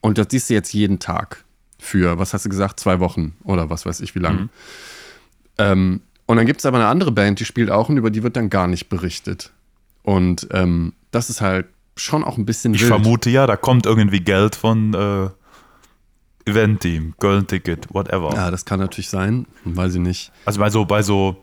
und 0.00 0.18
das 0.18 0.26
siehst 0.30 0.50
du 0.50 0.54
jetzt 0.54 0.72
jeden 0.74 0.98
Tag 0.98 1.44
für, 1.78 2.18
was 2.18 2.34
hast 2.34 2.44
du 2.44 2.50
gesagt, 2.50 2.80
zwei 2.80 3.00
Wochen 3.00 3.36
oder 3.44 3.70
was 3.70 3.86
weiß 3.86 4.00
ich 4.00 4.14
wie 4.14 4.18
lange. 4.18 4.48
Ähm, 5.56 6.02
und 6.26 6.36
dann 6.36 6.44
gibt 6.44 6.60
es 6.60 6.66
aber 6.66 6.76
eine 6.76 6.88
andere 6.88 7.12
Band, 7.12 7.40
die 7.40 7.46
spielt 7.46 7.70
auch 7.70 7.88
und 7.88 7.96
über 7.96 8.10
die 8.10 8.22
wird 8.22 8.36
dann 8.36 8.50
gar 8.50 8.66
nicht 8.66 8.88
berichtet. 8.90 9.52
Und 10.08 10.48
ähm, 10.52 10.94
das 11.10 11.28
ist 11.28 11.40
halt 11.40 11.66
schon 11.96 12.24
auch 12.24 12.38
ein 12.38 12.46
bisschen 12.46 12.72
Ich 12.74 12.80
wild. 12.80 12.88
vermute 12.92 13.28
ja, 13.28 13.46
da 13.46 13.56
kommt 13.56 13.84
irgendwie 13.84 14.20
Geld 14.20 14.54
von 14.56 14.94
äh, 14.94 15.28
Event-Team, 16.50 17.14
Golden 17.18 17.46
Ticket, 17.46 17.92
whatever. 17.92 18.32
Ja, 18.34 18.50
das 18.50 18.64
kann 18.64 18.80
natürlich 18.80 19.10
sein, 19.10 19.46
weiß 19.64 19.94
ich 19.96 20.00
nicht. 20.00 20.32
Also 20.46 20.60
bei 20.60 20.70
so, 20.70 20.84
bei 20.86 21.02
so, 21.02 21.36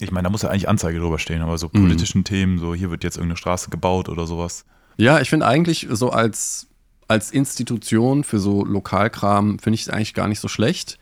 ich 0.00 0.10
meine, 0.10 0.24
da 0.24 0.30
muss 0.30 0.42
ja 0.42 0.48
eigentlich 0.50 0.68
Anzeige 0.68 0.98
drüber 0.98 1.18
stehen, 1.18 1.40
aber 1.42 1.56
so 1.58 1.66
Mhm. 1.72 1.82
politischen 1.82 2.24
Themen, 2.24 2.58
so 2.58 2.74
hier 2.74 2.90
wird 2.90 3.04
jetzt 3.04 3.16
irgendeine 3.16 3.36
Straße 3.36 3.70
gebaut 3.70 4.08
oder 4.08 4.26
sowas. 4.26 4.64
Ja, 4.96 5.20
ich 5.20 5.30
finde 5.30 5.46
eigentlich 5.46 5.86
so 5.90 6.10
als, 6.10 6.66
als 7.06 7.30
Institution 7.30 8.24
für 8.24 8.40
so 8.40 8.64
Lokalkram 8.64 9.60
finde 9.60 9.74
ich 9.76 9.82
es 9.82 9.88
eigentlich 9.88 10.14
gar 10.14 10.26
nicht 10.26 10.40
so 10.40 10.48
schlecht. 10.48 10.98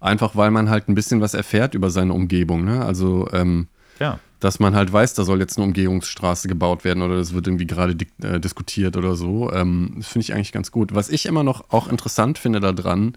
Einfach 0.00 0.34
weil 0.36 0.50
man 0.50 0.70
halt 0.70 0.88
ein 0.88 0.94
bisschen 0.94 1.20
was 1.20 1.34
erfährt 1.34 1.74
über 1.74 1.90
seine 1.90 2.12
Umgebung. 2.14 2.64
Ne? 2.64 2.82
Also, 2.84 3.28
ähm, 3.32 3.68
Ja. 4.00 4.18
Dass 4.44 4.60
man 4.60 4.74
halt 4.74 4.92
weiß, 4.92 5.14
da 5.14 5.24
soll 5.24 5.40
jetzt 5.40 5.56
eine 5.56 5.66
Umgehungsstraße 5.66 6.48
gebaut 6.48 6.84
werden 6.84 7.02
oder 7.02 7.16
das 7.16 7.32
wird 7.32 7.46
irgendwie 7.46 7.66
gerade 7.66 7.96
äh, 8.22 8.38
diskutiert 8.38 8.94
oder 8.96 9.16
so. 9.16 9.50
Ähm, 9.50 9.94
das 9.96 10.08
finde 10.08 10.24
ich 10.24 10.34
eigentlich 10.34 10.52
ganz 10.52 10.70
gut. 10.70 10.94
Was 10.94 11.08
ich 11.08 11.24
immer 11.24 11.42
noch 11.42 11.70
auch 11.70 11.88
interessant 11.88 12.36
finde 12.38 12.60
daran, 12.60 13.16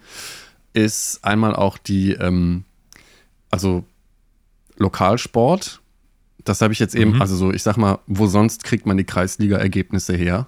ist 0.72 1.24
einmal 1.26 1.54
auch 1.54 1.78
die, 1.78 2.14
ähm, 2.14 2.64
also 3.52 3.84
Lokalsport. 4.78 5.82
Das 6.46 6.62
habe 6.62 6.72
ich 6.72 6.80
jetzt 6.80 6.96
eben, 6.96 7.16
Mhm. 7.16 7.22
also 7.22 7.36
so, 7.36 7.52
ich 7.52 7.62
sag 7.64 7.76
mal, 7.78 8.00
wo 8.08 8.28
sonst 8.28 8.64
kriegt 8.64 8.86
man 8.86 8.96
die 8.96 9.04
Kreisliga-Ergebnisse 9.04 10.16
her? 10.16 10.48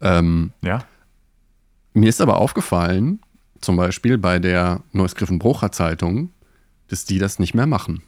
Ähm, 0.00 0.52
Ja. 0.62 0.84
mir 1.92 2.08
ist 2.08 2.20
aber 2.22 2.38
aufgefallen, 2.38 3.20
zum 3.60 3.76
Beispiel 3.76 4.16
bei 4.16 4.38
der 4.38 4.82
Neues-Griffenbrucher 4.92 5.72
Zeitung, 5.72 6.30
dass 6.88 7.04
die 7.04 7.18
das 7.18 7.38
nicht 7.38 7.54
mehr 7.54 7.66
machen. 7.66 8.02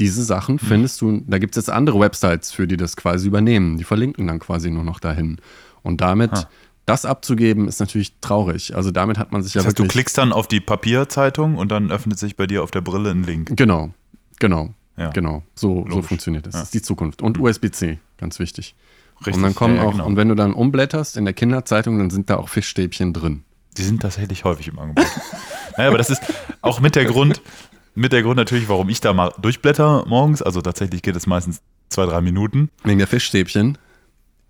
Diese 0.00 0.24
Sachen 0.24 0.58
findest 0.58 1.00
du, 1.00 1.22
da 1.26 1.38
gibt 1.38 1.56
es 1.56 1.62
jetzt 1.66 1.70
andere 1.70 2.00
Websites 2.00 2.50
für, 2.50 2.66
die 2.66 2.76
das 2.76 2.96
quasi 2.96 3.28
übernehmen. 3.28 3.76
Die 3.78 3.84
verlinken 3.84 4.26
dann 4.26 4.38
quasi 4.40 4.70
nur 4.70 4.82
noch 4.82 4.98
dahin. 4.98 5.36
Und 5.82 6.00
damit 6.00 6.32
Ha. 6.32 6.48
das 6.86 7.04
abzugeben, 7.04 7.68
ist 7.68 7.78
natürlich 7.80 8.14
traurig. 8.20 8.74
Also 8.74 8.90
damit 8.90 9.18
hat 9.18 9.30
man 9.30 9.42
sich 9.42 9.52
Das 9.52 9.62
ja 9.64 9.66
heißt, 9.68 9.78
du 9.78 9.82
wirklich. 9.84 9.92
klickst 9.92 10.18
dann 10.18 10.32
auf 10.32 10.48
die 10.48 10.60
Papierzeitung 10.60 11.56
und 11.56 11.70
dann 11.70 11.90
öffnet 11.92 12.18
sich 12.18 12.34
bei 12.36 12.46
dir 12.46 12.62
auf 12.62 12.70
der 12.70 12.80
Brille 12.80 13.10
ein 13.10 13.22
Link. 13.24 13.56
Genau, 13.56 13.90
genau, 14.38 14.74
Ja. 14.96 15.10
genau. 15.10 15.42
So, 15.54 15.86
so 15.90 16.02
funktioniert 16.02 16.46
das. 16.46 16.54
Ja. 16.54 16.60
Das 16.60 16.68
ist 16.68 16.74
die 16.74 16.82
Zukunft. 16.82 17.22
Und 17.22 17.38
USB-C, 17.38 17.98
ganz 18.18 18.38
wichtig. 18.38 18.74
Richtig. 19.18 19.34
Und 19.34 19.42
dann 19.42 19.54
kommen 19.54 19.76
ja, 19.76 19.82
auch, 19.82 19.92
genau. 19.92 20.06
und 20.06 20.16
wenn 20.16 20.28
du 20.30 20.34
dann 20.34 20.54
umblätterst 20.54 21.18
in 21.18 21.26
der 21.26 21.34
Kinderzeitung, 21.34 21.98
dann 21.98 22.08
sind 22.08 22.30
da 22.30 22.36
auch 22.38 22.48
Fischstäbchen 22.48 23.12
drin. 23.12 23.44
Die 23.76 23.82
sind 23.82 24.00
tatsächlich 24.00 24.44
häufig 24.44 24.68
im 24.68 24.78
Angebot. 24.78 25.04
naja, 25.76 25.90
aber 25.90 25.98
das 25.98 26.08
ist 26.08 26.22
auch 26.62 26.80
mit 26.80 26.96
der 26.96 27.04
Grund, 27.04 27.42
mit 27.94 28.12
der 28.12 28.22
Grund 28.22 28.36
natürlich, 28.36 28.68
warum 28.68 28.88
ich 28.88 29.00
da 29.00 29.12
mal 29.12 29.32
durchblätter 29.40 30.04
morgens. 30.06 30.42
Also 30.42 30.60
tatsächlich 30.62 31.02
geht 31.02 31.16
es 31.16 31.26
meistens 31.26 31.60
zwei, 31.88 32.06
drei 32.06 32.20
Minuten. 32.20 32.70
Wegen 32.84 32.98
der 32.98 33.08
Fischstäbchen. 33.08 33.78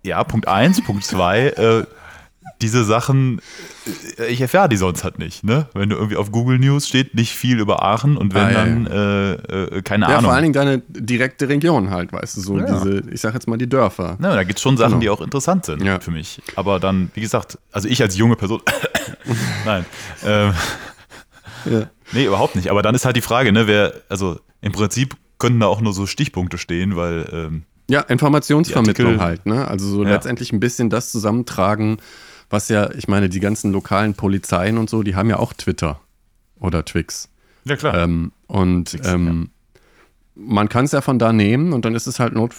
Ja, 0.03 0.23
Punkt 0.23 0.47
eins, 0.47 0.81
Punkt 0.81 1.03
zwei. 1.05 1.47
Äh, 1.49 1.83
diese 2.61 2.83
Sachen, 2.83 3.39
äh, 4.19 4.25
ich 4.27 4.41
erfahre 4.41 4.69
die 4.69 4.77
sonst 4.77 5.03
halt 5.03 5.17
nicht. 5.19 5.43
Ne? 5.43 5.67
Wenn 5.73 5.89
du 5.89 5.95
irgendwie 5.95 6.15
auf 6.17 6.31
Google 6.31 6.59
News 6.59 6.87
steht, 6.87 7.13
nicht 7.15 7.33
viel 7.33 7.59
über 7.59 7.83
Aachen 7.83 8.17
und 8.17 8.33
wenn 8.35 8.43
Ah, 8.43 8.51
ja, 8.51 8.57
dann, 8.65 8.87
Äh, 8.87 9.31
äh, 9.77 9.81
keine 9.83 10.05
Ja, 10.05 10.09
Ahnung. 10.17 10.23
vor 10.25 10.33
allen 10.33 10.43
Dingen 10.43 10.53
deine 10.53 10.79
direkte 10.89 11.49
Region 11.49 11.89
halt, 11.91 12.13
weißt 12.13 12.37
du, 12.37 12.41
so 12.41 12.57
Ja. 12.59 12.65
diese, 12.65 13.03
ich 13.11 13.21
sag 13.21 13.33
jetzt 13.35 13.47
mal 13.47 13.57
die 13.57 13.69
Dörfer. 13.69 14.17
Na, 14.19 14.33
da 14.35 14.43
gibt 14.43 14.57
es 14.59 14.63
schon 14.63 14.77
Sachen, 14.77 14.91
Genau. 14.91 15.01
die 15.01 15.09
auch 15.09 15.21
interessant 15.21 15.65
sind 15.65 15.83
Ja. 15.83 15.99
für 15.99 16.11
mich. 16.11 16.41
Aber 16.55 16.79
dann, 16.79 17.09
wie 17.15 17.21
gesagt, 17.21 17.57
also 17.71 17.87
ich 17.87 18.01
als 18.01 18.15
junge 18.17 18.35
Person, 18.35 18.61
nein, 19.65 19.85
ähm, 20.25 20.53
Ja. 21.65 21.89
Nee, 22.13 22.25
überhaupt 22.25 22.55
nicht. 22.55 22.69
Aber 22.69 22.81
dann 22.81 22.95
ist 22.95 23.05
halt 23.05 23.15
die 23.15 23.21
Frage, 23.21 23.51
ne, 23.51 23.67
wer, 23.67 23.93
also 24.09 24.39
im 24.61 24.71
Prinzip 24.71 25.15
könnten 25.39 25.59
da 25.59 25.67
auch 25.67 25.81
nur 25.81 25.93
so 25.93 26.05
Stichpunkte 26.05 26.57
stehen, 26.57 26.95
weil 26.95 27.27
ähm, 27.31 27.63
Ja, 27.89 28.01
Informationsvermittlung 28.01 29.19
halt, 29.19 29.45
ne? 29.45 29.67
Also 29.67 29.87
so 29.87 30.03
Ja. 30.03 30.09
letztendlich 30.11 30.51
ein 30.53 30.59
bisschen 30.59 30.89
das 30.89 31.11
zusammentragen, 31.11 31.97
was 32.49 32.69
ja, 32.69 32.91
ich 32.91 33.07
meine, 33.07 33.29
die 33.29 33.39
ganzen 33.39 33.71
lokalen 33.71 34.13
Polizeien 34.13 34.77
und 34.77 34.89
so, 34.89 35.03
die 35.03 35.15
haben 35.15 35.29
ja 35.29 35.39
auch 35.39 35.53
Twitter 35.53 35.99
oder 36.59 36.85
Twix. 36.85 37.29
ja 37.65 37.75
klar. 37.75 37.95
Ähm, 37.97 38.31
und 38.47 38.89
Twix, 38.89 39.07
ähm, 39.07 39.49
man 40.35 40.69
kann 40.69 40.85
es 40.85 40.91
ja 40.91 41.01
von 41.01 41.19
da 41.19 41.33
nehmen 41.33 41.73
und 41.73 41.85
dann 41.85 41.93
ist 41.95 42.07
es 42.07 42.19
halt 42.19 42.33
not, 42.33 42.53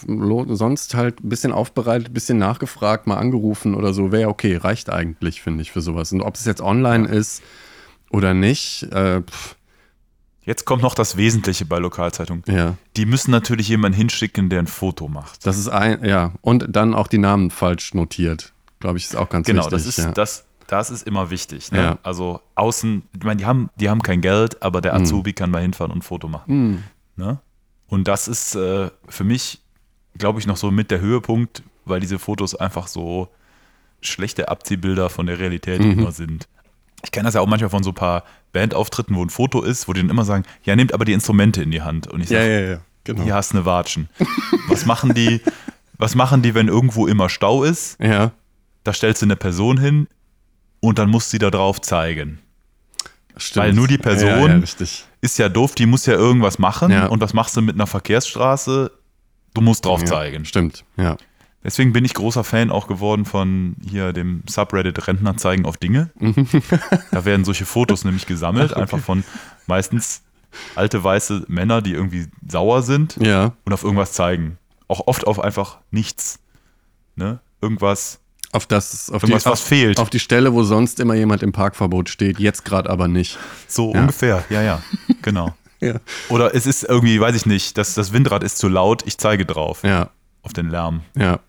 sonst 0.48 0.94
halt 0.94 1.22
ein 1.24 1.28
bisschen 1.28 1.52
aufbereitet, 1.52 2.10
ein 2.10 2.14
bisschen 2.14 2.38
nachgefragt, 2.38 3.06
mal 3.06 3.16
angerufen 3.16 3.74
oder 3.74 3.94
so. 3.94 4.12
Wäre 4.12 4.28
okay, 4.28 4.56
reicht 4.56 4.90
eigentlich, 4.90 5.40
finde 5.42 5.62
ich, 5.62 5.72
für 5.72 5.80
sowas. 5.80 6.12
Und 6.12 6.20
ob 6.20 6.34
es 6.34 6.44
jetzt 6.44 6.60
online 6.60 7.08
ist 7.08 7.42
oder 8.12 8.35
nicht, 8.35 8.85
äh, 8.92 9.22
Jetzt 10.44 10.64
kommt 10.64 10.83
noch 10.83 10.96
das 10.96 11.16
Wesentliche 11.16 11.64
bei 11.66 11.79
Lokalzeitungen. 11.79 12.42
ja, 12.48 12.75
Die 12.96 13.07
müssen 13.07 13.31
natürlich 13.31 13.68
jemanden 13.68 13.96
hinschicken, 13.96 14.48
der 14.48 14.59
ein 14.59 14.66
Foto 14.66 15.07
macht. 15.07 15.46
das 15.46 15.57
ist 15.57 15.68
ein, 15.68 16.05
ja. 16.05 16.33
Und 16.40 16.66
dann 16.68 16.94
auch 16.94 17.07
die 17.07 17.18
Namen 17.18 17.51
falsch 17.53 17.94
notiert. 17.94 18.53
Glaube 18.81 18.98
ich, 18.98 19.05
ist 19.05 19.14
auch 19.16 19.29
ganz 19.29 19.46
Genau, 19.46 19.61
wichtig. 19.62 19.70
das 19.79 19.87
ist, 19.87 19.98
ja. 19.98 20.11
das, 20.11 20.44
das 20.66 20.90
ist 20.90 21.07
immer 21.07 21.31
wichtig. 21.31 21.70
Ne? 21.70 21.79
Ja. 21.79 21.98
Also 22.03 22.40
außen, 22.57 23.03
ich 23.16 23.22
meine, 23.22 23.37
die 23.37 23.46
haben, 23.46 23.70
die 23.77 23.88
haben 23.88 24.03
kein 24.03 24.20
Geld, 24.20 24.61
aber 24.64 24.81
der 24.81 24.94
Mhm. 24.98 25.03
Azubi 25.05 25.33
kann 25.33 25.53
mal 25.53 25.62
hinfahren 25.62 25.92
und 25.92 25.98
ein 25.98 26.03
Foto 26.03 26.27
machen. 26.27 26.83
Ne? 27.14 27.38
Und 27.87 28.09
das 28.09 28.27
ist 28.27 28.57
äh, 28.57 28.90
für 29.09 29.22
mich, 29.25 29.61
glaube 30.18 30.40
ich, 30.40 30.48
noch 30.48 30.57
so 30.57 30.72
mit 30.72 30.90
der 30.90 30.98
Höhepunkt, 30.98 31.62
weil 31.85 32.01
diese 32.01 32.18
Fotos 32.18 32.57
einfach 32.57 32.88
so 32.88 33.29
schlechte 34.01 34.48
Abziehbilder 34.48 35.09
von 35.09 35.27
der 35.27 35.38
Realität 35.38 35.81
Mhm. 35.81 35.92
immer 36.01 36.11
sind. 36.11 36.48
Ich 37.04 37.10
kenne 37.10 37.24
das 37.26 37.34
ja 37.34 37.40
auch 37.40 37.46
manchmal 37.46 37.70
von 37.70 37.82
so 37.82 37.90
ein 37.90 37.94
paar 37.94 38.24
Bandauftritten, 38.52 39.16
wo 39.16 39.24
ein 39.24 39.30
Foto 39.30 39.62
ist, 39.62 39.88
wo 39.88 39.92
die 39.92 40.00
dann 40.00 40.10
immer 40.10 40.24
sagen, 40.24 40.44
ja, 40.64 40.76
nehmt 40.76 40.94
aber 40.94 41.04
die 41.04 41.12
Instrumente 41.12 41.62
in 41.62 41.70
die 41.70 41.82
Hand. 41.82 42.06
Und 42.06 42.20
ich 42.22 42.30
ja, 42.30 42.40
sage, 42.40 42.52
ja, 42.64 42.70
ja, 42.72 42.78
genau. 43.04 43.22
hier 43.24 43.34
hast 43.34 43.52
du 43.52 43.58
eine 43.58 43.66
Watschen. 43.66 44.08
Was 44.68 44.86
machen 44.86 45.14
die, 45.14 45.40
was 45.98 46.14
machen 46.14 46.42
die, 46.42 46.54
wenn 46.54 46.68
irgendwo 46.68 47.06
immer 47.06 47.28
Stau 47.28 47.64
ist? 47.64 47.98
Ja, 48.00 48.32
Da 48.84 48.92
stellst 48.92 49.22
du 49.22 49.26
eine 49.26 49.36
Person 49.36 49.78
hin 49.78 50.06
und 50.80 50.98
dann 50.98 51.10
musst 51.10 51.28
du 51.28 51.30
sie 51.32 51.38
da 51.38 51.50
drauf 51.50 51.80
zeigen. 51.80 52.38
stimmt. 53.36 53.64
Weil 53.66 53.72
nur 53.72 53.88
die 53.88 53.98
Person- 53.98 54.28
Ja, 54.28 54.46
ja. 54.58 54.86
Ist 55.20 55.38
ja 55.38 55.48
doof, 55.48 55.74
die 55.76 55.86
muss 55.86 56.04
ja 56.06 56.14
irgendwas 56.14 56.58
machen. 56.58 56.90
Ja. 56.90 57.06
Und 57.06 57.20
was 57.20 57.32
machst 57.32 57.56
du 57.56 57.62
mit 57.62 57.76
einer 57.76 57.86
Verkehrsstraße? 57.86 58.90
Du 59.54 59.60
musst 59.60 59.84
drauf 59.84 60.00
Ja, 60.00 60.06
zeigen. 60.06 60.44
Stimmt, 60.44 60.84
ja. 60.96 61.16
Deswegen 61.64 61.92
bin 61.92 62.05
ich 62.05 62.14
großer 62.14 62.42
Fan 62.44 62.70
auch 62.70 62.88
geworden 62.88 63.25
von 63.25 63.77
hier 63.88 64.12
dem 64.12 64.42
Subreddit 64.48 65.07
Rentner 65.07 65.37
zeigen 65.37 65.64
auf 65.64 65.77
Dinge. 65.77 66.11
da 67.11 67.25
werden 67.25 67.44
solche 67.44 67.66
Fotos 67.66 68.05
nämlich 68.05 68.27
gesammelt, 68.27 68.72
einfach 68.77 68.98
von 68.98 69.22
meistens 69.66 70.22
alte 70.75 71.03
weiße 71.03 71.44
Männer, 71.48 71.81
die 71.81 71.92
irgendwie 71.92 72.27
sauer 72.48 72.83
sind 72.83 73.16
Ja. 73.20 73.53
und 73.64 73.72
auf 73.72 73.85
irgendwas 73.85 74.12
zeigen. 74.12 74.59
Auch 74.88 75.07
oft 75.07 75.27
auf 75.27 75.38
einfach 75.40 75.79
nichts. 75.90 76.40
Ne? 77.16 77.38
Irgendwas, 77.61 78.18
Auf 78.51 78.66
das, 78.66 79.09
auf 79.11 79.22
irgendwas 79.22 79.44
die, 79.44 79.51
was 79.51 79.61
auf, 79.62 79.66
fehlt. 79.66 79.98
auf 79.98 80.11
die 80.11 80.18
Stelle, 80.18 80.53
wo 80.53 80.62
sonst 80.64 80.98
immer 81.01 81.14
jemand 81.14 81.42
im 81.42 81.53
Parkverbot 81.53 82.09
steht, 82.09 82.38
jetzt 82.40 82.64
gerade 82.64 82.90
aber 82.90 83.07
nicht. 83.09 83.38
so 83.68 83.94
Ja. 83.94 84.01
ungefähr, 84.01 84.44
ja, 84.51 84.62
ja, 84.62 84.83
genau. 85.22 85.55
Ja. 85.81 85.94
Oder 86.29 86.55
es 86.55 86.64
ist 86.66 86.85
irgendwie, 86.85 87.18
weiß 87.20 87.35
ich 87.35 87.44
nicht, 87.44 87.77
das, 87.77 87.94
das 87.94 88.12
Windrad 88.12 88.44
ist 88.44 88.59
zu 88.59 88.68
laut, 88.68 89.03
ich 89.05 89.18
zeige 89.18 89.44
drauf, 89.44 89.83
Ja, 89.83 90.11
auf 90.42 90.53
den 90.53 90.70
Lärm. 90.70 91.01
ja. 91.16 91.40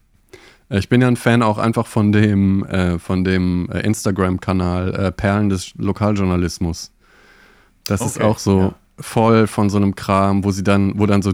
Äh, 0.74 0.80
Ich 0.80 0.90
bin 0.90 1.02
ja 1.02 1.08
ein 1.08 1.16
Fan 1.16 1.42
auch 1.44 1.58
einfach 1.58 1.88
von 1.88 2.12
dem, 2.12 2.66
äh, 2.66 3.00
von 3.00 3.24
dem 3.24 3.70
äh, 3.70 3.82
Instagram-Kanal 3.82 4.96
äh, 4.96 5.12
Perlen 5.12 5.50
des 5.50 5.74
Lokaljournalismus. 5.76 6.92
Das 7.86 8.02
ist 8.02 8.18
Okay, 8.18 8.26
auch 8.26 8.40
so 8.40 8.60
ja. 8.60 8.76
voll 9.00 9.48
von 9.48 9.70
so 9.70 9.78
einem 9.78 9.96
Kram, 9.96 10.44
wo 10.44 10.52
sie 10.52 10.64
dann, 10.64 10.98
wo 11.00 11.06
dann 11.06 11.22
so 11.22 11.32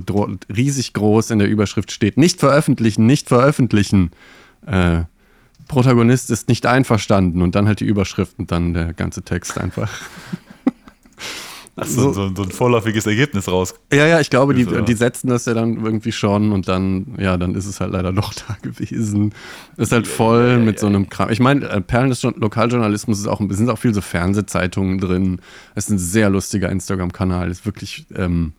riesig 0.55 0.93
groß 0.93 1.31
in 1.31 1.39
der 1.39 1.47
Überschrift 1.47 1.91
steht, 1.91 2.17
nicht 2.17 2.39
veröffentlichen, 2.39 3.05
nicht 3.05 3.27
veröffentlichen. 3.27 4.11
Äh, 4.65 5.03
Protagonist 5.67 6.31
ist 6.31 6.49
nicht 6.49 6.65
einverstanden 6.65 7.43
und 7.43 7.53
dann 7.53 7.67
halt 7.67 7.79
die 7.79 7.85
Überschrift 7.85 8.39
und 8.39 8.51
dann 8.51 8.73
der 8.73 8.93
ganze 8.93 9.21
Text 9.21 9.57
einfach. 9.59 9.91
So, 11.85 12.11
so, 12.13 12.31
so 12.35 12.43
ein 12.43 12.51
vorläufiges 12.51 13.05
Ergebnis 13.05 13.47
raus. 13.47 13.73
Ja, 13.91 14.05
ja, 14.07 14.19
ich 14.19 14.29
glaube, 14.29 14.53
die, 14.53 14.65
die 14.65 14.93
setzen 14.93 15.27
das 15.29 15.45
ja 15.45 15.53
dann 15.53 15.83
irgendwie 15.83 16.11
schon 16.11 16.51
und 16.51 16.67
dann, 16.67 17.15
ja, 17.19 17.37
dann 17.37 17.55
ist 17.55 17.65
es 17.65 17.79
halt 17.79 17.91
leider 17.91 18.11
doch 18.13 18.33
da 18.33 18.57
gewesen. 18.61 19.33
Ist 19.77 19.91
halt 19.91 20.07
voll 20.07 20.57
mit 20.59 20.79
so 20.79 20.87
einem 20.87 21.09
Kram. 21.09 21.29
Ich 21.29 21.39
meine, 21.39 21.67
äh, 21.69 21.81
Perlen 21.81 22.09
des 22.09 22.21
Jo- 22.21 22.33
Lokaljournalismus 22.35 23.19
ist 23.19 23.27
auch, 23.27 23.39
ein- 23.39 23.49
sind 23.51 23.69
auch 23.69 23.79
viel 23.79 23.93
so 23.93 24.01
Fernsehzeitungen 24.01 24.99
drin. 24.99 25.39
Es 25.75 25.85
ist 25.85 25.91
ein 25.91 25.99
sehr 25.99 26.29
lustiger 26.29 26.69
Instagram-Kanal. 26.69 27.49
Ist 27.51 27.65
wirklich, 27.65 28.05
ähm, 28.15 28.53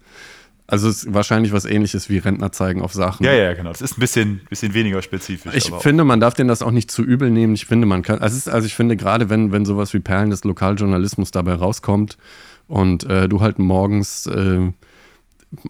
also 0.66 0.88
ist 0.88 1.12
wahrscheinlich 1.12 1.52
was 1.52 1.64
ähnliches 1.64 2.08
wie 2.08 2.18
Rentner 2.18 2.52
zeigen 2.52 2.80
auf 2.80 2.92
Sachen. 2.92 3.24
Ja, 3.26 3.32
ja, 3.32 3.54
genau. 3.54 3.70
Das 3.70 3.80
ist 3.82 3.96
ein 3.96 4.00
bisschen, 4.00 4.40
bisschen 4.48 4.72
weniger 4.72 5.02
spezifisch. 5.02 5.52
Ich 5.54 5.70
finde, 5.80 6.04
man 6.04 6.20
darf 6.20 6.34
denen 6.34 6.48
das 6.48 6.62
auch 6.62 6.70
nicht 6.70 6.90
zu 6.92 7.02
übel 7.02 7.28
nehmen. 7.30 7.54
Ich 7.54 7.66
finde, 7.66 7.86
man 7.88 8.02
kann, 8.02 8.20
also, 8.20 8.36
es 8.36 8.46
ist, 8.46 8.52
also 8.52 8.66
ich 8.66 8.74
finde, 8.74 8.96
gerade 8.96 9.28
wenn, 9.30 9.50
wenn 9.50 9.64
sowas 9.64 9.92
wie 9.94 9.98
Perlen 10.00 10.30
des 10.30 10.44
Lokaljournalismus 10.44 11.32
dabei 11.32 11.54
rauskommt 11.54 12.18
und 12.70 13.04
äh, 13.04 13.28
du 13.28 13.40
halt 13.40 13.58
morgens 13.58 14.26
äh, 14.26 14.70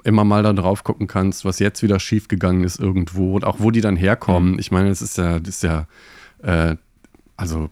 immer 0.05 0.25
mal 0.25 0.43
da 0.43 0.53
drauf 0.53 0.85
gucken 0.85 1.07
kannst, 1.07 1.47
was 1.47 1.59
jetzt 1.59 1.83
wieder 1.83 1.99
schiefgegangen 1.99 2.63
ist 2.63 2.79
irgendwo 2.79 3.35
und 3.35 3.45
auch 3.45 3.57
wo 3.59 3.71
die 3.71 3.81
dann 3.81 3.97
herkommen. 3.97 4.59
Ich 4.59 4.71
meine, 4.71 4.91
es 4.91 5.01
ist 5.01 5.17
ja, 5.17 5.41
das 5.41 5.57
ist 5.57 5.63
ja, 5.63 5.87
äh, 6.43 6.77
also 7.39 7.71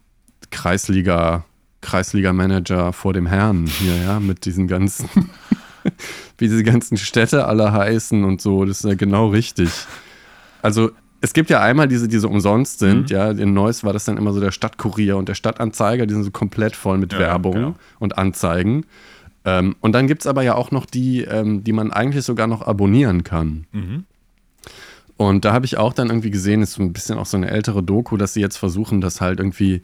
Kreisliga, 0.50 1.44
Kreisliga-Manager 1.82 2.94
vor 2.94 3.12
dem 3.12 3.26
Herrn 3.26 3.66
hier, 3.66 3.96
ja, 3.96 4.18
mit 4.18 4.46
diesen 4.46 4.66
ganzen, 4.66 5.10
wie 6.38 6.48
diese 6.48 6.64
ganzen 6.64 6.96
Städte 6.96 7.44
alle 7.44 7.70
heißen 7.70 8.24
und 8.24 8.40
so. 8.40 8.64
Das 8.64 8.78
ist 8.78 8.84
ja 8.88 8.94
genau 8.94 9.28
richtig. 9.28 9.68
Also 10.62 10.90
es 11.20 11.34
gibt 11.34 11.50
ja 11.50 11.60
einmal 11.60 11.88
diese, 11.88 12.08
die 12.08 12.18
so 12.18 12.28
umsonst 12.30 12.78
sind, 12.78 13.10
ja. 13.10 13.30
In 13.30 13.52
Neuss 13.52 13.84
war 13.84 13.92
das 13.92 14.04
dann 14.06 14.16
immer 14.16 14.32
so 14.32 14.40
der 14.40 14.52
Stadtkurier 14.52 15.16
und 15.18 15.28
der 15.28 15.34
Stadtanzeiger, 15.34 16.06
die 16.06 16.14
sind 16.14 16.22
so 16.22 16.30
komplett 16.30 16.76
voll 16.76 16.96
mit 16.96 17.12
Ja, 17.12 17.18
Werbung 17.18 17.52
genau. 17.52 17.74
und 17.98 18.16
Anzeigen. 18.16 18.86
Ähm, 19.48 19.76
und 19.80 19.92
dann 19.92 20.06
gibt 20.06 20.22
es 20.22 20.26
aber 20.26 20.42
ja 20.42 20.54
auch 20.54 20.70
noch 20.70 20.84
die, 20.84 21.22
ähm, 21.22 21.64
die 21.64 21.72
man 21.72 21.90
eigentlich 21.90 22.24
sogar 22.24 22.46
noch 22.46 22.62
abonnieren 22.66 23.24
kann. 23.24 23.66
Mhm. 23.72 24.04
Und 25.16 25.44
da 25.44 25.52
habe 25.52 25.64
ich 25.64 25.78
auch 25.78 25.94
dann 25.94 26.08
irgendwie 26.08 26.30
gesehen, 26.30 26.62
ist 26.62 26.74
so 26.74 26.82
ein 26.82 26.92
bisschen 26.92 27.18
auch 27.18 27.26
so 27.26 27.36
eine 27.36 27.50
ältere 27.50 27.82
Doku, 27.82 28.16
dass 28.16 28.34
sie 28.34 28.40
jetzt 28.40 28.56
versuchen, 28.56 29.00
das 29.00 29.20
halt 29.20 29.40
irgendwie 29.40 29.82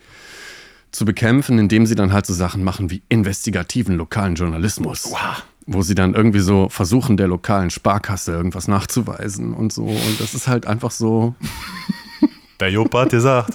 zu 0.92 1.04
bekämpfen, 1.04 1.58
indem 1.58 1.86
sie 1.86 1.96
dann 1.96 2.12
halt 2.12 2.26
so 2.26 2.34
Sachen 2.34 2.62
machen 2.62 2.90
wie 2.90 3.02
investigativen 3.08 3.96
lokalen 3.96 4.36
Journalismus. 4.36 5.12
Wo 5.66 5.82
sie 5.82 5.94
dann 5.94 6.14
irgendwie 6.14 6.40
so 6.40 6.68
versuchen, 6.68 7.16
der 7.16 7.26
lokalen 7.26 7.70
Sparkasse 7.70 8.32
irgendwas 8.32 8.68
nachzuweisen 8.68 9.54
und 9.54 9.72
so. 9.72 9.84
Und 9.84 10.20
das 10.20 10.34
ist 10.34 10.46
halt 10.46 10.66
einfach 10.66 10.90
so. 10.90 11.34
Der 12.60 12.70
Job 12.70 12.94
hat 12.94 13.10
gesagt. 13.10 13.54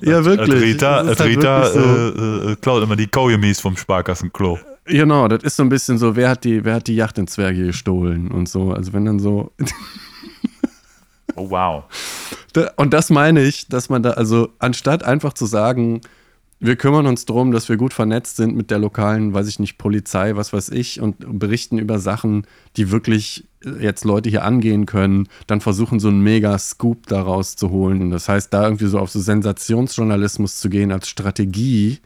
Ja, 0.00 0.18
Rita, 0.18 1.02
Das 1.02 1.12
ist 1.12 1.20
halt 1.20 1.30
Rita 1.30 1.74
wirklich 1.74 2.16
so. 2.16 2.48
äh, 2.48 2.52
äh, 2.52 2.56
klaut 2.56 2.82
immer 2.82 2.96
die 2.96 3.06
Kaugummis 3.06 3.60
vom 3.60 3.76
Sparkassenklo. 3.76 4.58
Genau, 4.88 5.28
das 5.28 5.42
ist 5.42 5.56
so 5.56 5.62
ein 5.62 5.68
bisschen 5.68 5.98
so, 5.98 6.16
wer 6.16 6.30
hat 6.30 6.44
die, 6.44 6.64
wer 6.64 6.76
hat 6.76 6.86
die 6.86 6.96
Yacht 6.96 7.18
in 7.18 7.26
Zwerge 7.26 7.66
gestohlen 7.66 8.30
und 8.30 8.48
so. 8.48 8.72
Also 8.72 8.92
wenn 8.92 9.04
dann 9.04 9.18
so. 9.18 9.52
Oh, 11.36 11.50
wow. 11.50 11.84
Und 12.76 12.92
das 12.92 13.10
meine 13.10 13.44
ich, 13.44 13.68
dass 13.68 13.88
man 13.90 14.02
da, 14.02 14.10
also 14.10 14.48
anstatt 14.58 15.04
einfach 15.04 15.34
zu 15.34 15.46
sagen, 15.46 16.00
wir 16.60 16.74
kümmern 16.74 17.06
uns 17.06 17.24
darum, 17.24 17.52
dass 17.52 17.68
wir 17.68 17.76
gut 17.76 17.92
vernetzt 17.92 18.36
sind 18.36 18.56
mit 18.56 18.70
der 18.70 18.80
lokalen, 18.80 19.32
weiß 19.32 19.46
ich 19.46 19.60
nicht, 19.60 19.78
Polizei, 19.78 20.34
was 20.34 20.52
weiß 20.52 20.70
ich, 20.70 21.00
und 21.00 21.38
berichten 21.38 21.78
über 21.78 22.00
Sachen, 22.00 22.46
die 22.76 22.90
wirklich 22.90 23.46
jetzt 23.80 24.04
Leute 24.04 24.28
hier 24.28 24.44
angehen 24.44 24.86
können, 24.86 25.28
dann 25.46 25.60
versuchen, 25.60 26.00
so 26.00 26.08
einen 26.08 26.22
mega 26.22 26.58
Scoop 26.58 27.06
daraus 27.06 27.54
zu 27.54 27.70
holen. 27.70 28.02
Und 28.02 28.10
das 28.10 28.28
heißt, 28.28 28.52
da 28.52 28.64
irgendwie 28.64 28.86
so 28.86 28.98
auf 28.98 29.10
so 29.10 29.20
Sensationsjournalismus 29.20 30.58
zu 30.58 30.68
gehen 30.68 30.90
als 30.90 31.08
Strategie, 31.08 31.98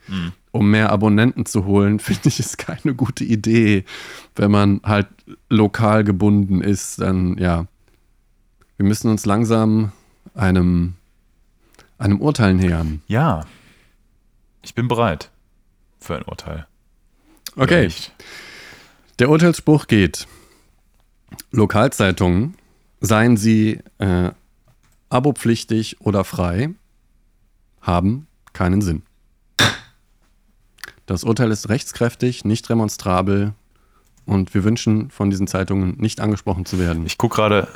um 0.53 0.69
mehr 0.69 0.91
Abonnenten 0.91 1.45
zu 1.45 1.65
holen, 1.65 1.99
finde 1.99 2.29
ich, 2.29 2.39
ist 2.39 2.57
keine 2.57 2.95
gute 2.95 3.25
Idee. 3.25 3.83
Wenn 4.35 4.51
man 4.51 4.79
halt 4.83 5.07
lokal 5.49 6.05
gebunden 6.05 6.61
ist, 6.61 7.01
dann 7.01 7.37
ja, 7.37 7.65
wir 8.77 8.85
müssen 8.85 9.09
uns 9.09 9.25
langsam 9.25 9.91
einem, 10.33 10.93
einem 11.97 12.21
Urteil 12.21 12.53
nähern. 12.53 13.01
Ja. 13.07 13.45
Ich 14.61 14.73
bin 14.73 14.87
bereit 14.87 15.29
für 15.99 16.15
ein 16.15 16.23
Urteil. 16.23 16.67
Okay, 17.55 17.89
der 19.19 19.29
Urteilsspruch 19.29 19.87
geht. 19.87 20.27
Lokalzeitungen, 21.51 22.55
seien 22.99 23.37
sie 23.37 23.79
äh, 23.99 24.31
abopflichtig 25.09 26.01
oder 26.01 26.23
frei, 26.23 26.69
haben 27.81 28.27
keinen 28.53 28.81
Sinn. 28.81 29.03
Das 31.05 31.23
Urteil 31.23 31.51
ist 31.51 31.69
rechtskräftig, 31.69 32.45
nicht 32.45 32.69
remonstrabel 32.69 33.53
und 34.25 34.53
wir 34.53 34.63
wünschen 34.63 35.09
von 35.09 35.29
diesen 35.29 35.47
Zeitungen 35.47 35.97
nicht 35.97 36.21
angesprochen 36.21 36.65
zu 36.65 36.79
werden. 36.79 37.05
Ich 37.05 37.17
gucke 37.17 37.35
gerade 37.35 37.67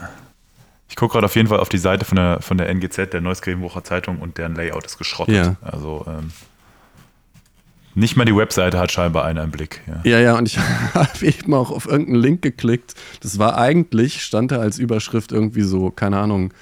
ich 0.90 0.96
gerade 0.96 1.26
auf 1.26 1.36
jeden 1.36 1.50
Fall 1.50 1.60
auf 1.60 1.70
die 1.70 1.78
Seite 1.78 2.06
von 2.06 2.16
der, 2.16 2.42
von 2.42 2.58
der 2.58 2.70
NGZ, 2.70 3.12
der 3.12 3.22
Neuskirchenwocher 3.22 3.84
Zeitung, 3.84 4.20
und 4.20 4.38
deren 4.38 4.56
Layout 4.56 4.86
ist 4.86 4.98
geschrottet. 4.98 5.36
Ja. 5.36 5.56
Also 5.62 6.06
ähm, 6.08 6.32
nicht 7.94 8.16
mal 8.16 8.26
die 8.26 8.36
Webseite 8.36 8.80
hat 8.80 8.92
scheinbar 8.92 9.26
einen 9.26 9.44
im 9.44 9.52
Blick. 9.52 9.82
Ja. 9.86 10.00
Ja, 10.04 10.20
ja, 10.20 10.38
und 10.38 10.48
ich 10.48 10.58
habe 10.94 11.26
eben 11.26 11.54
auch 11.54 11.72
auf 11.72 11.88
irgendeinen 11.88 12.22
Link 12.22 12.42
geklickt. 12.42 12.96
Das 13.22 13.38
war 13.38 13.58
eigentlich, 13.58 14.24
stand 14.24 14.52
da 14.52 14.60
als 14.60 14.80
Überschrift 14.80 15.32
irgendwie 15.32 15.64
so, 15.64 15.92
keine 15.92 16.20
Ahnung, 16.20 16.54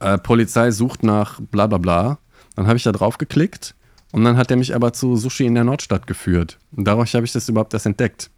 äh, 0.00 0.16
Polizei 0.18 0.70
sucht 0.70 1.02
nach 1.02 1.38
bla 1.40 1.66
bla 1.66 1.78
bla. 1.78 2.18
Dann 2.56 2.66
habe 2.66 2.76
ich 2.76 2.84
da 2.84 2.92
drauf 2.92 3.18
geklickt 3.18 3.74
und 4.12 4.24
dann 4.24 4.36
hat 4.36 4.50
er 4.50 4.56
mich 4.56 4.74
aber 4.74 4.92
zu 4.92 5.16
Sushi 5.16 5.46
in 5.46 5.54
der 5.54 5.64
Nordstadt 5.64 6.06
geführt. 6.06 6.58
Und 6.76 6.84
dadurch 6.84 7.14
habe 7.14 7.24
ich 7.24 7.32
das 7.32 7.48
überhaupt 7.48 7.74
erst 7.74 7.86
entdeckt. 7.86 8.30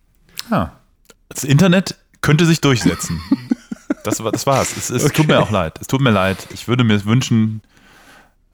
Ah. 0.50 0.70
Das 1.28 1.44
Internet 1.44 1.96
könnte 2.20 2.46
sich 2.46 2.60
durchsetzen. 2.60 3.20
das, 4.04 4.22
war, 4.22 4.32
das 4.32 4.46
war's. 4.46 4.76
Es, 4.76 4.90
es 4.90 5.12
tut 5.12 5.26
mir 5.28 5.40
auch 5.40 5.50
leid. 5.50 5.78
Es 5.80 5.86
tut 5.88 6.00
mir 6.00 6.10
leid. 6.10 6.46
Ich 6.52 6.68
würde 6.68 6.84
mir 6.84 7.04
wünschen, 7.04 7.60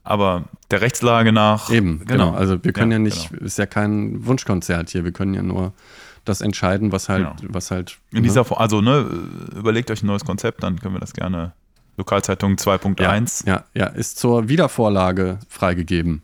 aber 0.03 0.45
der 0.71 0.81
Rechtslage 0.81 1.31
nach. 1.31 1.69
Eben, 1.69 2.03
genau. 2.05 2.31
Also 2.33 2.63
wir 2.63 2.73
können 2.73 2.91
ja, 2.91 2.97
Ja, 2.97 3.03
nicht, 3.03 3.29
genau. 3.29 3.45
ist 3.45 3.57
ja 3.57 3.65
kein 3.65 4.25
Wunschkonzert 4.25 4.89
hier. 4.89 5.03
Wir 5.03 5.11
können 5.11 5.33
ja 5.33 5.43
nur 5.43 5.73
das 6.25 6.41
entscheiden, 6.41 6.91
was 6.91 7.09
halt, 7.09 7.27
Genau. 7.39 7.53
was 7.53 7.71
halt. 7.71 7.97
In 8.11 8.23
dieser 8.23 8.45
Form, 8.45 8.59
also 8.59 8.81
ne, 8.81 9.05
überlegt 9.55 9.91
euch 9.91 10.03
ein 10.03 10.07
neues 10.07 10.25
Konzept, 10.25 10.63
dann 10.63 10.79
können 10.79 10.95
wir 10.95 10.99
das 10.99 11.13
gerne. 11.13 11.53
Lokalzeitung 11.97 12.55
2.1. 12.55 13.47
Ja, 13.47 13.65
ja, 13.73 13.87
ist 13.87 14.17
zur 14.17 14.47
Wiedervorlage 14.47 15.39
freigegeben. 15.49 16.21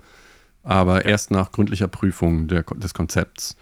Aber 0.67 1.06
erst 1.06 1.32
nach 1.32 1.51
gründlicher 1.53 1.88
Prüfung 1.88 2.47
der, 2.49 2.63
des 2.63 2.93
Konzepts. 2.93 3.56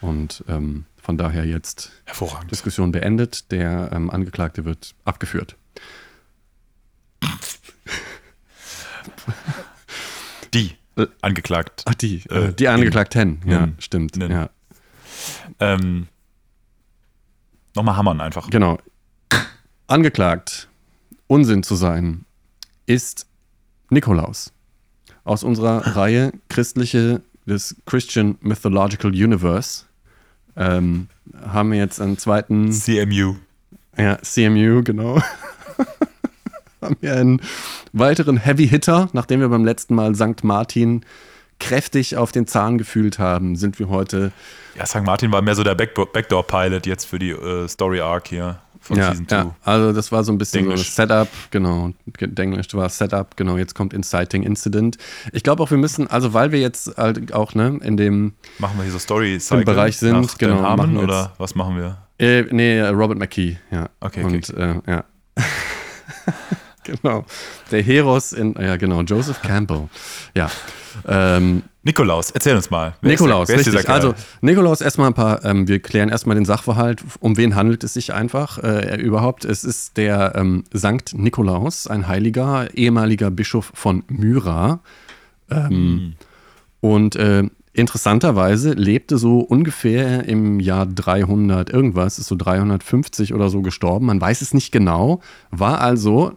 Und 0.00 0.42
ähm, 0.48 0.86
von 1.00 1.16
daher 1.16 1.44
jetzt. 1.44 1.92
Diskussion 2.50 2.90
beendet. 2.90 3.52
Der 3.52 3.90
ähm, 3.92 4.10
Angeklagte 4.10 4.64
wird 4.64 4.94
abgeführt. 5.04 5.56
Die 10.54 10.74
angeklagt. 11.22 11.84
Ach, 11.86 11.94
die, 11.94 12.24
äh, 12.30 12.46
Äh, 12.48 12.52
die 12.54 12.68
Angeklagten. 12.68 13.40
Ja, 13.46 13.60
Nen. 13.66 13.76
stimmt. 13.78 14.16
Nen. 14.16 14.30
Ja, 14.30 14.50
Ähm, 15.60 16.08
Nochmal 17.74 17.96
hammern 17.96 18.20
einfach. 18.20 18.50
genau. 18.50 18.78
Angeklagt, 19.86 20.68
Unsinn 21.28 21.62
zu 21.62 21.76
sein, 21.76 22.24
ist 22.86 23.26
Nikolaus. 23.90 24.52
Aus 25.28 25.44
unserer 25.44 25.94
Reihe 25.94 26.32
Christliche, 26.48 27.20
des 27.44 27.76
Christian 27.84 28.36
Mythological 28.40 29.10
Universe. 29.10 29.84
Ähm, 30.56 31.08
haben 31.46 31.70
wir 31.70 31.78
jetzt 31.78 32.00
einen 32.00 32.16
zweiten 32.16 32.72
CMU. 32.72 33.36
Ja, 33.98 34.18
CMU, 34.22 34.82
genau. 34.82 35.20
haben 36.80 36.96
wir 37.00 37.14
einen 37.14 37.42
weiteren 37.92 38.38
Heavy 38.38 38.68
Hitter. 38.68 39.10
Nachdem 39.12 39.40
wir 39.40 39.48
beim 39.50 39.66
letzten 39.66 39.94
Mal 39.94 40.14
St. 40.14 40.44
Martin 40.44 41.04
kräftig 41.60 42.16
auf 42.16 42.32
den 42.32 42.46
Zahn 42.46 42.78
gefühlt 42.78 43.18
haben, 43.18 43.54
sind 43.56 43.78
wir 43.78 43.90
heute 43.90 44.32
Ja, 44.76 44.86
St. 44.86 45.02
Martin 45.02 45.30
war 45.30 45.42
mehr 45.42 45.54
so 45.56 45.62
der 45.62 45.74
Backdoor- 45.74 46.10
Backdoor-Pilot 46.10 46.86
jetzt 46.86 47.04
für 47.04 47.18
die 47.18 47.30
äh, 47.30 47.68
Story 47.68 48.00
Arc 48.00 48.28
hier 48.28 48.60
von 48.88 48.96
ja, 48.96 49.10
Season 49.10 49.28
2. 49.28 49.36
ja, 49.36 49.54
also 49.64 49.92
das 49.92 50.10
war 50.10 50.24
so 50.24 50.32
ein 50.32 50.38
bisschen 50.38 50.64
Denglisch. 50.64 50.90
so 50.90 51.02
Setup, 51.02 51.28
genau. 51.50 51.92
Denglisch 52.20 52.74
war 52.74 52.88
Setup, 52.88 53.36
genau. 53.36 53.56
Jetzt 53.56 53.74
kommt 53.74 53.92
Inciting 53.92 54.42
Incident. 54.42 54.96
Ich 55.32 55.42
glaube 55.42 55.62
auch, 55.62 55.70
wir 55.70 55.78
müssen, 55.78 56.08
also 56.08 56.34
weil 56.34 56.52
wir 56.52 56.60
jetzt 56.60 56.96
halt 56.96 57.32
auch 57.32 57.54
ne, 57.54 57.78
in 57.82 57.96
dem, 57.96 58.32
Machen 58.58 58.78
wir 58.78 58.84
hier 58.84 58.92
so 58.92 58.98
story 58.98 59.38
Im 59.50 59.64
Bereich 59.64 59.98
sind, 59.98 60.38
genau, 60.38 60.62
Harmon 60.62 60.96
oder 60.96 61.34
was 61.38 61.54
machen 61.54 61.76
wir? 61.76 61.98
äh, 62.18 62.42
nee, 62.50 62.80
Robert 62.80 63.18
McKee, 63.18 63.58
ja. 63.70 63.90
Okay, 64.00 64.24
okay, 64.24 64.36
Und 64.36 64.50
äh, 64.50 64.74
ja. 64.86 65.04
genau. 66.88 67.24
Der 67.70 67.82
Heros 67.82 68.32
in, 68.32 68.54
ja 68.58 68.76
genau, 68.76 69.02
Joseph 69.02 69.40
Campbell. 69.42 69.88
Ja. 70.34 70.50
Ähm, 71.06 71.62
Nikolaus, 71.84 72.30
erzähl 72.32 72.56
uns 72.56 72.70
mal. 72.70 72.96
Wer 73.00 73.12
Nikolaus, 73.12 73.48
ist 73.48 73.66
richtig. 73.66 73.84
Kerl? 73.84 73.94
Also 73.94 74.14
Nikolaus 74.40 74.80
erstmal 74.80 75.08
ein 75.08 75.14
paar, 75.14 75.44
ähm, 75.44 75.68
wir 75.68 75.80
klären 75.80 76.08
erstmal 76.08 76.34
den 76.34 76.44
Sachverhalt. 76.44 77.02
Um 77.20 77.36
wen 77.36 77.54
handelt 77.54 77.84
es 77.84 77.94
sich 77.94 78.12
einfach 78.12 78.58
äh, 78.58 79.00
überhaupt? 79.00 79.44
Es 79.44 79.64
ist 79.64 79.96
der 79.96 80.34
ähm, 80.34 80.64
Sankt 80.72 81.14
Nikolaus, 81.16 81.86
ein 81.86 82.08
Heiliger, 82.08 82.74
ehemaliger 82.74 83.30
Bischof 83.30 83.70
von 83.74 84.02
Myra. 84.08 84.80
Ähm, 85.50 86.14
Und 86.80 87.16
äh, 87.16 87.44
interessanterweise 87.72 88.72
lebte 88.72 89.18
so 89.18 89.38
ungefähr 89.40 90.28
im 90.28 90.60
Jahr 90.60 90.86
300 90.86 91.70
irgendwas, 91.70 92.18
ist 92.18 92.26
so 92.26 92.36
350 92.36 93.34
oder 93.34 93.48
so 93.50 93.62
gestorben. 93.62 94.06
Man 94.06 94.20
weiß 94.20 94.42
es 94.42 94.54
nicht 94.54 94.72
genau. 94.72 95.20
War 95.50 95.80
also, 95.80 96.36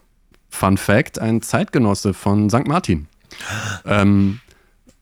Fun 0.51 0.77
Fact, 0.77 1.17
ein 1.17 1.41
Zeitgenosse 1.41 2.13
von 2.13 2.49
St. 2.49 2.67
Martin. 2.67 3.07
Ähm, 3.85 4.39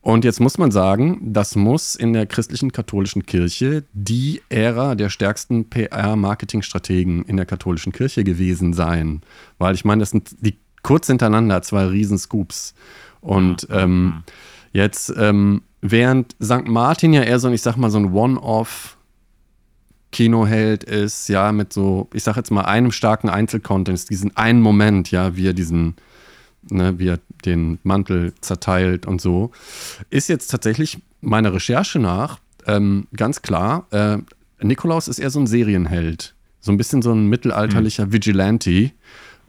und 0.01 0.23
jetzt 0.23 0.39
muss 0.39 0.57
man 0.57 0.71
sagen, 0.71 1.19
das 1.33 1.55
muss 1.55 1.95
in 1.95 2.13
der 2.13 2.25
christlichen 2.25 2.71
katholischen 2.71 3.25
Kirche 3.25 3.83
die 3.91 4.41
Ära 4.47 4.95
der 4.95 5.09
stärksten 5.09 5.69
PR-Marketingstrategen 5.69 7.25
in 7.25 7.35
der 7.35 7.45
katholischen 7.45 7.91
Kirche 7.91 8.23
gewesen 8.23 8.73
sein. 8.73 9.21
Weil 9.57 9.75
ich 9.75 9.83
meine, 9.83 9.99
das 9.99 10.12
sind 10.12 10.35
die 10.39 10.57
kurz 10.83 11.07
hintereinander 11.07 11.62
zwei 11.63 11.85
Riesenscoops. 11.85 12.75
Und 13.19 13.67
ähm, 13.69 14.23
jetzt, 14.71 15.13
ähm, 15.17 15.63
während 15.81 16.35
St. 16.41 16.67
Martin 16.67 17.12
ja 17.12 17.23
eher 17.23 17.39
so, 17.39 17.49
ich 17.49 17.62
sag 17.62 17.75
mal, 17.75 17.89
so 17.89 17.97
ein 17.97 18.13
One-Off 18.13 18.97
Kinoheld 20.11 20.83
ist, 20.83 21.29
ja, 21.29 21.51
mit 21.51 21.73
so, 21.73 22.09
ich 22.13 22.23
sag 22.23 22.35
jetzt 22.35 22.51
mal, 22.51 22.65
einem 22.65 22.91
starken 22.91 23.29
Einzelcontent, 23.29 24.09
diesen 24.09 24.35
einen 24.35 24.61
Moment, 24.61 25.11
ja, 25.11 25.35
wie 25.35 25.47
er 25.47 25.53
diesen, 25.53 25.95
ne, 26.69 26.97
wie 26.97 27.09
er 27.09 27.19
den 27.45 27.79
Mantel 27.83 28.33
zerteilt 28.41 29.05
und 29.05 29.21
so, 29.21 29.51
ist 30.09 30.29
jetzt 30.29 30.47
tatsächlich 30.47 30.99
meiner 31.21 31.53
Recherche 31.53 31.99
nach 31.99 32.39
ähm, 32.69 33.07
ganz 33.15 33.41
klar, 33.41 33.87
äh, 33.91 34.17
Nikolaus 34.61 35.07
ist 35.07 35.19
eher 35.19 35.29
so 35.29 35.39
ein 35.39 35.47
Serienheld. 35.47 36.35
So 36.59 36.71
ein 36.71 36.77
bisschen 36.77 37.01
so 37.01 37.11
ein 37.11 37.27
mittelalterlicher 37.27 38.11
Vigilante. 38.11 38.91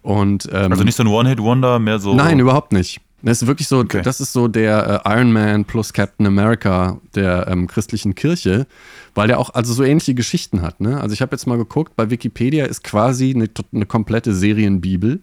Und, 0.03 0.49
ähm, 0.53 0.71
also 0.71 0.85
nicht 0.85 0.95
so 0.97 1.03
ein 1.03 1.09
One-Hit-Wonder, 1.09 1.79
mehr 1.79 1.99
so. 1.99 2.15
Nein, 2.15 2.39
überhaupt 2.39 2.73
nicht. 2.73 3.01
Das 3.23 3.43
ist 3.43 3.49
wirklich 3.49 3.69
so, 3.69 3.79
Okay. 3.81 4.03
das 4.03 4.21
ist 4.21 4.33
so 4.33 4.49
der 4.49 5.03
äh, 5.05 5.11
Iron 5.15 5.33
Man 5.33 5.65
plus 5.65 5.93
Captain 5.93 6.27
America 6.27 6.99
der 7.15 7.47
ähm, 7.49 7.67
christlichen 7.67 8.15
Kirche, 8.15 8.67
weil 9.15 9.29
der 9.29 9.39
auch 9.39 9.51
also 9.51 9.73
so 9.75 9.83
ähnliche 9.83 10.15
Geschichten 10.15 10.63
hat. 10.63 10.81
Ne? 10.81 11.01
Also 11.01 11.13
ich 11.13 11.21
habe 11.23 11.33
jetzt 11.35 11.47
mal 11.47 11.59
geguckt, 11.59 11.97
bei 11.97 12.11
Wikipedia 12.11 12.65
ist 12.65 12.83
quasi 12.85 13.33
eine, 13.35 13.49
eine 13.75 13.87
komplette 13.87 14.35
Serienbibel 14.35 15.21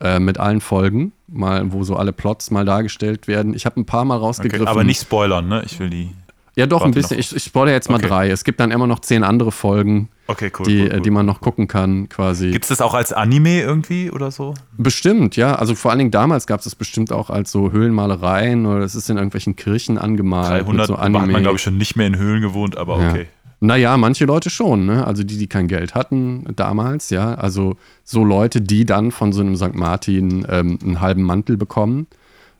äh, 0.00 0.18
mit 0.18 0.38
allen 0.38 0.60
Folgen, 0.60 1.12
mal 1.28 1.72
wo 1.72 1.82
so 1.84 1.96
alle 1.96 2.12
Plots 2.12 2.50
mal 2.50 2.64
dargestellt 2.64 3.26
werden. 3.28 3.54
Ich 3.54 3.66
habe 3.66 3.80
ein 3.80 3.86
paar 3.86 4.04
Mal 4.04 4.16
rausgegriffen. 4.16 4.62
okay, 4.66 4.70
aber 4.70 4.84
nicht 4.84 5.00
spoilern, 5.00 5.48
ne? 5.48 5.62
Ich 5.66 5.78
will 5.78 5.90
die. 5.90 6.10
Ja, 6.56 6.66
doch, 6.66 6.82
ein 6.82 6.92
bisschen. 6.92 7.16
noch. 7.16 7.24
Ich, 7.24 7.34
ich 7.34 7.42
spoilere 7.42 7.74
jetzt 7.74 7.88
mal 7.90 7.96
Okay. 7.96 8.06
drei. 8.06 8.30
Es 8.30 8.44
gibt 8.44 8.60
dann 8.60 8.70
immer 8.70 8.86
noch 8.86 9.00
zehn 9.00 9.24
andere 9.24 9.50
Folgen, 9.50 10.08
Okay, 10.28 10.52
cool. 10.58 10.66
die, 10.66 10.80
cool, 10.82 10.86
äh, 10.90 10.94
cool. 10.94 11.00
die 11.00 11.10
man 11.10 11.26
noch 11.26 11.40
gucken 11.40 11.66
kann, 11.66 12.08
quasi. 12.08 12.50
Gibt 12.52 12.64
es 12.64 12.68
das 12.68 12.80
auch 12.80 12.94
als 12.94 13.12
Anime 13.12 13.60
irgendwie 13.60 14.10
oder 14.10 14.30
so? 14.30 14.54
Bestimmt, 14.78 15.36
ja. 15.36 15.56
Also 15.56 15.74
vor 15.74 15.90
allen 15.90 15.98
Dingen 15.98 16.10
damals 16.12 16.46
gab 16.46 16.60
es 16.60 16.64
das 16.64 16.74
bestimmt 16.76 17.10
auch 17.12 17.28
als 17.30 17.50
so 17.50 17.72
Höhlenmalereien 17.72 18.66
oder 18.66 18.80
es 18.84 18.94
ist 18.94 19.10
in 19.10 19.16
irgendwelchen 19.16 19.56
Kirchen 19.56 19.98
angemalt. 19.98 20.62
300 20.64 20.74
mit 20.76 20.86
so 20.86 20.98
hat 21.02 21.10
man, 21.12 21.22
Anime. 21.24 21.40
glaube 21.42 21.56
ich, 21.56 21.62
schon 21.62 21.76
nicht 21.76 21.96
mehr 21.96 22.06
in 22.06 22.16
Höhlen 22.18 22.40
gewohnt, 22.40 22.76
aber 22.76 23.00
Ja. 23.02 23.10
okay. 23.10 23.26
Naja, 23.60 23.96
manche 23.96 24.26
Leute 24.26 24.50
schon, 24.50 24.84
ne? 24.84 25.06
Also 25.06 25.24
die, 25.24 25.38
die 25.38 25.46
kein 25.46 25.68
Geld 25.68 25.94
hatten 25.94 26.44
damals, 26.54 27.08
ja. 27.10 27.34
Also 27.34 27.76
so 28.02 28.22
Leute, 28.22 28.60
die 28.60 28.84
dann 28.84 29.10
von 29.10 29.32
so 29.32 29.40
einem 29.40 29.56
St. 29.56 29.74
Martin 29.74 30.46
ähm, 30.50 30.78
einen 30.82 31.00
halben 31.00 31.22
Mantel 31.22 31.56
bekommen, 31.56 32.06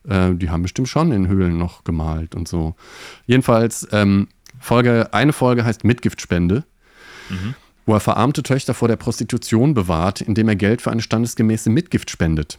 äh, 0.08 0.34
die 0.34 0.50
haben 0.50 0.62
bestimmt 0.62 0.88
schon 0.88 1.12
in 1.12 1.28
Höhlen 1.28 1.58
noch 1.58 1.84
gemalt 1.84 2.34
und 2.34 2.48
so. 2.48 2.74
Jedenfalls, 3.26 3.86
ähm, 3.92 4.28
Folge, 4.60 5.12
eine 5.12 5.32
Folge 5.32 5.64
heißt 5.64 5.84
Mitgiftspende, 5.84 6.64
wo 7.86 7.94
er 7.94 8.00
verarmte 8.00 8.42
Töchter 8.42 8.72
vor 8.74 8.88
der 8.88 8.96
Prostitution 8.96 9.74
bewahrt, 9.74 10.20
indem 10.20 10.48
er 10.48 10.56
Geld 10.56 10.80
für 10.80 10.90
eine 10.90 11.02
standesgemäße 11.02 11.70
Mitgift 11.70 12.10
spendet. 12.10 12.58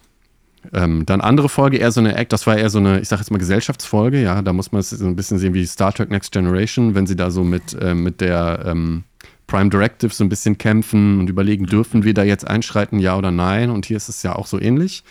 Ähm, 0.72 1.06
dann 1.06 1.20
andere 1.20 1.48
Folge, 1.48 1.76
eher 1.78 1.92
so 1.92 2.00
eine 2.00 2.16
Act, 2.16 2.32
das 2.32 2.46
war 2.46 2.56
eher 2.56 2.70
so 2.70 2.78
eine, 2.78 3.00
ich 3.00 3.08
sag 3.08 3.18
jetzt 3.18 3.30
mal 3.30 3.38
Gesellschaftsfolge, 3.38 4.20
ja, 4.20 4.42
da 4.42 4.52
muss 4.52 4.72
man 4.72 4.80
es 4.80 4.90
so 4.90 5.06
ein 5.06 5.16
bisschen 5.16 5.38
sehen 5.38 5.54
wie 5.54 5.66
Star 5.66 5.92
Trek 5.92 6.10
Next 6.10 6.32
Generation, 6.32 6.94
wenn 6.94 7.06
sie 7.06 7.16
da 7.16 7.30
so 7.30 7.44
mit, 7.44 7.76
ähm, 7.80 8.02
mit 8.02 8.20
der 8.20 8.64
ähm, 8.66 9.04
Prime 9.46 9.70
Directive 9.70 10.12
so 10.12 10.24
ein 10.24 10.28
bisschen 10.28 10.58
kämpfen 10.58 11.20
und 11.20 11.30
überlegen, 11.30 11.66
dürfen 11.66 12.04
wir 12.04 12.14
da 12.14 12.24
jetzt 12.24 12.46
einschreiten, 12.46 12.98
ja 12.98 13.16
oder 13.16 13.30
nein? 13.30 13.70
Und 13.70 13.86
hier 13.86 13.96
ist 13.96 14.08
es 14.08 14.22
ja 14.22 14.34
auch 14.34 14.46
so 14.46 14.60
ähnlich. 14.60 15.04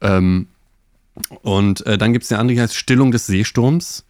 Ähm, 0.00 0.46
und 1.42 1.84
äh, 1.86 1.98
dann 1.98 2.12
gibt 2.12 2.24
es 2.24 2.32
eine 2.32 2.40
andere, 2.40 2.56
die 2.56 2.62
heißt 2.62 2.74
Stillung 2.74 3.10
des 3.10 3.26
Seesturms, 3.26 4.04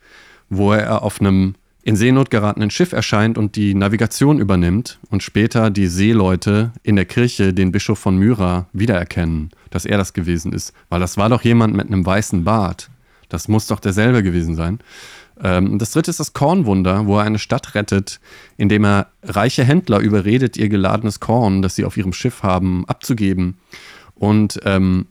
wo 0.49 0.73
er 0.73 1.03
auf 1.03 1.21
einem 1.21 1.55
in 1.83 1.95
Seenot 1.95 2.31
geratenen 2.31 2.71
Schiff 2.71 2.92
erscheint 2.92 3.38
und 3.38 3.55
die 3.55 3.73
Navigation 3.73 4.40
übernimmt 4.40 4.99
und 5.09 5.23
später 5.23 5.71
die 5.71 5.87
Seeleute 5.87 6.73
in 6.83 6.97
der 6.97 7.05
Kirche 7.05 7.55
den 7.55 7.71
Bischof 7.71 8.01
von 8.01 8.16
Myra 8.16 8.66
wiedererkennen, 8.73 9.51
dass 9.71 9.85
er 9.85 9.97
das 9.97 10.12
gewesen 10.12 10.53
ist. 10.53 10.73
Weil 10.88 10.99
das 10.99 11.16
war 11.16 11.29
doch 11.29 11.42
jemand 11.42 11.77
mit 11.77 11.87
einem 11.87 12.05
weißen 12.05 12.42
Bart. 12.42 12.90
Das 13.29 13.47
muss 13.47 13.69
doch 13.69 13.79
derselbe 13.79 14.25
gewesen 14.25 14.57
sein. 14.57 14.81
Ähm, 15.40 15.79
das 15.79 15.92
dritte 15.92 16.11
ist 16.11 16.19
das 16.19 16.33
Kornwunder, 16.33 17.07
wo 17.07 17.19
er 17.19 17.25
eine 17.25 17.38
Stadt 17.38 17.77
rettet, 17.77 18.19
indem 18.57 18.85
er 18.85 19.07
reiche 19.23 19.62
Händler 19.62 20.01
überredet, 20.01 20.57
ihr 20.57 20.69
geladenes 20.69 21.21
Korn, 21.21 21.62
das 21.62 21.77
sie 21.77 21.85
auf 21.85 21.97
ihrem 21.97 22.12
Schiff 22.12 22.42
haben, 22.42 22.85
abzugeben. 22.88 23.59
Und 24.16 24.59
ähm, 24.64 25.07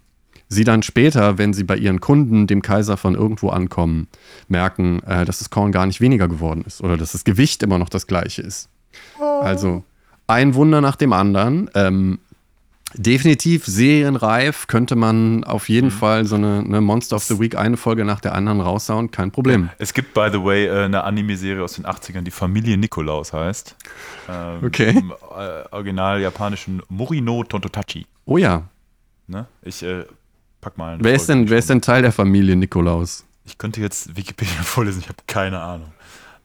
sie 0.56 0.64
dann 0.64 0.82
später, 0.82 1.38
wenn 1.38 1.54
sie 1.54 1.64
bei 1.64 1.78
ihren 1.78 2.02
Kunden, 2.02 2.48
dem 2.48 2.64
Kaiser 2.64 2.98
von 2.98 3.14
irgendwo 3.14 3.50
ankommen, 3.50 4.08
merken, 4.48 5.04
äh, 5.04 5.26
dass 5.26 5.38
das 5.40 5.52
Korn 5.52 5.72
gar 5.72 5.86
nicht 5.86 6.02
weniger 6.02 6.28
geworden 6.28 6.64
ist 6.66 6.82
oder 6.82 6.98
dass 6.98 7.12
das 7.12 7.24
Gewicht 7.24 7.62
immer 7.62 7.78
noch 7.78 7.90
das 7.90 8.08
gleiche 8.08 8.42
ist. 8.42 8.70
Also 9.20 9.84
ein 10.28 10.56
Wunder 10.56 10.82
nach 10.82 10.96
dem 10.96 11.14
anderen. 11.14 11.70
Ähm, 11.76 12.20
definitiv 12.98 13.66
serienreif 13.66 14.68
könnte 14.68 14.96
man 14.96 15.44
auf 15.44 15.70
jeden 15.70 15.88
mhm. 15.88 15.92
Fall 15.92 16.26
so 16.26 16.36
eine, 16.36 16.64
eine, 16.66 16.82
Monster 16.82 17.18
of 17.18 17.24
the 17.24 17.40
Week 17.40 17.58
eine 17.58 17.78
Folge 17.78 18.06
nach 18.06 18.22
der 18.22 18.34
anderen 18.34 18.62
raushauen, 18.62 19.12
kein 19.12 19.32
Problem. 19.32 19.70
Es 19.78 19.94
gibt, 19.94 20.14
by 20.14 20.30
the 20.32 20.42
way, 20.42 20.68
äh, 20.68 20.86
eine 20.86 21.04
Anime-Serie 21.04 21.64
aus 21.64 21.74
den 21.74 21.86
80ern, 21.86 22.22
die 22.22 22.32
Familie 22.32 22.78
Nikolaus 22.78 23.34
heißt. 23.34 23.76
Ähm, 24.30 24.60
okay. 24.66 24.92
Im 24.92 25.12
äh, 25.12 25.68
original 25.72 26.22
japanischen 26.22 26.82
Morino 26.90 27.44
Tontotachi. 27.44 28.06
Oh 28.26 28.38
ja. 28.38 28.64
Ne? 29.28 29.48
Ich 29.64 29.84
äh, 29.84 30.06
pack 30.66 30.78
mal. 30.80 30.98
Wer 31.00 31.14
ist, 31.14 31.30
denn, 31.30 31.50
wer 31.50 31.60
ist 31.60 31.70
denn 31.70 31.82
Teil 31.82 32.02
der 32.02 32.12
Familie 32.12 32.56
Nikolaus? 32.56 33.24
Ich 33.46 33.60
könnte 33.60 33.82
jetzt 33.82 34.18
Wikipedia 34.18 34.56
vorlesen, 34.64 35.00
ich 35.00 35.08
habe 35.08 35.20
keine 35.28 35.60
Ahnung. 35.60 35.94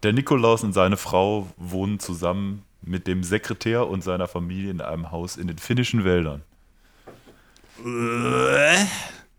Der 0.02 0.12
Nikolaus 0.12 0.62
und 0.62 0.74
seine 0.74 0.96
Frau 0.96 1.48
wohnen 1.56 1.98
zusammen 1.98 2.62
mit 2.82 3.06
dem 3.06 3.24
Sekretär 3.24 3.88
und 3.88 4.04
seiner 4.04 4.28
Familie 4.28 4.70
in 4.70 4.80
einem 4.80 5.10
Haus 5.10 5.36
in 5.36 5.46
den 5.46 5.58
finnischen 5.58 6.04
Wäldern. 6.04 6.42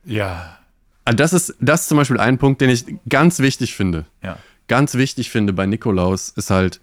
Ja. 0.04 0.58
Ah, 1.06 1.14
das 1.14 1.34
ist, 1.34 1.56
das 1.60 1.82
ist 1.82 1.88
zum 1.88 1.98
Beispiel 1.98 2.20
ein 2.20 2.38
Punkt, 2.38 2.62
den 2.62 2.70
ich 2.70 2.86
ganz 3.08 3.40
wichtig 3.40 3.76
finde. 3.76 4.06
Ja. 4.24 4.38
Ganz 4.68 4.96
wichtig 4.96 5.30
finde 5.30 5.54
bei 5.54 5.66
Nikolaus 5.66 6.30
ist 6.30 6.50
halt, 6.50 6.82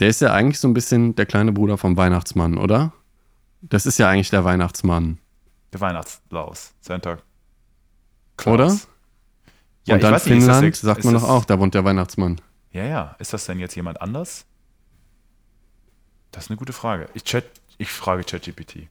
der 0.00 0.08
ist 0.08 0.20
ja 0.20 0.32
eigentlich 0.32 0.60
so 0.60 0.68
ein 0.68 0.74
bisschen 0.74 1.14
der 1.14 1.26
kleine 1.26 1.52
Bruder 1.52 1.78
vom 1.78 1.96
Weihnachtsmann, 1.96 2.58
oder? 2.58 2.92
Das 3.60 3.86
ist 3.86 3.98
ja 3.98 4.08
eigentlich 4.08 4.30
der 4.30 4.44
Weihnachtsmann. 4.44 5.18
Der 5.72 5.80
Weihnachtslaus, 5.80 6.72
Santa 6.80 7.18
Claus. 8.38 8.54
Oder? 8.54 8.78
Ja, 9.84 9.94
und 9.96 10.02
dann 10.02 10.20
Finnland, 10.20 10.64
nicht, 10.64 10.76
sagt 10.76 11.04
man 11.04 11.14
doch 11.14 11.24
auch, 11.24 11.44
da 11.44 11.58
wohnt 11.58 11.74
der 11.74 11.84
Weihnachtsmann. 11.84 12.40
Ja, 12.72 12.84
ja. 12.84 13.16
Ist 13.18 13.32
das 13.32 13.44
denn 13.46 13.58
jetzt 13.58 13.74
jemand 13.74 14.00
anders? 14.00 14.46
Das 16.30 16.44
ist 16.44 16.50
eine 16.50 16.58
gute 16.58 16.72
Frage. 16.72 17.08
Ich, 17.14 17.24
chat, 17.24 17.44
ich 17.78 17.90
frage 17.90 18.24
ChatGPT. 18.24 18.88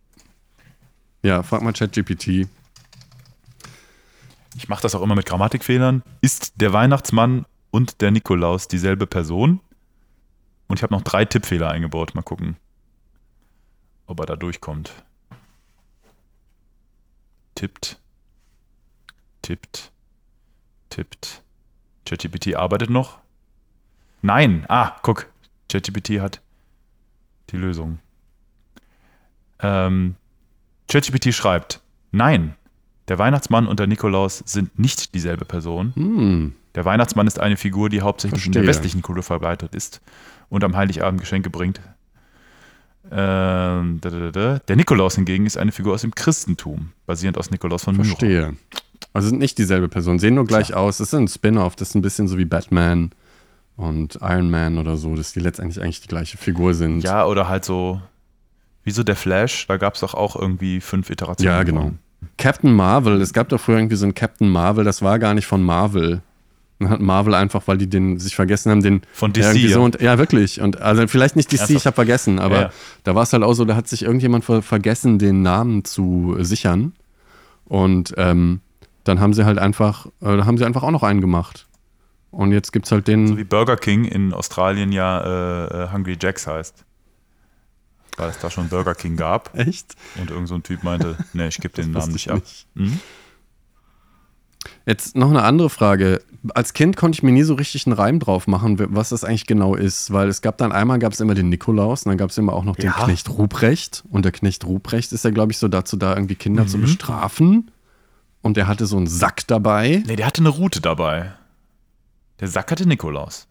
Ja, 1.24 1.44
frag 1.44 1.62
mal 1.62 1.74
ChatGPT. 1.74 2.48
Ich 4.56 4.70
mache 4.70 4.82
das 4.82 4.96
auch 4.96 5.02
immer 5.02 5.16
mit 5.16 5.28
Grammatikfehlern. 5.28 6.04
Ist 6.22 6.54
der 6.60 6.74
Weihnachtsmann 6.74 7.46
und 7.70 8.02
der 8.02 8.12
Nikolaus 8.12 8.68
dieselbe 8.68 9.06
Person? 9.06 9.62
Und 10.68 10.80
ich 10.80 10.84
habe 10.84 10.94
noch 10.94 11.04
drei 11.04 11.26
Tippfehler 11.26 11.70
eingebaut. 11.70 12.16
Mal 12.16 12.24
gucken, 12.24 12.58
ob 14.08 14.20
er 14.20 14.26
da 14.26 14.36
durchkommt. 14.36 14.92
Tippt. 17.54 18.00
Tippt. 19.48 19.94
Tippt. 20.90 21.42
ChatGPT 22.06 22.56
arbeitet 22.58 22.90
noch. 22.90 23.20
Nein. 24.22 24.66
Ah, 24.68 24.98
guck. 25.04 25.28
ChatGPT 25.72 26.20
hat 26.20 26.42
die 27.52 27.56
Lösung. 27.56 28.00
Ähm, 29.60 30.16
ChatGPT 30.90 31.34
schreibt, 31.34 31.80
nein, 32.12 32.56
der 33.08 33.20
Weihnachtsmann 33.20 33.68
und 33.68 33.80
der 33.80 33.88
Nikolaus 33.88 34.44
sind 34.46 34.78
nicht 34.78 35.16
dieselbe 35.16 35.46
Person. 35.46 35.94
Hm. 35.96 36.54
Der 36.76 36.84
Weihnachtsmann 36.84 37.26
ist 37.26 37.40
eine 37.40 37.56
Figur, 37.56 37.88
die 37.88 38.02
hauptsächlich 38.02 38.42
Verstehe. 38.42 38.60
in 38.60 38.66
der 38.66 38.70
westlichen 38.70 39.02
Kultur 39.02 39.24
verbreitet 39.24 39.74
ist 39.74 40.02
und 40.50 40.66
am 40.66 40.76
Heiligabend 40.76 41.22
Geschenke 41.22 41.50
bringt. 41.50 41.80
Ähm, 43.10 44.00
da, 44.02 44.10
da, 44.10 44.32
da. 44.32 44.60
Der 44.60 44.76
Nikolaus 44.76 45.16
hingegen 45.16 45.46
ist 45.46 45.58
eine 45.58 45.72
Figur 45.72 45.94
aus 45.94 46.02
dem 46.02 46.14
Christentum, 46.14 46.92
basierend 47.06 47.38
aus 47.38 47.50
Nikolaus 47.50 47.86
von 47.86 47.96
Myra. 47.96 48.08
Verstehe. 48.08 48.58
Also 49.18 49.30
sind 49.30 49.40
nicht 49.40 49.58
dieselbe 49.58 49.90
Person, 49.90 50.20
sehen 50.20 50.36
nur 50.36 50.46
gleich 50.46 50.68
Klar. 50.68 50.82
aus. 50.82 51.00
Das 51.00 51.08
ist 51.08 51.14
ein 51.16 51.28
Spin-off, 51.28 51.76
das 51.76 51.90
ist 51.90 51.96
ein 51.96 52.04
bisschen 52.04 52.28
so 52.28 52.38
wie 52.38 52.46
Batman 52.46 53.10
und 53.76 54.20
Iron 54.22 54.52
Man 54.52 54.78
oder 54.78 54.96
so, 54.96 55.16
dass 55.16 55.34
die 55.34 55.40
letztendlich 55.40 55.84
eigentlich 55.84 56.02
die 56.02 56.08
gleiche 56.08 56.38
Figur 56.38 56.76
sind. 56.76 57.04
Ja, 57.04 57.26
oder 57.26 57.50
halt 57.50 57.66
so, 57.66 58.00
wie 58.84 58.92
so 58.92 59.02
der 59.02 59.16
Flash, 59.16 59.66
da 59.66 59.78
gab 59.78 59.96
es 59.96 60.02
doch 60.02 60.14
auch 60.14 60.36
irgendwie 60.36 60.82
fünf 60.82 61.10
Iterationen. 61.10 61.52
Ja, 61.52 61.64
genau. 61.64 61.94
Captain 62.38 62.72
Marvel, 62.72 63.20
es 63.20 63.34
gab 63.34 63.50
doch 63.50 63.60
früher 63.60 63.78
irgendwie 63.78 63.96
so 63.96 64.06
ein 64.06 64.14
Captain 64.14 64.50
Marvel, 64.50 64.84
das 64.84 65.02
war 65.02 65.18
gar 65.18 65.34
nicht 65.34 65.48
von 65.48 65.64
Marvel. 65.64 66.22
Dann 66.78 66.92
hat 66.92 67.00
Marvel 67.00 67.34
einfach, 67.34 67.64
weil 67.66 67.80
die 67.80 67.90
den 67.90 68.20
sich 68.20 68.36
vergessen 68.36 68.70
haben, 68.70 68.84
den. 68.84 69.02
Von 69.14 69.34
DC. 69.34 69.56
Ja, 69.56 69.70
so 69.74 69.82
und, 69.82 70.00
ja, 70.00 70.20
wirklich. 70.20 70.62
Und 70.62 70.80
also 70.80 71.08
vielleicht 71.08 71.36
nicht 71.36 71.52
DC, 71.52 71.72
ich 71.72 71.88
habe 71.88 71.96
vergessen, 71.96 72.38
aber 72.38 72.62
ja. 72.62 72.70
da 73.04 73.16
war 73.16 73.24
es 73.24 73.34
halt 73.34 73.42
auch 73.42 73.54
so, 73.54 73.66
da 73.66 73.76
hat 73.76 73.88
sich 73.88 74.04
irgendjemand 74.04 74.46
vergessen, 74.46 75.18
den 75.18 75.42
Namen 75.42 75.86
zu 75.86 76.36
sichern. 76.42 76.94
Und 77.66 78.14
ähm, 78.18 78.62
dann 79.08 79.20
haben 79.20 79.34
sie 79.34 79.46
halt 79.46 79.58
einfach, 79.58 80.08
äh, 80.22 80.44
haben 80.44 80.58
sie 80.58 80.66
einfach 80.66 80.84
auch 80.84 80.92
noch 80.92 81.04
einen 81.04 81.22
gemacht. 81.22 81.68
Und 82.32 82.52
jetzt 82.52 82.72
gibt 82.72 82.86
es 82.86 82.92
halt 82.92 83.08
den. 83.08 83.28
So 83.28 83.38
wie 83.38 83.44
Burger 83.44 83.78
King 83.78 84.06
in 84.06 84.34
Australien 84.34 84.92
ja 84.92 85.22
äh, 85.22 85.84
äh, 85.84 85.92
Hungry 85.92 86.18
Jacks 86.22 86.46
heißt. 86.46 86.84
Weil 88.18 88.30
es 88.30 88.40
da 88.40 88.50
schon 88.50 88.70
Burger 88.70 88.96
King 88.96 89.16
gab. 89.16 89.58
Echt? 89.58 89.96
Und 90.20 90.32
irgend 90.32 90.48
so 90.48 90.56
ein 90.56 90.64
Typ 90.64 90.84
meinte, 90.84 91.16
nee, 91.34 91.48
ich 91.48 91.60
gebe 91.60 91.74
den 91.74 91.92
Namen 91.94 92.12
nicht 92.12 92.30
ab. 92.30 92.40
Nicht. 92.40 92.68
Mhm. 92.76 93.00
Jetzt 94.86 95.16
noch 95.16 95.30
eine 95.30 95.44
andere 95.44 95.70
Frage. 95.70 96.22
Als 96.54 96.74
Kind 96.74 96.98
konnte 96.98 97.16
ich 97.18 97.24
mir 97.24 97.32
nie 97.32 97.44
so 97.44 97.54
richtig 97.54 97.86
einen 97.86 97.94
Reim 97.94 98.20
drauf 98.20 98.48
machen, 98.48 98.78
was 98.96 99.10
das 99.10 99.24
eigentlich 99.24 99.46
genau 99.46 99.76
ist, 99.76 100.12
weil 100.12 100.28
es 100.28 100.42
gab 100.42 100.58
dann 100.58 100.72
einmal 100.72 101.00
gab 101.00 101.14
es 101.14 101.20
immer 101.20 101.36
den 101.36 101.50
Nikolaus 101.50 102.04
und 102.04 102.12
dann 102.12 102.18
gab 102.18 102.30
es 102.30 102.38
immer 102.38 102.54
auch 102.54 102.64
noch 102.64 102.76
den 102.76 102.88
ja. 102.88 103.04
Knecht 103.04 103.30
Ruprecht 103.30 104.04
und 104.10 104.24
der 104.24 104.32
Knecht 104.32 104.66
Ruprecht 104.66 105.12
ist 105.14 105.24
ja 105.24 105.32
glaube 105.32 105.52
ich 105.52 105.58
so 105.58 105.68
dazu 105.68 105.98
da 105.98 106.14
irgendwie 106.14 106.36
Kinder 106.36 106.64
mhm. 106.64 106.68
zu 106.68 106.78
bestrafen 106.80 107.72
und 108.48 108.58
der 108.58 108.68
hatte 108.68 108.86
so 108.86 108.98
einen 108.98 109.08
Sack 109.08 109.46
dabei. 109.48 110.02
Nee, 110.08 110.16
der 110.16 110.26
hatte 110.26 110.42
eine 110.42 110.50
Route 110.50 110.82
dabei. 110.82 111.34
Der 112.40 112.48
Sack 112.48 112.72
hatte 112.72 112.88
Nikolaus. 112.88 113.48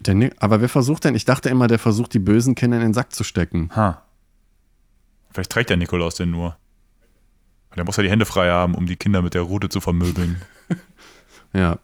Der 0.00 0.14
Ni 0.14 0.30
aber 0.38 0.60
wer 0.60 0.68
versucht 0.68 1.04
denn? 1.04 1.14
Ich 1.14 1.24
dachte 1.24 1.48
immer, 1.48 1.68
der 1.68 1.78
versucht, 1.78 2.14
die 2.14 2.18
bösen 2.18 2.54
Kinder 2.54 2.76
in 2.78 2.82
den 2.82 2.94
Sack 2.94 3.12
zu 3.12 3.24
stecken. 3.24 3.70
Ha. 3.74 4.02
Vielleicht 5.30 5.50
trägt 5.50 5.70
der 5.70 5.76
Nikolaus 5.76 6.16
den 6.16 6.30
nur. 6.30 6.56
Der 7.76 7.84
muss 7.84 7.96
ja 7.96 8.02
die 8.02 8.10
Hände 8.10 8.26
frei 8.26 8.50
haben, 8.50 8.74
um 8.74 8.86
die 8.86 8.96
Kinder 8.96 9.22
mit 9.22 9.34
der 9.34 9.42
Rute 9.42 9.68
zu 9.68 9.80
vermöbeln. 9.80 10.42
ja. 11.52 11.78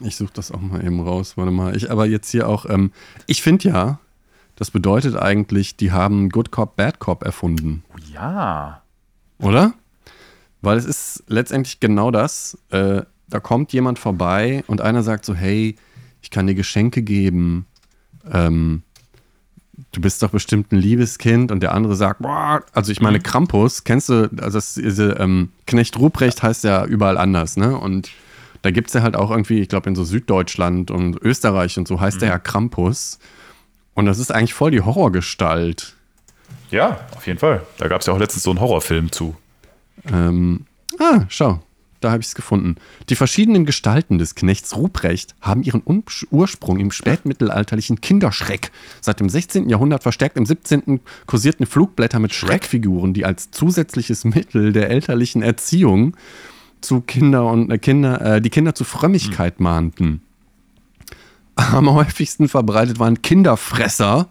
Ich 0.00 0.16
suche 0.16 0.32
das 0.32 0.52
auch 0.52 0.60
mal 0.60 0.82
eben 0.82 1.00
raus. 1.00 1.36
Warte 1.36 1.52
mal. 1.52 1.76
Ich 1.76 1.90
aber 1.90 2.06
jetzt 2.06 2.30
hier 2.30 2.48
auch. 2.48 2.64
Ähm, 2.64 2.92
ich 3.26 3.42
finde 3.42 3.68
ja, 3.68 3.98
das 4.56 4.70
bedeutet 4.70 5.16
eigentlich, 5.16 5.76
die 5.76 5.92
haben 5.92 6.30
Good 6.30 6.50
Cop, 6.50 6.76
Bad 6.76 6.98
Cop 6.98 7.24
erfunden. 7.24 7.84
Oh 7.92 7.98
ja. 8.10 8.82
Oder? 9.38 9.74
Weil 10.62 10.78
es 10.78 10.84
ist 10.84 11.24
letztendlich 11.26 11.80
genau 11.80 12.10
das. 12.10 12.56
Äh, 12.70 13.02
da 13.28 13.40
kommt 13.40 13.72
jemand 13.72 13.98
vorbei 13.98 14.64
und 14.66 14.80
einer 14.80 15.02
sagt 15.02 15.24
so, 15.24 15.34
hey, 15.34 15.76
ich 16.22 16.30
kann 16.30 16.46
dir 16.46 16.54
Geschenke 16.54 17.02
geben. 17.02 17.66
Ähm, 18.30 18.82
du 19.90 20.00
bist 20.00 20.22
doch 20.22 20.30
bestimmt 20.30 20.72
ein 20.72 20.78
liebes 20.78 21.18
Kind. 21.18 21.50
Und 21.50 21.60
der 21.60 21.74
andere 21.74 21.96
sagt, 21.96 22.22
boah, 22.22 22.62
also 22.72 22.92
ich 22.92 23.00
meine, 23.00 23.18
mhm. 23.18 23.22
Krampus, 23.22 23.84
kennst 23.84 24.08
du, 24.08 24.30
also 24.40 24.58
das, 24.58 24.74
diese 24.74 25.12
ähm, 25.12 25.50
Knecht 25.66 25.98
Ruprecht 25.98 26.42
heißt 26.42 26.64
ja 26.64 26.84
überall 26.84 27.18
anders, 27.18 27.56
ne? 27.56 27.76
Und 27.76 28.10
da 28.62 28.70
gibt 28.70 28.88
es 28.88 28.94
ja 28.94 29.02
halt 29.02 29.16
auch 29.16 29.30
irgendwie, 29.30 29.60
ich 29.60 29.68
glaube, 29.68 29.90
in 29.90 29.96
so 29.96 30.04
Süddeutschland 30.04 30.92
und 30.92 31.20
Österreich 31.20 31.78
und 31.78 31.88
so 31.88 32.00
heißt 32.00 32.18
mhm. 32.18 32.20
der 32.20 32.28
ja 32.28 32.38
Krampus. 32.38 33.18
Und 33.94 34.06
das 34.06 34.18
ist 34.18 34.30
eigentlich 34.30 34.54
voll 34.54 34.70
die 34.70 34.80
Horrorgestalt. 34.80 35.94
Ja, 36.70 37.00
auf 37.16 37.26
jeden 37.26 37.38
Fall. 37.38 37.66
Da 37.78 37.88
gab 37.88 38.00
es 38.00 38.06
ja 38.06 38.14
auch 38.14 38.18
letztens 38.18 38.44
so 38.44 38.50
einen 38.50 38.60
Horrorfilm 38.60 39.10
zu. 39.10 39.36
Ähm, 40.10 40.66
ah, 40.98 41.24
schau. 41.28 41.60
Da 42.02 42.10
habe 42.10 42.20
ich 42.20 42.26
es 42.26 42.34
gefunden. 42.34 42.74
Die 43.08 43.14
verschiedenen 43.14 43.64
Gestalten 43.64 44.18
des 44.18 44.34
Knechts 44.34 44.76
Ruprecht 44.76 45.36
haben 45.40 45.62
ihren 45.62 45.82
Ursprung 46.32 46.80
im 46.80 46.90
spätmittelalterlichen 46.90 48.00
Kinderschreck. 48.00 48.72
Seit 49.00 49.20
dem 49.20 49.28
16. 49.28 49.68
Jahrhundert 49.68 50.02
verstärkt 50.02 50.36
im 50.36 50.44
17. 50.44 51.00
kursierten 51.26 51.64
Flugblätter 51.64 52.18
mit 52.18 52.34
Schreckfiguren, 52.34 53.14
die 53.14 53.24
als 53.24 53.52
zusätzliches 53.52 54.24
Mittel 54.24 54.72
der 54.72 54.90
elterlichen 54.90 55.42
Erziehung 55.42 56.16
zu 56.80 57.02
Kinder 57.02 57.46
und 57.46 57.70
äh, 57.70 57.78
Kinder, 57.78 58.20
äh, 58.20 58.40
die 58.42 58.50
Kinder 58.50 58.74
zu 58.74 58.82
Frömmigkeit 58.82 59.60
mahnten. 59.60 60.22
Am 61.54 61.88
häufigsten 61.90 62.48
verbreitet 62.48 62.98
waren 62.98 63.22
Kinderfresser, 63.22 64.28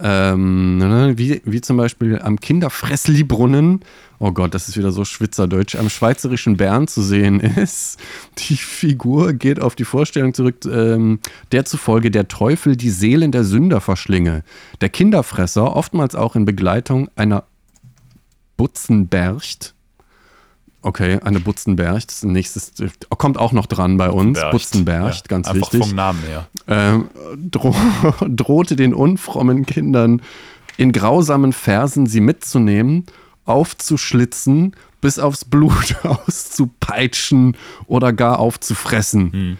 ähm, 0.00 1.14
wie, 1.16 1.42
wie 1.44 1.60
zum 1.60 1.76
Beispiel 1.76 2.20
am 2.20 2.38
Kinderfressli-Brunnen 2.40 3.80
oh 4.18 4.32
Gott, 4.32 4.54
das 4.54 4.68
ist 4.68 4.76
wieder 4.76 4.92
so 4.92 5.04
schwitzerdeutsch, 5.04 5.76
am 5.76 5.88
schweizerischen 5.88 6.56
Bern 6.56 6.88
zu 6.88 7.02
sehen 7.02 7.40
ist. 7.56 7.98
Die 8.38 8.56
Figur 8.56 9.32
geht 9.32 9.60
auf 9.60 9.74
die 9.74 9.84
Vorstellung 9.84 10.34
zurück, 10.34 10.64
ähm, 10.64 11.20
der 11.52 11.64
zufolge 11.64 12.10
der 12.10 12.28
Teufel 12.28 12.76
die 12.76 12.90
Seelen 12.90 13.32
der 13.32 13.44
Sünder 13.44 13.80
verschlinge. 13.80 14.42
Der 14.80 14.88
Kinderfresser, 14.88 15.74
oftmals 15.74 16.14
auch 16.14 16.36
in 16.36 16.44
Begleitung 16.44 17.08
einer 17.16 17.44
Butzenbercht, 18.56 19.74
Okay, 20.80 21.18
eine 21.24 21.40
Butzenberg. 21.40 22.06
Das 22.06 22.22
nächstes 22.22 22.72
kommt 23.08 23.36
auch 23.36 23.52
noch 23.52 23.66
dran 23.66 23.96
bei 23.96 24.10
uns. 24.10 24.38
Bercht. 24.38 24.52
Butzenberg, 24.52 25.14
Ja, 25.14 25.20
ganz 25.28 25.48
einfach 25.48 25.72
wichtig. 25.72 25.88
vom 25.88 25.96
Namen 25.96 26.22
her. 26.22 26.46
ähm, 26.68 27.08
dro 27.50 27.74
drohte 28.28 28.76
den 28.76 28.94
unfrommen 28.94 29.66
Kindern 29.66 30.22
in 30.76 30.92
grausamen 30.92 31.52
Versen 31.52 32.06
sie 32.06 32.20
mitzunehmen, 32.20 33.06
aufzuschlitzen, 33.44 34.76
bis 35.00 35.18
aufs 35.18 35.44
Blut 35.44 35.96
auszupeitschen 36.04 37.56
oder 37.86 38.12
gar 38.12 38.38
aufzufressen. 38.38 39.58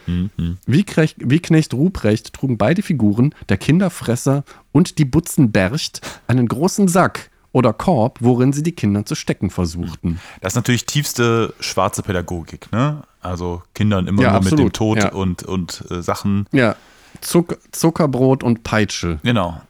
Wie, 0.66 0.84
Krech, 0.84 1.16
wie 1.18 1.40
Knecht 1.40 1.74
Ruprecht 1.74 2.32
trugen 2.32 2.58
beide 2.58 2.82
Figuren, 2.82 3.34
der 3.48 3.56
Kinderfresser 3.56 4.44
und 4.72 4.98
die 4.98 5.04
Butzenbercht, 5.04 6.00
einen 6.26 6.48
großen 6.48 6.88
Sack 6.88 7.30
oder 7.52 7.72
Korb, 7.72 8.18
worin 8.20 8.52
sie 8.52 8.62
die 8.62 8.72
Kinder 8.72 9.04
zu 9.06 9.14
stecken 9.14 9.50
versuchten. 9.50 10.20
Das 10.40 10.52
ist 10.52 10.56
natürlich 10.56 10.86
tiefste 10.86 11.54
schwarze 11.60 12.02
Pädagogik, 12.02 12.70
ne? 12.72 13.02
Also 13.20 13.62
Kindern 13.74 14.06
immer 14.06 14.22
Ja, 14.22 14.32
nur 14.32 14.40
mit 14.40 14.52
dem 14.52 14.66
absolut, 14.66 14.72
Tod 14.74 14.98
ja. 14.98 15.12
und, 15.12 15.42
und 15.42 15.84
äh, 15.90 16.02
Sachen. 16.02 16.46
Ja, 16.52 16.76
Zuck 17.20 17.58
Zuckerbrot 17.72 18.42
und 18.44 18.62
Peitsche. 18.64 19.18
Genau. 19.22 19.60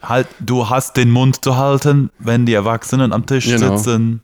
Halt, 0.00 0.28
du 0.40 0.70
hast 0.70 0.96
den 0.96 1.10
Mund 1.10 1.42
zu 1.44 1.56
halten, 1.56 2.10
wenn 2.18 2.46
die 2.46 2.54
Erwachsenen 2.54 3.12
am 3.12 3.26
Tisch 3.26 3.46
Genau. 3.46 3.76
sitzen. 3.76 4.22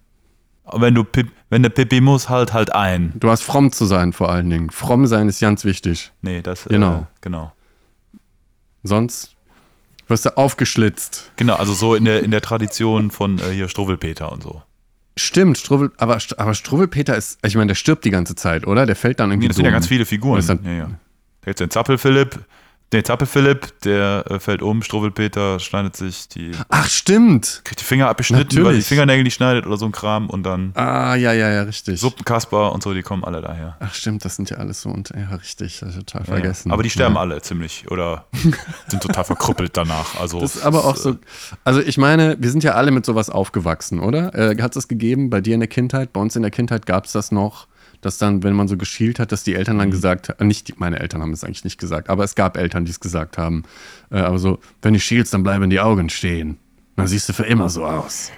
Wenn 0.72 0.94
du 0.94 1.04
Pip, 1.04 1.30
wenn 1.50 1.62
der 1.62 1.70
Pipi 1.70 2.00
muss, 2.00 2.28
halt 2.30 2.54
halt 2.54 2.74
ein. 2.74 3.12
Du 3.16 3.28
hast 3.28 3.42
fromm 3.42 3.70
zu 3.70 3.84
sein 3.84 4.12
vor 4.14 4.30
allen 4.30 4.48
Dingen. 4.48 4.70
Fromm 4.70 5.06
sein 5.06 5.28
ist 5.28 5.40
ganz 5.40 5.64
wichtig. 5.64 6.12
Nee, 6.22 6.40
das 6.42 6.64
Genau. 6.64 7.00
Äh, 7.00 7.02
genau. 7.20 7.52
Sonst 8.82 9.33
wirst 10.08 10.26
du 10.26 10.36
aufgeschlitzt. 10.36 11.30
Genau, 11.36 11.54
also 11.54 11.72
so 11.72 11.94
in 11.94 12.04
der, 12.04 12.22
in 12.22 12.30
der 12.30 12.40
Tradition 12.40 13.10
von 13.10 13.38
äh, 13.38 13.50
hier 13.52 13.68
Struwwelpeter 13.68 14.30
und 14.32 14.42
so. 14.42 14.62
Stimmt, 15.16 15.58
Struwwel, 15.58 15.92
aber, 15.98 16.18
aber 16.38 16.54
Struwwelpeter 16.54 17.16
ist, 17.16 17.38
ich 17.44 17.54
meine, 17.54 17.68
der 17.68 17.74
stirbt 17.76 18.04
die 18.04 18.10
ganze 18.10 18.34
Zeit, 18.34 18.66
oder? 18.66 18.84
Der 18.86 18.96
fällt 18.96 19.20
dann 19.20 19.30
irgendwie 19.30 19.44
Nee, 19.46 19.48
das 19.48 19.56
sind 19.56 19.64
ja 19.64 19.70
ganz 19.70 19.86
viele 19.86 20.04
Figuren. 20.06 20.44
Dann- 20.46 20.64
ja, 20.64 20.72
ja. 20.72 20.84
Da 20.86 21.50
gibt's 21.50 21.58
den 21.58 21.70
Zappelphilipp, 21.70 22.40
den 22.94 23.04
Zappelphilipp, 23.04 23.80
der 23.82 24.24
äh, 24.30 24.38
fällt 24.40 24.62
um, 24.62 24.82
Struwwelpeter 24.82 25.60
schneidet 25.60 25.96
sich 25.96 26.28
die, 26.28 26.52
Ach, 26.68 26.88
stimmt. 26.88 27.60
kriegt 27.64 27.80
die 27.80 27.84
Finger 27.84 28.08
abgeschnitten, 28.08 28.44
Natürlich. 28.44 28.66
weil 28.66 28.76
die 28.76 28.82
Fingernägel 28.82 29.24
nicht 29.24 29.34
schneidet 29.34 29.66
oder 29.66 29.76
so 29.76 29.84
ein 29.86 29.92
Kram 29.92 30.30
und 30.30 30.42
dann 30.44 30.72
Ah, 30.74 31.14
ja, 31.14 31.32
ja, 31.32 31.50
ja, 31.50 31.62
richtig. 31.62 32.00
Suppenkasper 32.00 32.72
und 32.72 32.82
so, 32.82 32.94
die 32.94 33.02
kommen 33.02 33.24
alle 33.24 33.40
daher. 33.42 33.76
Ach, 33.80 33.92
stimmt, 33.94 34.24
das 34.24 34.36
sind 34.36 34.50
ja 34.50 34.56
alles 34.58 34.80
so 34.82 34.88
und 34.88 35.10
ja, 35.10 35.34
richtig, 35.36 35.80
total 35.80 36.22
Ja, 36.22 36.24
vergessen. 36.26 36.72
Aber 36.72 36.82
die 36.82 36.90
sterben 36.90 37.14
ja. 37.16 37.20
alle 37.20 37.42
ziemlich 37.42 37.90
oder 37.90 38.26
sind 38.88 39.02
total 39.02 39.24
verkrüppelt 39.24 39.76
danach. 39.76 40.18
Also 40.20 40.40
Das 40.40 40.56
ist 40.56 40.64
aber 40.64 40.84
auch 40.84 40.96
so. 40.96 41.16
Also 41.64 41.80
ich 41.80 41.98
meine, 41.98 42.36
wir 42.40 42.50
sind 42.50 42.64
ja 42.64 42.72
alle 42.72 42.90
mit 42.90 43.04
sowas 43.04 43.28
aufgewachsen, 43.30 44.00
oder? 44.00 44.34
Äh, 44.34 44.60
Hat 44.62 44.70
es 44.72 44.74
das 44.84 44.88
gegeben 44.88 45.30
bei 45.30 45.40
dir 45.40 45.54
in 45.54 45.60
der 45.60 45.68
Kindheit? 45.68 46.12
Bei 46.12 46.20
uns 46.20 46.36
in 46.36 46.42
der 46.42 46.50
Kindheit 46.50 46.86
gab 46.86 47.06
es 47.06 47.12
das 47.12 47.32
noch, 47.32 47.66
dass 48.04 48.18
dann, 48.18 48.42
wenn 48.42 48.54
man 48.54 48.68
so 48.68 48.76
geschielt 48.76 49.18
hat, 49.18 49.32
dass 49.32 49.42
die 49.44 49.54
Eltern 49.54 49.76
Mhm. 49.76 49.80
dann 49.80 49.90
gesagt 49.90 50.28
haben, 50.28 50.46
nicht 50.46 50.68
die, 50.68 50.74
meine 50.76 50.98
Eltern 51.00 51.22
haben 51.22 51.32
es 51.32 51.44
eigentlich 51.44 51.64
nicht 51.64 51.78
gesagt, 51.78 52.08
aber 52.10 52.24
es 52.24 52.34
gab 52.34 52.56
Eltern, 52.56 52.84
die 52.84 52.90
es 52.90 53.00
gesagt 53.00 53.38
haben. 53.38 53.64
Äh, 54.10 54.18
aber 54.18 54.38
so, 54.38 54.58
wenn 54.82 54.94
du 54.94 55.00
schielst, 55.00 55.32
dann 55.34 55.42
bleiben 55.42 55.70
die 55.70 55.80
Augen 55.80 56.08
stehen. 56.10 56.58
Dann 56.96 57.06
siehst 57.06 57.28
du 57.28 57.32
für 57.32 57.44
immer 57.44 57.68
so 57.68 57.84
aus. 57.84 58.30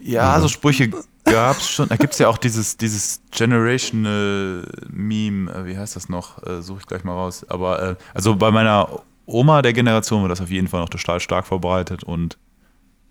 Ja, 0.00 0.40
so 0.40 0.48
Sprüche 0.48 0.90
gab 1.24 1.58
es 1.58 1.70
schon. 1.70 1.88
Da 1.88 1.96
gibt 1.96 2.14
es 2.14 2.18
ja 2.18 2.28
auch 2.28 2.38
dieses, 2.38 2.76
dieses 2.76 3.20
Generational 3.30 4.66
Meme, 4.88 5.50
äh, 5.52 5.66
wie 5.66 5.76
heißt 5.78 5.96
das 5.96 6.08
noch? 6.08 6.42
Äh, 6.44 6.62
Suche 6.62 6.80
ich 6.80 6.86
gleich 6.86 7.04
mal 7.04 7.12
raus. 7.12 7.44
Aber 7.48 7.82
äh, 7.82 7.96
also 8.14 8.36
bei 8.36 8.50
meiner 8.50 9.00
Oma 9.26 9.62
der 9.62 9.72
Generation 9.72 10.22
war 10.22 10.28
das 10.28 10.40
auf 10.40 10.50
jeden 10.50 10.68
Fall 10.68 10.80
noch 10.80 10.88
total 10.88 11.20
stark 11.20 11.46
verbreitet 11.46 12.02
und 12.02 12.38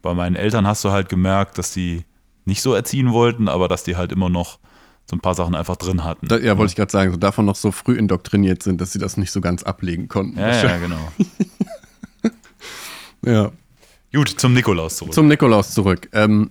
bei 0.02 0.14
meinen 0.14 0.36
Eltern 0.36 0.66
hast 0.68 0.84
du 0.84 0.92
halt 0.92 1.10
gemerkt, 1.10 1.58
dass 1.58 1.72
die 1.72 2.04
nicht 2.46 2.62
so 2.62 2.74
erziehen 2.74 3.12
wollten, 3.12 3.48
aber 3.48 3.68
dass 3.68 3.84
die 3.84 3.96
halt 3.96 4.12
immer 4.12 4.30
noch 4.30 4.60
so 5.10 5.16
ein 5.16 5.20
paar 5.20 5.34
Sachen 5.34 5.56
einfach 5.56 5.76
drin 5.76 6.04
hatten. 6.04 6.28
Da, 6.28 6.38
ja, 6.38 6.58
wollte 6.58 6.72
ich 6.72 6.76
gerade 6.76 6.92
sagen, 6.92 7.12
so 7.12 7.18
davon 7.18 7.46
noch 7.46 7.56
so 7.56 7.72
früh 7.72 7.96
indoktriniert 7.96 8.62
sind, 8.62 8.80
dass 8.80 8.92
sie 8.92 9.00
das 9.00 9.18
nicht 9.18 9.32
so 9.32 9.42
ganz 9.42 9.64
ablegen 9.64 10.08
konnten. 10.08 10.38
ja, 10.38 10.52
ja, 10.52 10.78
genau. 10.80 11.12
ja. 13.26 13.52
Gut, 14.14 14.30
zum 14.30 14.54
Nikolaus 14.54 14.98
zurück. 14.98 15.14
Zum 15.14 15.28
Nikolaus 15.28 15.74
zurück. 15.74 16.10
Ähm, 16.14 16.50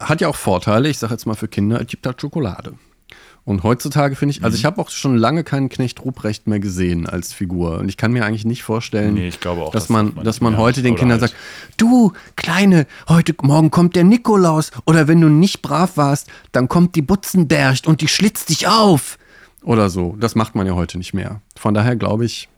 hat 0.00 0.20
ja 0.20 0.28
auch 0.28 0.36
Vorteile, 0.36 0.88
ich 0.88 0.98
sage 0.98 1.14
jetzt 1.14 1.26
mal 1.26 1.34
für 1.34 1.48
Kinder, 1.48 1.80
es 1.80 1.88
gibt 1.88 2.06
halt 2.06 2.20
Schokolade. 2.20 2.74
Und 3.48 3.62
heutzutage 3.62 4.14
finde 4.14 4.32
ich, 4.32 4.44
also 4.44 4.54
Mhm. 4.54 4.58
ich 4.58 4.64
habe 4.66 4.78
auch 4.78 4.90
schon 4.90 5.16
lange 5.16 5.42
keinen 5.42 5.70
Knecht 5.70 6.04
Ruprecht 6.04 6.46
mehr 6.46 6.60
gesehen 6.60 7.06
als 7.06 7.32
Figur. 7.32 7.78
Und 7.78 7.88
ich 7.88 7.96
kann 7.96 8.12
mir 8.12 8.26
eigentlich 8.26 8.44
nicht 8.44 8.62
vorstellen, 8.62 9.14
Nee, 9.14 9.28
ich 9.28 9.40
glaube 9.40 9.62
auch, 9.62 9.70
dass 9.72 9.84
das 9.84 9.88
man, 9.88 10.14
dass 10.22 10.42
man 10.42 10.58
heute 10.58 10.82
den 10.82 10.96
Kindern 10.96 11.18
halt- 11.20 11.30
sagt, 11.30 11.34
du, 11.78 12.12
Kleine, 12.36 12.86
heute 13.08 13.34
Morgen 13.40 13.70
kommt 13.70 13.96
der 13.96 14.04
Nikolaus. 14.04 14.70
Oder 14.84 15.08
wenn 15.08 15.18
du 15.22 15.30
nicht 15.30 15.62
brav 15.62 15.96
warst, 15.96 16.28
dann 16.52 16.68
kommt 16.68 16.94
die 16.94 17.00
Butzenbercht 17.00 17.86
und 17.86 18.02
die 18.02 18.08
schlitzt 18.08 18.50
dich 18.50 18.68
auf. 18.68 19.16
Oder 19.62 19.88
so. 19.88 20.14
Das 20.20 20.34
macht 20.34 20.54
man 20.54 20.66
ja 20.66 20.74
heute 20.74 20.98
nicht 20.98 21.14
mehr. 21.14 21.40
Von 21.56 21.72
daher 21.72 21.96
glaube 21.96 22.26
ich, 22.26 22.50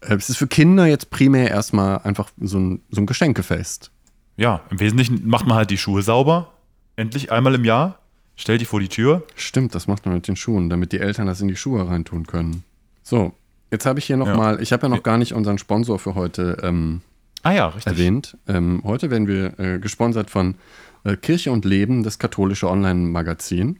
äh, 0.00 0.16
es 0.16 0.28
ist 0.28 0.38
für 0.38 0.48
Kinder 0.48 0.86
jetzt 0.86 1.10
primär 1.10 1.50
erstmal 1.52 1.98
einfach 2.00 2.30
so 2.40 2.58
ein, 2.58 2.80
so 2.90 3.00
ein 3.00 3.06
Geschenkefest. 3.06 3.92
Ja, 4.36 4.62
im 4.70 4.80
Wesentlichen 4.80 5.24
macht 5.28 5.46
man 5.46 5.56
halt 5.56 5.70
die 5.70 5.78
Schuhe 5.78 6.02
sauber. 6.02 6.52
Endlich 6.96 7.30
einmal 7.30 7.54
im 7.54 7.64
Jahr. 7.64 8.00
Stellt 8.36 8.60
die 8.60 8.64
vor 8.66 8.80
die 8.80 8.88
Tür. 8.88 9.22
Stimmt, 9.34 9.74
das 9.74 9.86
macht 9.86 10.04
man 10.04 10.14
mit 10.14 10.28
den 10.28 10.36
Schuhen, 10.36 10.68
damit 10.68 10.92
die 10.92 10.98
Eltern 11.00 11.26
das 11.26 11.40
in 11.40 11.48
die 11.48 11.56
Schuhe 11.56 11.88
reintun 11.88 12.26
können. 12.26 12.64
So, 13.02 13.32
jetzt 13.70 13.86
habe 13.86 13.98
ich 13.98 14.04
hier 14.04 14.16
Ja. 14.18 14.24
nochmal, 14.24 14.60
ich 14.62 14.72
habe 14.72 14.82
ja 14.84 14.88
noch 14.88 15.02
gar 15.02 15.16
nicht 15.18 15.32
unseren 15.32 15.58
Sponsor 15.58 15.98
für 15.98 16.14
heute 16.14 16.58
ähm, 16.62 17.00
Ah 17.42 17.52
ja, 17.52 17.72
erwähnt. 17.84 18.36
Ähm, 18.48 18.82
heute 18.84 19.10
werden 19.10 19.26
wir 19.28 19.58
äh, 19.58 19.78
gesponsert 19.78 20.30
von 20.30 20.56
äh, 21.04 21.16
Kirche 21.16 21.52
und 21.52 21.64
Leben, 21.64 22.02
das 22.02 22.18
katholische 22.18 22.68
Online-Magazin. 22.68 23.78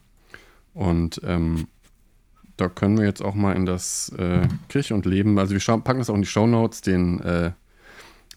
Und 0.73 1.21
ähm, 1.25 1.67
da 2.55 2.69
können 2.69 2.97
wir 2.97 3.05
jetzt 3.05 3.21
auch 3.21 3.35
mal 3.35 3.55
in 3.55 3.65
das 3.65 4.09
äh, 4.17 4.47
Kirche 4.69 4.95
und 4.95 5.05
Leben, 5.05 5.37
also 5.37 5.53
wir 5.53 5.77
packen 5.83 5.99
das 5.99 6.09
auch 6.09 6.15
in 6.15 6.21
die 6.21 6.27
Shownotes, 6.27 6.81
den, 6.81 7.19
äh, 7.19 7.51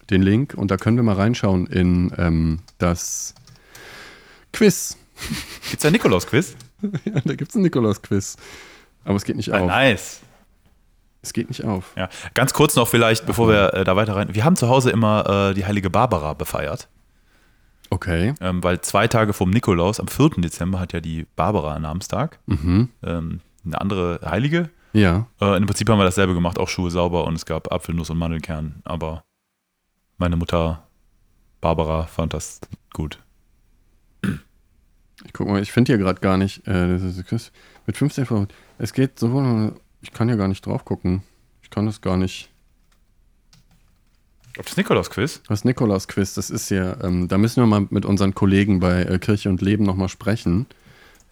den 0.09 0.21
Link, 0.21 0.53
und 0.55 0.69
da 0.69 0.77
können 0.77 0.97
wir 0.97 1.03
mal 1.03 1.15
reinschauen 1.15 1.65
in 1.67 2.11
ähm, 2.17 2.59
das 2.77 3.33
Quiz. 4.53 4.97
Gibt's 5.69 5.85
ein 5.85 5.93
Nikolaus-Quiz? 5.93 6.55
Ja, 7.05 7.21
da 7.23 7.35
gibt 7.35 7.49
es 7.51 7.55
ein 7.55 7.61
Nikolaus-Quiz. 7.61 8.37
Aber 9.05 9.15
es 9.15 9.23
geht 9.23 9.35
nicht 9.35 9.53
Ah, 9.53 9.59
auf. 9.59 9.67
nice. 9.67 10.21
Es 11.21 11.31
geht 11.33 11.47
nicht 11.49 11.63
auf. 11.63 11.93
Ja, 11.95 12.09
ganz 12.33 12.53
kurz 12.53 12.75
noch 12.75 12.87
vielleicht, 12.87 13.25
bevor 13.27 13.47
wir 13.47 13.73
äh, 13.75 13.83
da 13.83 13.95
weiter 13.95 14.15
rein. 14.15 14.33
Wir 14.33 14.43
haben 14.43 14.55
zu 14.55 14.67
Hause 14.67 14.89
immer 14.89 15.49
äh, 15.51 15.53
die 15.53 15.65
heilige 15.65 15.91
Barbara 15.91 16.33
befeiert, 16.33 16.87
Okay. 17.91 18.33
ähm, 18.41 18.63
weil 18.63 18.81
zwei 18.81 19.07
Tage 19.07 19.33
vom 19.33 19.51
Nikolaus, 19.51 19.99
am 19.99 20.07
4. 20.07 20.29
Dezember, 20.37 20.79
hat 20.79 20.93
ja 20.93 20.99
die 21.01 21.27
Barbara 21.35 21.77
Namenstag. 21.77 22.39
Mhm. 22.47 22.89
Ähm, 23.03 23.41
eine 23.65 23.79
andere 23.81 24.19
Heilige. 24.25 24.69
Ja. 24.93 25.27
Äh, 25.39 25.57
Im 25.57 25.67
Prinzip 25.67 25.87
haben 25.89 25.99
wir 25.99 26.03
dasselbe 26.05 26.33
gemacht, 26.33 26.57
auch 26.57 26.67
Schuhe 26.69 26.89
sauber 26.89 27.25
und 27.25 27.35
es 27.35 27.45
gab 27.45 27.71
Apfelnuss 27.71 28.09
und 28.09 28.17
Mandelkern. 28.17 28.81
Aber 28.85 29.23
meine 30.17 30.35
Mutter 30.37 30.87
Barbara 31.61 32.07
fand 32.07 32.33
das 32.33 32.59
gut. 32.93 33.19
Ich 35.25 35.33
guck 35.33 35.47
mal, 35.47 35.61
ich 35.61 35.71
finde 35.71 35.91
hier 35.91 35.97
gerade 35.97 36.19
gar 36.19 36.37
nicht. 36.37 36.67
Äh, 36.67 36.87
das 36.87 37.03
ist 37.03 37.25
Quiz 37.27 37.51
mit 37.85 37.97
15 37.97 38.25
Frauen. 38.25 38.47
Es 38.77 38.93
geht 38.93 39.19
so. 39.19 39.73
Ich 40.01 40.11
kann 40.11 40.27
hier 40.27 40.37
gar 40.37 40.47
nicht 40.47 40.65
drauf 40.65 40.85
gucken. 40.85 41.23
Ich 41.61 41.69
kann 41.69 41.85
das 41.85 42.01
gar 42.01 42.17
nicht. 42.17 42.49
Ob 44.57 44.65
das 44.65 44.75
Nikolaus-Quiz? 44.75 45.43
Das 45.47 45.63
Nikolaus-Quiz, 45.63 46.33
das 46.33 46.49
ist 46.49 46.69
ja. 46.69 47.01
Ähm, 47.03 47.27
da 47.27 47.37
müssen 47.37 47.61
wir 47.61 47.67
mal 47.67 47.87
mit 47.89 48.05
unseren 48.05 48.35
Kollegen 48.35 48.79
bei 48.79 49.03
äh, 49.03 49.19
Kirche 49.19 49.49
und 49.49 49.61
Leben 49.61 49.85
nochmal 49.85 50.09
sprechen. 50.09 50.65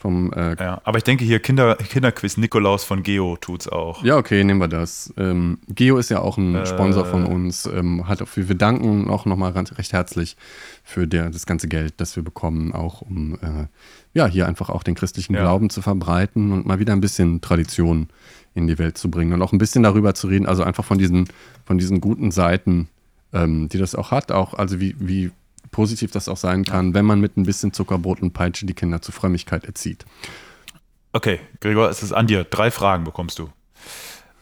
Vom. 0.02 0.32
Äh, 0.32 0.56
Ja, 0.58 0.82
aber 0.86 0.98
ich 0.98 1.04
denke 1.04 1.26
hier 1.26 1.40
Kinder, 1.40 1.76
Kinderquiz 1.76 2.38
Nikolaus 2.38 2.86
von 2.86 3.04
Geo 3.04 3.36
tut's 3.36 3.68
auch. 3.68 4.02
ja, 4.04 4.16
okay, 4.18 4.44
nehmen 4.46 4.62
wir 4.62 4.70
das. 4.70 5.14
Ähm, 5.18 5.60
Geo 5.68 5.98
ist 5.98 6.10
ja 6.10 6.20
auch 6.22 6.38
ein 6.38 6.56
Äh. 6.56 6.66
Sponsor 6.66 7.06
von 7.06 7.26
uns. 7.26 7.66
Ähm, 7.66 8.08
hat 8.08 8.22
auch, 8.22 8.30
wir 8.34 8.56
danken 8.56 9.10
auch 9.10 9.26
nochmal 9.26 9.52
recht 9.52 9.92
herzlich 9.92 10.38
für 10.86 11.06
der, 11.06 11.30
das 11.30 11.46
ganze 11.46 11.68
Geld, 11.68 11.96
das 11.98 12.16
wir 12.16 12.24
bekommen, 12.24 12.72
auch 12.74 13.02
um 13.02 13.36
äh, 13.42 13.68
ja, 14.14 14.26
hier 14.26 14.48
einfach 14.48 14.70
auch 14.70 14.84
den 14.84 14.96
christlichen 14.96 15.34
Ja. 15.36 15.42
Glauben 15.42 15.70
zu 15.70 15.82
verbreiten 15.82 16.54
und 16.54 16.66
mal 16.66 16.80
wieder 16.80 16.94
ein 16.94 17.02
bisschen 17.02 17.42
Tradition 17.42 18.08
in 18.56 18.68
die 18.68 18.80
Welt 18.80 18.98
zu 18.98 19.12
bringen 19.12 19.34
und 19.34 19.42
auch 19.42 19.52
ein 19.52 19.60
bisschen 19.60 19.84
darüber 19.84 20.14
zu 20.16 20.28
reden, 20.28 20.46
also 20.48 20.64
einfach 20.64 20.86
von 20.86 20.98
diesen, 20.98 21.28
von 21.66 21.78
diesen 21.78 22.00
guten 22.02 22.32
Seiten, 22.32 22.88
ähm, 23.34 23.68
die 23.70 23.78
das 23.78 23.96
auch 23.96 24.12
hat, 24.12 24.32
auch, 24.32 24.54
also 24.54 24.80
wie, 24.80 24.96
wie 24.98 25.30
positiv 25.72 26.12
das 26.12 26.28
auch 26.30 26.38
sein 26.38 26.64
kann, 26.66 26.94
wenn 26.94 27.06
man 27.06 27.20
mit 27.20 27.38
ein 27.38 27.44
bisschen 27.44 27.74
Zuckerbrot 27.74 28.22
und 28.22 28.34
Peitsche 28.34 28.66
die 28.66 28.74
Kinder 28.74 29.02
zur 29.02 29.14
Frömmigkeit 29.14 29.66
erzieht. 29.66 30.06
Okay, 31.14 31.40
Gregor, 31.60 31.90
es 31.90 32.04
ist 32.04 32.12
an 32.12 32.28
dir. 32.28 32.44
Drei 32.44 32.72
Fragen 32.72 33.04
bekommst 33.04 33.40
du. 33.40 33.50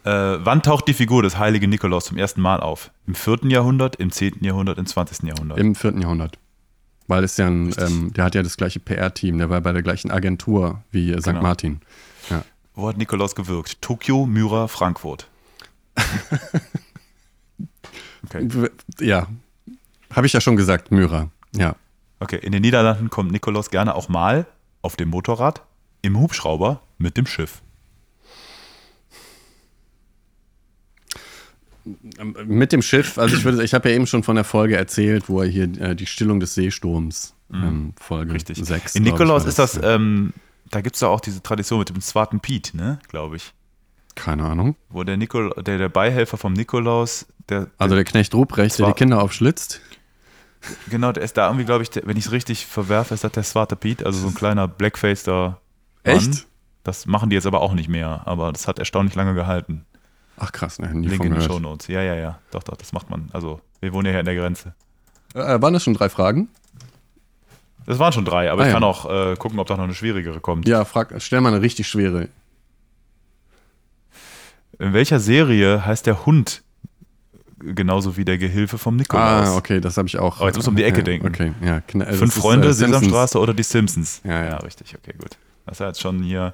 Äh, 0.04 0.40
wann 0.40 0.64
taucht 0.64 0.88
die 0.88 0.94
Figur 0.94 1.24
des 1.24 1.38
heiligen 1.38 1.70
Nikolaus 1.70 2.06
zum 2.06 2.18
ersten 2.18 2.42
Mal 2.42 2.60
auf? 2.60 2.92
Im 3.08 3.16
4. 3.16 3.40
Jahrhundert, 3.44 3.98
im 3.98 4.12
10. 4.12 4.44
Jahrhundert, 4.44 4.78
im 4.78 4.86
20. 4.86 5.24
Jahrhundert? 5.24 5.58
Im 5.60 5.76
4. 5.76 6.00
Jahrhundert. 6.00 6.38
Weil 7.08 7.24
es 7.24 7.38
ja 7.38 7.48
ein, 7.48 7.74
ähm, 7.78 8.12
der 8.14 8.26
hat 8.26 8.36
ja 8.36 8.44
das 8.44 8.58
gleiche 8.58 8.80
PR-Team, 8.80 9.38
der 9.38 9.50
war 9.50 9.62
bei 9.62 9.72
der 9.72 9.82
gleichen 9.82 10.12
Agentur 10.12 10.84
wie 10.92 11.14
St. 11.14 11.26
Genau. 11.26 11.42
Martin. 11.42 11.82
Ja. 12.30 12.44
Wo 12.76 12.88
hat 12.90 12.98
Nikolaus 12.98 13.34
gewirkt? 13.36 13.82
Tokio, 13.82 14.26
Myra, 14.26 14.68
Frankfurt. 14.68 15.30
Okay. 18.26 18.70
Ja. 19.00 19.28
Habe 20.14 20.28
ich 20.28 20.34
ja 20.34 20.42
schon 20.42 20.56
gesagt, 20.56 20.92
Myra. 20.92 21.30
Ja. 21.56 21.76
okay, 22.20 22.40
in 22.42 22.52
den 22.52 22.62
Niederlanden 22.62 23.10
kommt 23.10 23.32
Nikolaus 23.32 23.70
gerne 23.70 23.96
auch 23.96 24.10
mal 24.10 24.46
auf 24.82 24.96
dem 24.96 25.10
Motorrad, 25.10 25.64
im 26.02 26.20
Hubschrauber 26.20 26.82
mit 26.98 27.18
dem 27.18 27.26
Schiff? 27.26 27.62
Mit 32.46 32.74
dem 32.74 32.82
Schiff, 32.82 33.18
also 33.18 33.38
ich 33.38 33.46
würde, 33.46 33.64
ich 33.64 33.74
habe 33.74 33.90
ja 33.90 33.96
eben 33.96 34.08
schon 34.08 34.24
von 34.24 34.36
der 34.36 34.44
Folge 34.44 34.76
erzählt, 34.76 35.30
wo 35.30 35.42
er 35.42 35.48
hier 35.48 35.64
äh, 35.80 35.96
die 35.96 36.06
Stillung 36.06 36.42
des 36.42 36.54
Seesturms, 36.54 37.34
ähm, 37.54 37.94
Folge 37.98 38.34
Richtig. 38.34 38.58
6. 38.58 38.96
In 38.96 39.04
Nikolaus 39.04 39.46
ist 39.46 39.58
das, 39.58 39.80
ähm, 39.82 40.34
da 40.70 40.82
gibt 40.82 40.96
es 40.96 41.02
ja 41.02 41.08
auch 41.08 41.22
diese 41.22 41.42
Tradition 41.42 41.80
mit 41.80 41.90
dem 41.90 42.02
Zwarten 42.02 42.42
Piet, 42.42 42.74
ne, 42.74 43.00
glaube 43.08 43.38
ich. 43.38 43.54
Keine 44.16 44.44
Ahnung. 44.44 44.76
Wo 44.90 45.04
der, 45.04 45.16
Nikol 45.16 45.54
der, 45.62 45.78
der 45.78 45.90
Beihelfer 45.90 46.38
vom 46.38 46.54
Nikolaus, 46.54 47.28
der, 47.50 47.68
Also 47.78 47.96
der 47.96 48.04
Knecht 48.04 48.34
Ruprecht, 48.34 48.80
der 48.80 48.88
die 48.88 48.94
Kinder 48.94 49.22
aufschlitzt. 49.22 49.80
Genau, 50.90 51.12
der 51.12 51.24
ist 51.24 51.38
da 51.38 51.48
irgendwie, 51.48 51.66
glaube 51.66 51.84
ich, 51.84 51.90
der, 51.90 52.06
wenn 52.06 52.18
ich 52.18 52.26
es 52.26 52.32
richtig 52.32 52.66
verwerfe, 52.66 53.14
ist 53.14 53.24
das 53.24 53.32
der 53.32 53.44
Zwarte 53.44 53.76
Piet, 53.76 54.06
also 54.06 54.20
so 54.20 54.28
ein 54.28 54.34
kleiner 54.36 54.68
Blackface-der 54.68 55.58
Echt? 56.04 56.48
Das 56.84 57.06
machen 57.06 57.30
die 57.30 57.36
jetzt 57.36 57.46
aber 57.46 57.62
auch 57.62 57.74
nicht 57.74 57.90
mehr, 57.90 58.22
aber 58.26 58.54
das 58.54 58.68
hat 58.68 58.80
erstaunlich 58.80 59.14
lange 59.16 59.34
gehalten. 59.34 59.86
Ach 60.38 60.52
krass, 60.52 60.80
ne, 60.80 60.88
nie 60.94 61.08
Link 61.08 61.24
in 61.24 61.32
den 61.32 61.34
gehört. 61.40 61.52
Shownotes. 61.52 61.88
Ja, 61.88 62.02
ja, 62.02 62.16
ja. 62.16 62.40
Doch, 62.52 62.64
doch, 62.64 62.78
das 62.78 62.94
macht 62.94 63.10
man. 63.10 63.30
Also, 63.34 63.60
wir 63.82 63.92
wohnen 63.92 64.06
ja 64.06 64.12
hier 64.12 64.20
an 64.22 64.26
der 64.26 64.36
Grenze. 64.36 64.74
Äh, 65.34 65.62
waren 65.62 65.74
das 65.74 65.84
schon 65.84 65.96
drei 65.96 66.08
Fragen? 66.10 66.48
Das 67.86 68.00
waren 68.00 68.14
schon 68.14 68.24
drei, 68.26 68.52
aber 68.52 68.62
Ah, 68.62 68.66
ich 68.66 68.70
ja. 68.70 68.74
kann 68.76 68.84
auch 68.84 69.10
äh, 69.10 69.36
gucken, 69.36 69.60
ob 69.60 69.68
da 69.68 69.76
noch 69.76 69.84
eine 69.84 69.96
schwierigere 69.96 70.40
kommt. 70.40 70.68
Ja, 70.68 70.86
frag, 70.86 71.14
stell 71.18 71.42
mal 71.42 71.54
eine 71.54 71.62
richtig 71.62 71.88
schwere. 71.88 72.30
In 74.80 74.94
welcher 74.94 75.20
Serie 75.20 75.86
heißt 75.86 76.06
der 76.06 76.26
Hund 76.26 76.64
genauso 77.60 78.18
wie 78.18 78.26
der 78.26 78.38
Gehilfe 78.38 78.78
vom 78.78 78.96
Nikolaus? 78.96 79.50
Ah, 79.50 79.56
okay, 79.56 79.80
das 79.80 79.98
habe 79.98 80.08
ich 80.08 80.18
auch. 80.18 80.38
Aber 80.38 80.48
jetzt 80.48 80.56
musst 80.56 80.68
du 80.68 80.72
um 80.72 80.78
die 80.78 80.84
Ecke 80.84 81.00
ja, 81.00 81.04
denken. 81.04 81.28
Okay, 81.28 81.54
ja. 81.62 81.82
das 81.94 82.18
Fünf 82.18 82.36
ist, 82.36 82.42
Freunde, 82.42 82.70
äh. 82.70 82.74
Sesamstraße 82.74 83.40
oder 83.40 83.54
die 83.54 83.64
Simpsons? 83.64 84.22
Ja, 84.24 84.44
ja. 84.44 84.58
richtig, 84.58 84.96
okay, 84.96 85.14
gut. 85.18 85.38
Das 85.66 85.76
ist 85.76 85.80
ja 85.80 85.88
jetzt 85.88 86.02
schon 86.02 86.22
hier. 86.24 86.54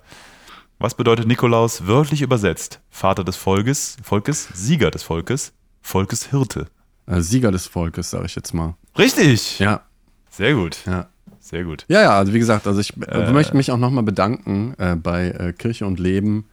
Was 0.79 0.95
bedeutet 0.95 1.27
Nikolaus 1.27 1.87
wörtlich 1.87 2.21
übersetzt? 2.21 2.79
Vater 2.89 3.23
des 3.23 3.35
Volkes, 3.37 3.97
Volkes, 4.03 4.49
Sieger 4.53 4.91
des 4.91 5.03
Volkes, 5.03 5.53
Volkeshirte. 5.81 6.67
Äh, 7.05 7.21
Sieger 7.21 7.51
des 7.51 7.67
Volkes, 7.67 8.09
sage 8.09 8.25
ich 8.25 8.35
jetzt 8.35 8.53
mal. 8.53 8.75
Richtig! 8.97 9.59
Ja, 9.59 9.81
Sehr 10.29 10.55
gut, 10.55 10.79
ja. 10.85 11.07
sehr 11.39 11.63
gut. 11.63 11.85
Ja, 11.87 12.01
ja, 12.01 12.17
also 12.17 12.33
wie 12.33 12.39
gesagt, 12.39 12.65
also 12.67 12.79
ich 12.79 12.95
äh, 12.97 13.05
Äh. 13.05 13.31
möchte 13.31 13.55
mich 13.55 13.71
auch 13.71 13.77
nochmal 13.77 14.03
bedanken 14.03 14.73
äh, 14.77 14.95
bei 14.95 15.27
äh, 15.29 15.53
Kirche 15.53 15.85
und 15.85 15.99
Leben, 15.99 16.45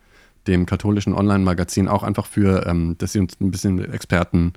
dem 0.50 0.66
katholischen 0.66 1.14
Online-Magazin, 1.14 1.88
auch 1.88 2.02
einfach 2.02 2.26
für, 2.26 2.66
ähm, 2.66 2.96
dass 2.98 3.12
sie 3.12 3.20
uns 3.20 3.40
ein 3.40 3.50
bisschen 3.50 3.76
mit 3.76 3.92
Experten 3.92 4.52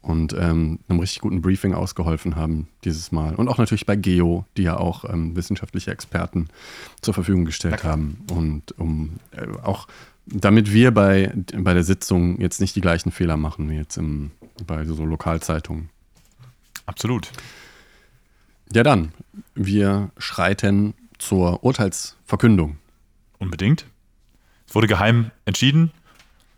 und 0.00 0.32
ähm, 0.32 0.80
einem 0.88 1.00
richtig 1.00 1.20
guten 1.20 1.42
Briefing 1.42 1.74
ausgeholfen 1.74 2.34
haben 2.34 2.68
dieses 2.84 3.12
Mal. 3.12 3.34
Und 3.34 3.48
auch 3.48 3.58
natürlich 3.58 3.86
bei 3.86 3.96
Geo, 3.96 4.46
die 4.56 4.62
ja 4.62 4.76
auch 4.76 5.04
ähm, 5.04 5.36
wissenschaftliche 5.36 5.90
Experten 5.90 6.48
zur 7.00 7.14
Verfügung 7.14 7.44
gestellt 7.44 7.84
haben. 7.84 8.18
Und 8.30 8.78
um 8.78 9.18
äh, 9.30 9.46
auch 9.62 9.86
damit 10.26 10.72
wir 10.72 10.92
bei, 10.92 11.32
bei 11.56 11.74
der 11.74 11.82
Sitzung 11.82 12.40
jetzt 12.40 12.60
nicht 12.60 12.76
die 12.76 12.80
gleichen 12.80 13.10
Fehler 13.10 13.36
machen 13.36 13.68
wie 13.70 13.76
jetzt 13.76 13.96
im, 13.96 14.30
bei 14.66 14.84
so 14.84 15.04
Lokalzeitungen. 15.04 15.88
Absolut. 16.86 17.30
Ja, 18.72 18.82
dann, 18.82 19.12
wir 19.54 20.10
schreiten 20.18 20.94
zur 21.18 21.62
Urteilsverkündung. 21.64 22.78
Unbedingt. 23.38 23.86
Wurde 24.72 24.86
geheim 24.86 25.30
entschieden. 25.44 25.90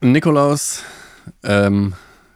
Nikolaus, 0.00 0.84
ähm, 1.42 1.94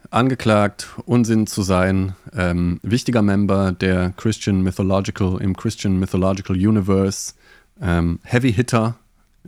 angeklagt, 0.09 0.89
Unsinn 1.05 1.47
zu 1.47 1.61
sein, 1.61 2.15
ähm, 2.35 2.81
wichtiger 2.83 3.21
Member 3.21 3.71
der 3.71 4.11
Christian 4.17 4.61
Mythological, 4.61 5.41
im 5.41 5.55
Christian 5.55 5.97
Mythological 5.97 6.55
Universe, 6.55 7.33
ähm, 7.81 8.19
Heavy 8.23 8.51
Hitter 8.51 8.97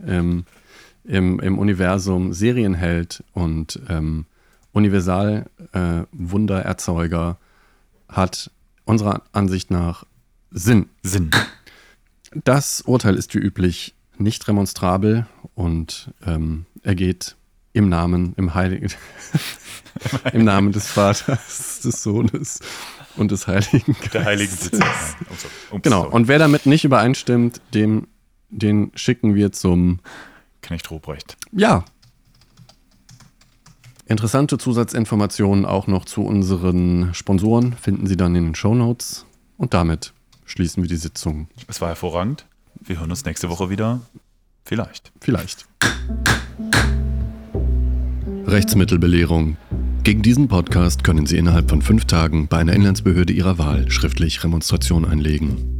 ähm, 0.06 0.46
im, 1.04 1.38
im 1.40 1.58
Universum, 1.58 2.32
Serienheld 2.32 3.22
und 3.34 3.78
ähm, 3.88 4.24
Universal-Wundererzeuger 4.72 7.36
hat 8.08 8.50
unserer 8.84 9.22
Ansicht 9.32 9.70
nach 9.70 10.04
Sinn. 10.50 10.88
Sinn. 11.02 11.30
Das 12.44 12.80
Urteil 12.82 13.16
ist 13.16 13.34
wie 13.34 13.38
üblich 13.38 13.94
nicht 14.18 14.46
remonstrabel 14.48 15.26
und 15.54 16.10
ähm, 16.26 16.66
er 16.82 16.94
geht 16.94 17.36
im 17.72 17.88
Namen, 17.88 18.34
im 18.36 18.54
Heiligen, 18.54 18.90
im 20.32 20.44
Namen 20.44 20.72
des 20.72 20.86
Vaters, 20.88 21.80
des 21.80 22.02
Sohnes 22.02 22.60
und 23.16 23.30
des 23.30 23.46
Heiligen 23.46 23.94
Geistes. 23.94 24.10
Der 24.10 24.24
heiligen 24.24 24.52
ups, 25.30 25.82
Genau. 25.82 26.08
Und 26.08 26.28
wer 26.28 26.38
damit 26.38 26.66
nicht 26.66 26.84
übereinstimmt, 26.84 27.60
dem, 27.74 28.08
den 28.50 28.92
schicken 28.94 29.34
wir 29.34 29.52
zum, 29.52 30.00
Knecht 30.60 30.90
Ruprecht. 30.90 31.36
ja. 31.52 31.84
Interessante 34.06 34.58
Zusatzinformationen 34.58 35.64
auch 35.64 35.86
noch 35.86 36.04
zu 36.04 36.22
unseren 36.22 37.14
Sponsoren 37.14 37.72
finden 37.72 38.06
Sie 38.06 38.16
dann 38.16 38.34
in 38.34 38.44
den 38.44 38.54
Show 38.54 38.74
Notes. 38.74 39.24
Und 39.56 39.72
damit 39.72 40.12
schließen 40.44 40.82
wir 40.82 40.88
die 40.88 40.96
Sitzung. 40.96 41.48
Es 41.66 41.80
war 41.80 41.88
hervorragend. 41.88 42.44
Wir 42.84 42.98
hören 42.98 43.10
uns 43.10 43.24
nächste 43.24 43.48
Woche 43.48 43.70
wieder. 43.70 44.00
Vielleicht. 44.64 45.12
Vielleicht. 45.20 45.66
Rechtsmittelbelehrung. 48.46 49.56
Gegen 50.02 50.22
diesen 50.22 50.48
Podcast 50.48 51.04
können 51.04 51.26
Sie 51.26 51.38
innerhalb 51.38 51.70
von 51.70 51.80
fünf 51.80 52.06
Tagen 52.06 52.48
bei 52.48 52.58
einer 52.58 52.72
Inlandsbehörde 52.72 53.32
Ihrer 53.32 53.58
Wahl 53.58 53.88
schriftlich 53.90 54.42
Remonstration 54.42 55.04
einlegen. 55.04 55.71